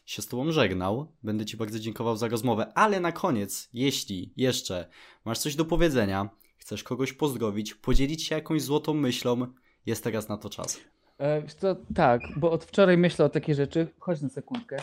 się 0.04 0.22
z 0.22 0.26
Tobą 0.26 0.52
żegnał. 0.52 1.12
Będę 1.22 1.44
Ci 1.44 1.56
bardzo 1.56 1.78
dziękował 1.78 2.16
za 2.16 2.28
rozmowę, 2.28 2.72
ale 2.74 3.00
na 3.00 3.12
koniec, 3.12 3.68
jeśli 3.72 4.32
jeszcze 4.36 4.88
masz 5.24 5.38
coś 5.38 5.56
do 5.56 5.64
powiedzenia, 5.64 6.28
chcesz 6.56 6.84
kogoś 6.84 7.12
pozdrowić, 7.12 7.74
podzielić 7.74 8.22
się 8.22 8.34
jakąś 8.34 8.62
złotą 8.62 8.94
myślą, 8.94 9.46
jest 9.86 10.04
teraz 10.04 10.28
na 10.28 10.36
to 10.36 10.50
czas. 10.50 10.80
E, 11.18 11.42
to 11.42 11.76
tak, 11.94 12.20
bo 12.36 12.50
od 12.50 12.64
wczoraj 12.64 12.96
myślę 12.96 13.24
o 13.24 13.28
takiej 13.28 13.54
rzeczy. 13.54 13.88
Chodź 13.98 14.20
na 14.20 14.28
sekundkę. 14.28 14.76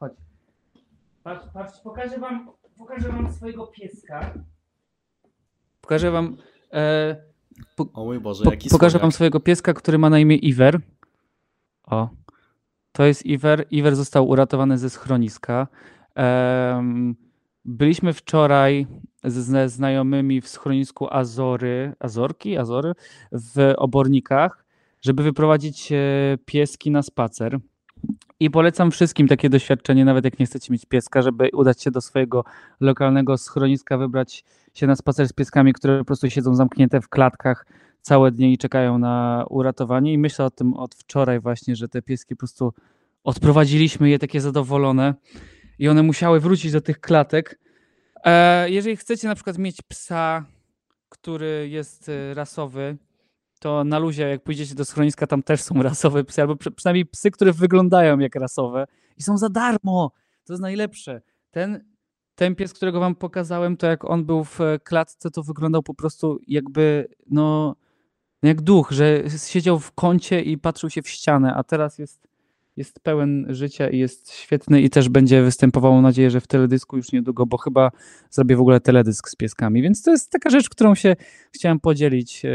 Chodź. 0.00 0.12
Patrz, 1.22 1.46
patrz 1.54 1.80
pokażę 1.80 2.18
wam, 2.18 2.50
pokażę 2.78 3.08
wam 3.08 3.32
swojego 3.32 3.66
pieska. 3.66 4.34
Pokażę 5.80 6.10
wam. 6.10 6.36
E, 6.72 7.16
po, 7.76 7.86
o 7.94 8.04
mój 8.04 8.20
Boże, 8.20 8.44
jaki 8.50 8.68
po, 8.68 8.74
Pokażę 8.74 8.98
wam 8.98 9.12
swojego 9.12 9.40
pieska, 9.40 9.74
który 9.74 9.98
ma 9.98 10.10
na 10.10 10.18
imię 10.18 10.36
Iwer. 10.36 10.80
O, 11.84 12.08
to 12.96 13.06
jest 13.06 13.26
Iwer. 13.26 13.66
Iwer 13.70 13.96
został 13.96 14.28
uratowany 14.28 14.78
ze 14.78 14.90
schroniska. 14.90 15.66
Byliśmy 17.64 18.12
wczoraj 18.12 18.86
ze 19.24 19.68
znajomymi 19.68 20.40
w 20.40 20.48
schronisku 20.48 21.06
Azory, 21.10 21.92
Azorki, 21.98 22.56
Azory 22.56 22.92
w 23.32 23.72
Obornikach, 23.76 24.64
żeby 25.02 25.22
wyprowadzić 25.22 25.92
e, 25.92 25.96
pieski 26.44 26.90
na 26.90 27.02
spacer. 27.02 27.58
I 28.40 28.50
polecam 28.50 28.90
wszystkim 28.90 29.28
takie 29.28 29.50
doświadczenie, 29.50 30.04
nawet 30.04 30.24
jak 30.24 30.38
nie 30.38 30.46
chcecie 30.46 30.72
mieć 30.72 30.86
pieska, 30.86 31.22
żeby 31.22 31.50
udać 31.52 31.82
się 31.82 31.90
do 31.90 32.00
swojego 32.00 32.44
lokalnego 32.80 33.38
schroniska, 33.38 33.98
wybrać 33.98 34.44
się 34.74 34.86
na 34.86 34.96
spacer 34.96 35.28
z 35.28 35.32
pieskami, 35.32 35.72
które 35.72 35.98
po 35.98 36.04
prostu 36.04 36.30
siedzą 36.30 36.54
zamknięte 36.54 37.00
w 37.00 37.08
klatkach 37.08 37.66
całe 38.06 38.30
dnie 38.30 38.52
i 38.52 38.58
czekają 38.58 38.98
na 38.98 39.44
uratowanie. 39.50 40.12
I 40.12 40.18
myślę 40.18 40.44
o 40.44 40.50
tym 40.50 40.74
od 40.74 40.94
wczoraj 40.94 41.40
właśnie, 41.40 41.76
że 41.76 41.88
te 41.88 42.02
pieski 42.02 42.36
po 42.36 42.38
prostu 42.38 42.72
odprowadziliśmy 43.24 44.10
je 44.10 44.18
takie 44.18 44.40
zadowolone 44.40 45.14
i 45.78 45.88
one 45.88 46.02
musiały 46.02 46.40
wrócić 46.40 46.72
do 46.72 46.80
tych 46.80 47.00
klatek. 47.00 47.58
E, 48.24 48.70
jeżeli 48.70 48.96
chcecie 48.96 49.28
na 49.28 49.34
przykład 49.34 49.58
mieć 49.58 49.82
psa, 49.82 50.44
który 51.08 51.68
jest 51.68 52.08
e, 52.08 52.34
rasowy, 52.34 52.96
to 53.60 53.84
na 53.84 53.98
luzie, 53.98 54.28
jak 54.28 54.42
pójdziecie 54.42 54.74
do 54.74 54.84
schroniska, 54.84 55.26
tam 55.26 55.42
też 55.42 55.62
są 55.62 55.82
rasowe 55.82 56.24
psy, 56.24 56.42
albo 56.42 56.56
przynajmniej 56.76 57.06
psy, 57.06 57.30
które 57.30 57.52
wyglądają 57.52 58.18
jak 58.18 58.34
rasowe 58.34 58.86
i 59.16 59.22
są 59.22 59.38
za 59.38 59.48
darmo. 59.48 60.12
To 60.44 60.52
jest 60.52 60.62
najlepsze. 60.62 61.20
Ten, 61.50 61.84
ten 62.34 62.54
pies, 62.54 62.72
którego 62.72 63.00
wam 63.00 63.14
pokazałem, 63.14 63.76
to 63.76 63.86
jak 63.86 64.04
on 64.04 64.24
był 64.24 64.44
w 64.44 64.58
klatce, 64.84 65.30
to 65.30 65.42
wyglądał 65.42 65.82
po 65.82 65.94
prostu 65.94 66.38
jakby, 66.46 67.08
no, 67.30 67.76
jak 68.42 68.60
duch, 68.60 68.90
że 68.90 69.24
siedział 69.46 69.78
w 69.78 69.92
kącie 69.92 70.42
i 70.42 70.58
patrzył 70.58 70.90
się 70.90 71.02
w 71.02 71.08
ścianę, 71.08 71.54
a 71.54 71.64
teraz 71.64 71.98
jest 71.98 72.26
jest 72.76 73.00
pełen 73.00 73.46
życia 73.48 73.88
i 73.88 73.98
jest 73.98 74.32
świetny 74.32 74.82
i 74.82 74.90
też 74.90 75.08
będzie 75.08 75.42
występował, 75.42 75.92
mam 75.92 76.02
nadzieję, 76.02 76.30
że 76.30 76.40
w 76.40 76.46
teledysku 76.46 76.96
już 76.96 77.12
niedługo, 77.12 77.46
bo 77.46 77.56
chyba 77.56 77.90
zrobię 78.30 78.56
w 78.56 78.60
ogóle 78.60 78.80
teledysk 78.80 79.28
z 79.28 79.36
pieskami, 79.36 79.82
więc 79.82 80.02
to 80.02 80.10
jest 80.10 80.30
taka 80.30 80.50
rzecz, 80.50 80.68
którą 80.68 80.94
się 80.94 81.16
chciałem 81.52 81.80
podzielić, 81.80 82.44
e, 82.44 82.48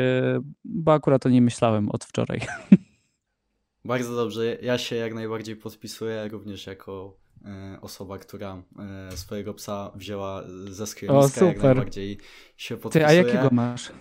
bo 0.64 0.94
akurat 0.94 1.26
o 1.26 1.30
niej 1.30 1.42
myślałem 1.42 1.90
od 1.90 2.06
wczoraj. 2.06 2.42
Bardzo 3.86 4.16
dobrze, 4.16 4.58
ja 4.62 4.78
się 4.78 4.96
jak 4.96 5.14
najbardziej 5.14 5.56
podpisuję, 5.56 6.28
również 6.32 6.68
jako 6.68 7.18
e, 7.46 7.78
osoba, 7.82 8.18
która 8.18 8.64
e, 9.12 9.18
swojego 9.18 9.54
psa 9.54 9.92
wzięła 9.96 10.44
ze 10.70 10.88
schroniska, 10.88 11.46
jak 11.46 11.64
najbardziej 11.64 12.18
się 12.58 12.78
podpisuję. 12.78 13.08
Ty, 13.08 13.12
a 13.12 13.14
jakiego 13.14 13.50
masz? 13.52 13.92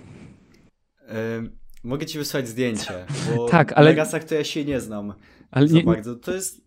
Mogę 1.83 2.07
ci 2.07 2.19
wysłać 2.19 2.49
zdjęcie, 2.49 3.07
bo 3.37 3.49
tak, 3.49 3.73
ale... 3.73 3.90
na 3.90 3.97
rasach 3.97 4.25
to 4.25 4.35
ja 4.35 4.45
się 4.45 4.64
nie 4.64 4.81
znam. 4.81 5.14
Ale 5.51 5.66
nie... 5.66 5.83
bardzo. 5.83 6.16
To 6.16 6.35
jest, 6.35 6.61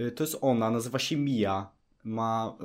y, 0.00 0.12
to 0.12 0.24
jest 0.24 0.38
ona, 0.40 0.70
nazywa 0.70 0.98
się 0.98 1.16
Mia. 1.16 1.70
Ma 2.04 2.56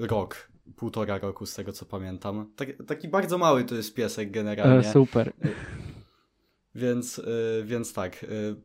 y, 0.00 0.06
rok, 0.06 0.48
półtora 0.76 1.18
roku 1.18 1.46
z 1.46 1.54
tego 1.54 1.72
co 1.72 1.86
pamiętam. 1.86 2.52
Tak, 2.56 2.68
taki 2.86 3.08
bardzo 3.08 3.38
mały 3.38 3.64
to 3.64 3.74
jest 3.74 3.94
piesek 3.94 4.30
generalnie. 4.30 4.88
E, 4.88 4.92
super. 4.92 5.28
Y, 5.28 5.54
więc, 6.74 7.18
y, 7.18 7.62
więc 7.66 7.92
tak, 7.92 8.24
y, 8.24 8.56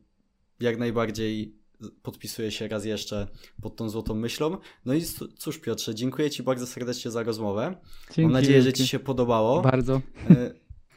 jak 0.60 0.78
najbardziej 0.78 1.62
podpisuję 2.02 2.50
się 2.50 2.68
raz 2.68 2.84
jeszcze 2.84 3.28
pod 3.62 3.76
tą 3.76 3.88
złotą 3.88 4.14
myślą. 4.14 4.56
No 4.84 4.94
i 4.94 5.02
cóż 5.38 5.58
Piotrze, 5.58 5.94
dziękuję 5.94 6.30
Ci 6.30 6.42
bardzo 6.42 6.66
serdecznie 6.66 7.10
za 7.10 7.22
rozmowę. 7.22 7.74
Dzięki 8.06 8.22
Mam 8.22 8.32
nadzieję, 8.32 8.62
że 8.62 8.72
Ci 8.72 8.88
się 8.88 8.98
podobało. 8.98 9.62
Bardzo. 9.62 10.00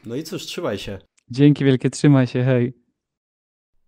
No 0.06 0.14
i 0.14 0.22
cóż, 0.22 0.46
trzymaj 0.46 0.78
się. 0.78 0.98
Dzięki 1.30 1.64
wielkie, 1.64 1.90
trzymaj 1.90 2.26
się, 2.26 2.42
hej. 2.42 2.72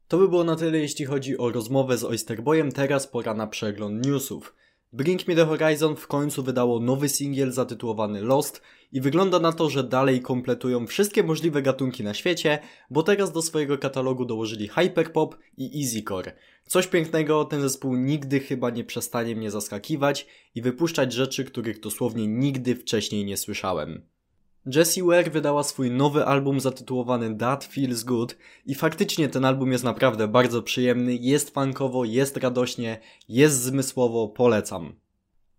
To 0.08 0.18
by 0.18 0.28
było 0.28 0.44
na 0.44 0.56
tyle 0.56 0.78
jeśli 0.78 1.04
chodzi 1.04 1.38
o 1.38 1.50
rozmowę 1.50 1.98
z 1.98 2.04
Oysterboyem, 2.04 2.72
teraz 2.72 3.06
pora 3.06 3.34
na 3.34 3.46
przegląd 3.46 4.06
newsów. 4.06 4.54
Bring 4.92 5.28
Me 5.28 5.34
The 5.34 5.46
Horizon 5.46 5.96
w 5.96 6.06
końcu 6.06 6.42
wydało 6.42 6.80
nowy 6.80 7.08
singiel 7.08 7.52
zatytułowany 7.52 8.22
Lost 8.22 8.62
i 8.92 9.00
wygląda 9.00 9.40
na 9.40 9.52
to, 9.52 9.70
że 9.70 9.84
dalej 9.84 10.22
kompletują 10.22 10.86
wszystkie 10.86 11.22
możliwe 11.22 11.62
gatunki 11.62 12.04
na 12.04 12.14
świecie, 12.14 12.58
bo 12.90 13.02
teraz 13.02 13.32
do 13.32 13.42
swojego 13.42 13.78
katalogu 13.78 14.24
dołożyli 14.24 14.68
hyperpop 14.68 15.36
i 15.56 15.82
easycore. 15.82 16.32
Coś 16.66 16.86
pięknego, 16.86 17.44
ten 17.44 17.60
zespół 17.60 17.96
nigdy 17.96 18.40
chyba 18.40 18.70
nie 18.70 18.84
przestanie 18.84 19.36
mnie 19.36 19.50
zaskakiwać 19.50 20.26
i 20.54 20.62
wypuszczać 20.62 21.12
rzeczy, 21.12 21.44
których 21.44 21.80
dosłownie 21.80 22.26
nigdy 22.26 22.74
wcześniej 22.74 23.24
nie 23.24 23.36
słyszałem. 23.36 24.02
Jessie 24.74 25.02
Ware 25.02 25.30
wydała 25.30 25.62
swój 25.62 25.90
nowy 25.90 26.24
album 26.24 26.60
zatytułowany 26.60 27.36
That 27.36 27.64
Feels 27.64 28.02
Good 28.02 28.36
i 28.66 28.74
faktycznie 28.74 29.28
ten 29.28 29.44
album 29.44 29.72
jest 29.72 29.84
naprawdę 29.84 30.28
bardzo 30.28 30.62
przyjemny, 30.62 31.14
jest 31.14 31.54
funkowo, 31.54 32.04
jest 32.04 32.36
radośnie, 32.36 33.00
jest 33.28 33.62
zmysłowo, 33.62 34.28
polecam. 34.28 34.94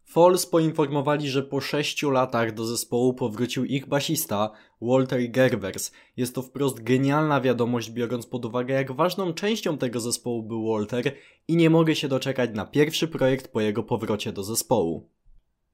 Falls 0.06 0.46
poinformowali, 0.46 1.30
że 1.30 1.44
po 1.44 1.62
sześciu 1.62 2.12
latach 2.12 2.54
do 2.54 2.66
zespołu 2.66 3.14
powrócił 3.14 3.66
ich 3.66 3.88
basista 3.88 4.52
Walter 4.82 5.32
Gerbers. 5.32 5.92
Jest 6.18 6.36
to 6.36 6.42
wprost 6.42 6.84
genialna 6.84 7.42
wiadomość, 7.42 7.92
biorąc 7.92 8.26
pod 8.26 8.46
uwagę, 8.46 8.74
jak 8.74 8.92
ważną 8.92 9.34
częścią 9.34 9.78
tego 9.78 10.00
zespołu 10.00 10.44
był 10.44 10.72
Walter 10.72 11.16
i 11.48 11.56
nie 11.56 11.70
mogę 11.70 11.96
się 11.96 12.08
doczekać 12.08 12.50
na 12.54 12.66
pierwszy 12.66 13.08
projekt 13.08 13.48
po 13.48 13.62
jego 13.62 13.84
powrocie 13.84 14.32
do 14.32 14.44
zespołu. 14.44 15.10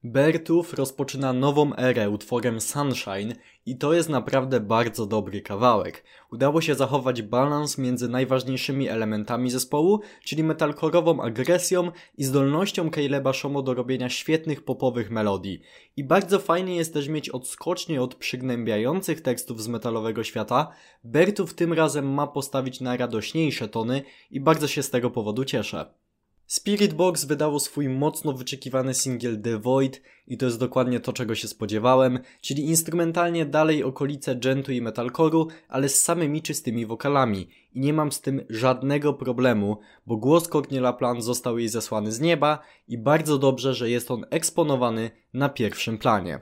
Bertów 0.08 0.74
rozpoczyna 0.74 1.32
nową 1.32 1.76
erę 1.76 2.10
utworem 2.10 2.60
Sunshine 2.60 3.34
i 3.66 3.78
to 3.78 3.92
jest 3.92 4.08
naprawdę 4.08 4.60
bardzo 4.60 5.06
dobry 5.06 5.40
kawałek. 5.40 6.04
Udało 6.32 6.60
się 6.60 6.74
zachować 6.74 7.22
balans 7.22 7.78
między 7.78 8.08
najważniejszymi 8.08 8.88
elementami 8.88 9.50
zespołu, 9.50 10.00
czyli 10.24 10.44
metalkorową 10.44 11.20
agresją 11.20 11.90
i 12.18 12.24
zdolnością 12.24 12.90
Caleba 12.90 13.32
Shomo 13.32 13.62
do 13.62 13.74
robienia 13.74 14.08
świetnych 14.08 14.64
popowych 14.64 15.10
melodii. 15.10 15.60
I 15.96 16.04
bardzo 16.04 16.38
fajnie 16.38 16.76
jest 16.76 16.94
też 16.94 17.08
mieć 17.08 17.30
odskocznie 17.30 18.02
od 18.02 18.14
przygnębiających 18.14 19.20
tekstów 19.20 19.62
z 19.62 19.68
metalowego 19.68 20.24
świata. 20.24 20.68
Bertów 21.04 21.54
tym 21.54 21.72
razem 21.72 22.14
ma 22.14 22.26
postawić 22.26 22.80
na 22.80 22.96
radośniejsze 22.96 23.68
tony 23.68 24.02
i 24.30 24.40
bardzo 24.40 24.68
się 24.68 24.82
z 24.82 24.90
tego 24.90 25.10
powodu 25.10 25.44
cieszę. 25.44 26.05
Spirit 26.46 26.94
Box 26.94 27.24
wydało 27.24 27.60
swój 27.60 27.88
mocno 27.88 28.32
wyczekiwany 28.32 28.94
singiel 28.94 29.42
The 29.42 29.58
Void 29.58 30.02
i 30.26 30.36
to 30.36 30.46
jest 30.46 30.58
dokładnie 30.58 31.00
to, 31.00 31.12
czego 31.12 31.34
się 31.34 31.48
spodziewałem, 31.48 32.18
czyli 32.40 32.66
instrumentalnie 32.66 33.46
dalej 33.46 33.84
okolice 33.84 34.36
gentu 34.36 34.72
i 34.72 34.82
metalcore'u, 34.82 35.46
ale 35.68 35.88
z 35.88 36.04
samymi 36.04 36.42
czystymi 36.42 36.86
wokalami 36.86 37.48
i 37.72 37.80
nie 37.80 37.92
mam 37.92 38.12
z 38.12 38.20
tym 38.20 38.44
żadnego 38.48 39.14
problemu, 39.14 39.78
bo 40.06 40.16
głos 40.16 40.48
Courtney 40.48 40.80
LaPlante 40.80 41.22
został 41.22 41.58
jej 41.58 41.68
zesłany 41.68 42.12
z 42.12 42.20
nieba 42.20 42.58
i 42.88 42.98
bardzo 42.98 43.38
dobrze, 43.38 43.74
że 43.74 43.90
jest 43.90 44.10
on 44.10 44.24
eksponowany 44.30 45.10
na 45.32 45.48
pierwszym 45.48 45.98
planie. 45.98 46.40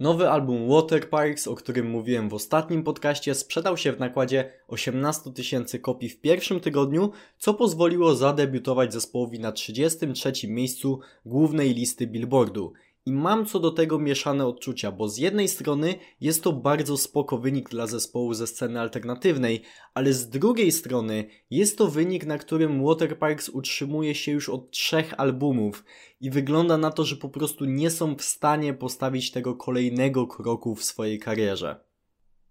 Nowy 0.00 0.30
album 0.30 0.68
Water 0.68 1.10
Parks, 1.10 1.48
o 1.48 1.54
którym 1.54 1.90
mówiłem 1.90 2.28
w 2.28 2.34
ostatnim 2.34 2.82
podcaście, 2.82 3.34
sprzedał 3.34 3.76
się 3.76 3.92
w 3.92 4.00
nakładzie 4.00 4.52
18 4.68 5.32
tysięcy 5.32 5.78
kopii 5.78 6.08
w 6.08 6.20
pierwszym 6.20 6.60
tygodniu, 6.60 7.10
co 7.38 7.54
pozwoliło 7.54 8.14
zadebiutować 8.14 8.92
zespołowi 8.92 9.40
na 9.40 9.52
33 9.52 10.32
miejscu 10.48 11.00
głównej 11.26 11.74
listy 11.74 12.06
Billboardu 12.06 12.72
i 13.08 13.12
mam 13.12 13.46
co 13.46 13.60
do 13.60 13.70
tego 13.70 13.98
mieszane 13.98 14.46
odczucia, 14.46 14.92
bo 14.92 15.08
z 15.08 15.18
jednej 15.18 15.48
strony 15.48 15.94
jest 16.20 16.42
to 16.42 16.52
bardzo 16.52 16.96
spoko 16.96 17.38
wynik 17.38 17.68
dla 17.68 17.86
zespołu 17.86 18.34
ze 18.34 18.46
sceny 18.46 18.80
alternatywnej, 18.80 19.62
ale 19.94 20.12
z 20.12 20.28
drugiej 20.28 20.72
strony 20.72 21.28
jest 21.50 21.78
to 21.78 21.88
wynik, 21.88 22.26
na 22.26 22.38
którym 22.38 22.84
Waterparks 22.84 23.48
utrzymuje 23.48 24.14
się 24.14 24.32
już 24.32 24.48
od 24.48 24.70
trzech 24.70 25.14
albumów 25.20 25.84
i 26.20 26.30
wygląda 26.30 26.78
na 26.78 26.90
to, 26.90 27.04
że 27.04 27.16
po 27.16 27.28
prostu 27.28 27.64
nie 27.64 27.90
są 27.90 28.14
w 28.14 28.22
stanie 28.22 28.74
postawić 28.74 29.30
tego 29.30 29.54
kolejnego 29.54 30.26
kroku 30.26 30.74
w 30.74 30.84
swojej 30.84 31.18
karierze. 31.18 31.87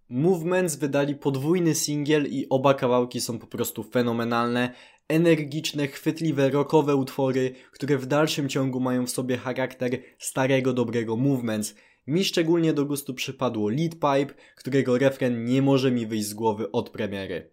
Movements 0.09 0.75
wydali 0.75 1.15
podwójny 1.15 1.75
singiel 1.75 2.27
i 2.29 2.49
oba 2.49 2.73
kawałki 2.73 3.21
są 3.21 3.39
po 3.39 3.47
prostu 3.47 3.83
fenomenalne 3.83 4.73
energiczne, 5.07 5.87
chwytliwe, 5.87 6.49
rockowe 6.49 6.95
utwory, 6.95 7.53
które 7.71 7.97
w 7.97 8.05
dalszym 8.05 8.49
ciągu 8.49 8.79
mają 8.79 9.05
w 9.05 9.09
sobie 9.09 9.37
charakter 9.37 9.91
starego, 10.19 10.73
dobrego 10.73 11.15
movements. 11.15 11.75
Mi 12.07 12.23
szczególnie 12.23 12.73
do 12.73 12.85
gustu 12.85 13.13
przypadło 13.13 13.69
Lead 13.69 13.93
Pipe, 13.93 14.41
którego 14.55 14.97
refren 14.97 15.45
nie 15.45 15.61
może 15.61 15.91
mi 15.91 16.05
wyjść 16.05 16.27
z 16.27 16.33
głowy 16.33 16.71
od 16.71 16.89
premiery. 16.89 17.51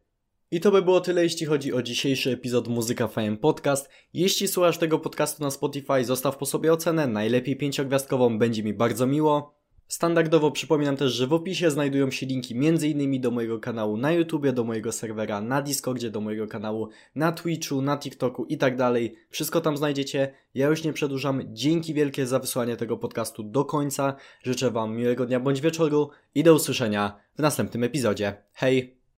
I 0.50 0.60
to 0.60 0.70
by 0.70 0.82
było 0.82 1.00
tyle, 1.00 1.22
jeśli 1.22 1.46
chodzi 1.46 1.72
o 1.72 1.82
dzisiejszy 1.82 2.30
epizod 2.30 2.68
Muzyka 2.68 3.08
Fame 3.08 3.36
Podcast. 3.36 3.88
Jeśli 4.12 4.48
słuchasz 4.48 4.78
tego 4.78 4.98
podcastu 4.98 5.42
na 5.42 5.50
Spotify, 5.50 6.04
zostaw 6.04 6.36
po 6.36 6.46
sobie 6.46 6.72
ocenę, 6.72 7.06
najlepiej 7.06 7.56
pięciogwiazdkową, 7.56 8.38
będzie 8.38 8.62
mi 8.62 8.74
bardzo 8.74 9.06
miło. 9.06 9.63
Standardowo 9.88 10.50
przypominam 10.50 10.96
też, 10.96 11.12
że 11.12 11.26
w 11.26 11.32
opisie 11.32 11.70
znajdują 11.70 12.10
się 12.10 12.26
linki 12.26 12.54
m.in. 12.54 13.20
do 13.20 13.30
mojego 13.30 13.60
kanału 13.60 13.96
na 13.96 14.12
YouTube, 14.12 14.50
do 14.52 14.64
mojego 14.64 14.92
serwera 14.92 15.40
na 15.40 15.62
Discordzie, 15.62 16.10
do 16.10 16.20
mojego 16.20 16.46
kanału 16.46 16.88
na 17.14 17.32
Twitchu, 17.32 17.82
na 17.82 17.98
TikToku 17.98 18.44
i 18.44 18.58
tak 18.58 18.76
dalej. 18.76 19.14
Wszystko 19.30 19.60
tam 19.60 19.76
znajdziecie. 19.76 20.34
Ja 20.54 20.66
już 20.66 20.84
nie 20.84 20.92
przedłużam. 20.92 21.42
Dzięki 21.52 21.94
wielkie 21.94 22.26
za 22.26 22.38
wysłanie 22.38 22.76
tego 22.76 22.96
podcastu 22.96 23.42
do 23.42 23.64
końca. 23.64 24.14
Życzę 24.42 24.70
Wam 24.70 24.96
miłego 24.96 25.26
dnia 25.26 25.40
bądź 25.40 25.60
wieczoru 25.60 26.10
i 26.34 26.42
do 26.42 26.54
usłyszenia 26.54 27.16
w 27.36 27.42
następnym 27.42 27.84
epizodzie. 27.84 28.42
Hej! 28.52 28.93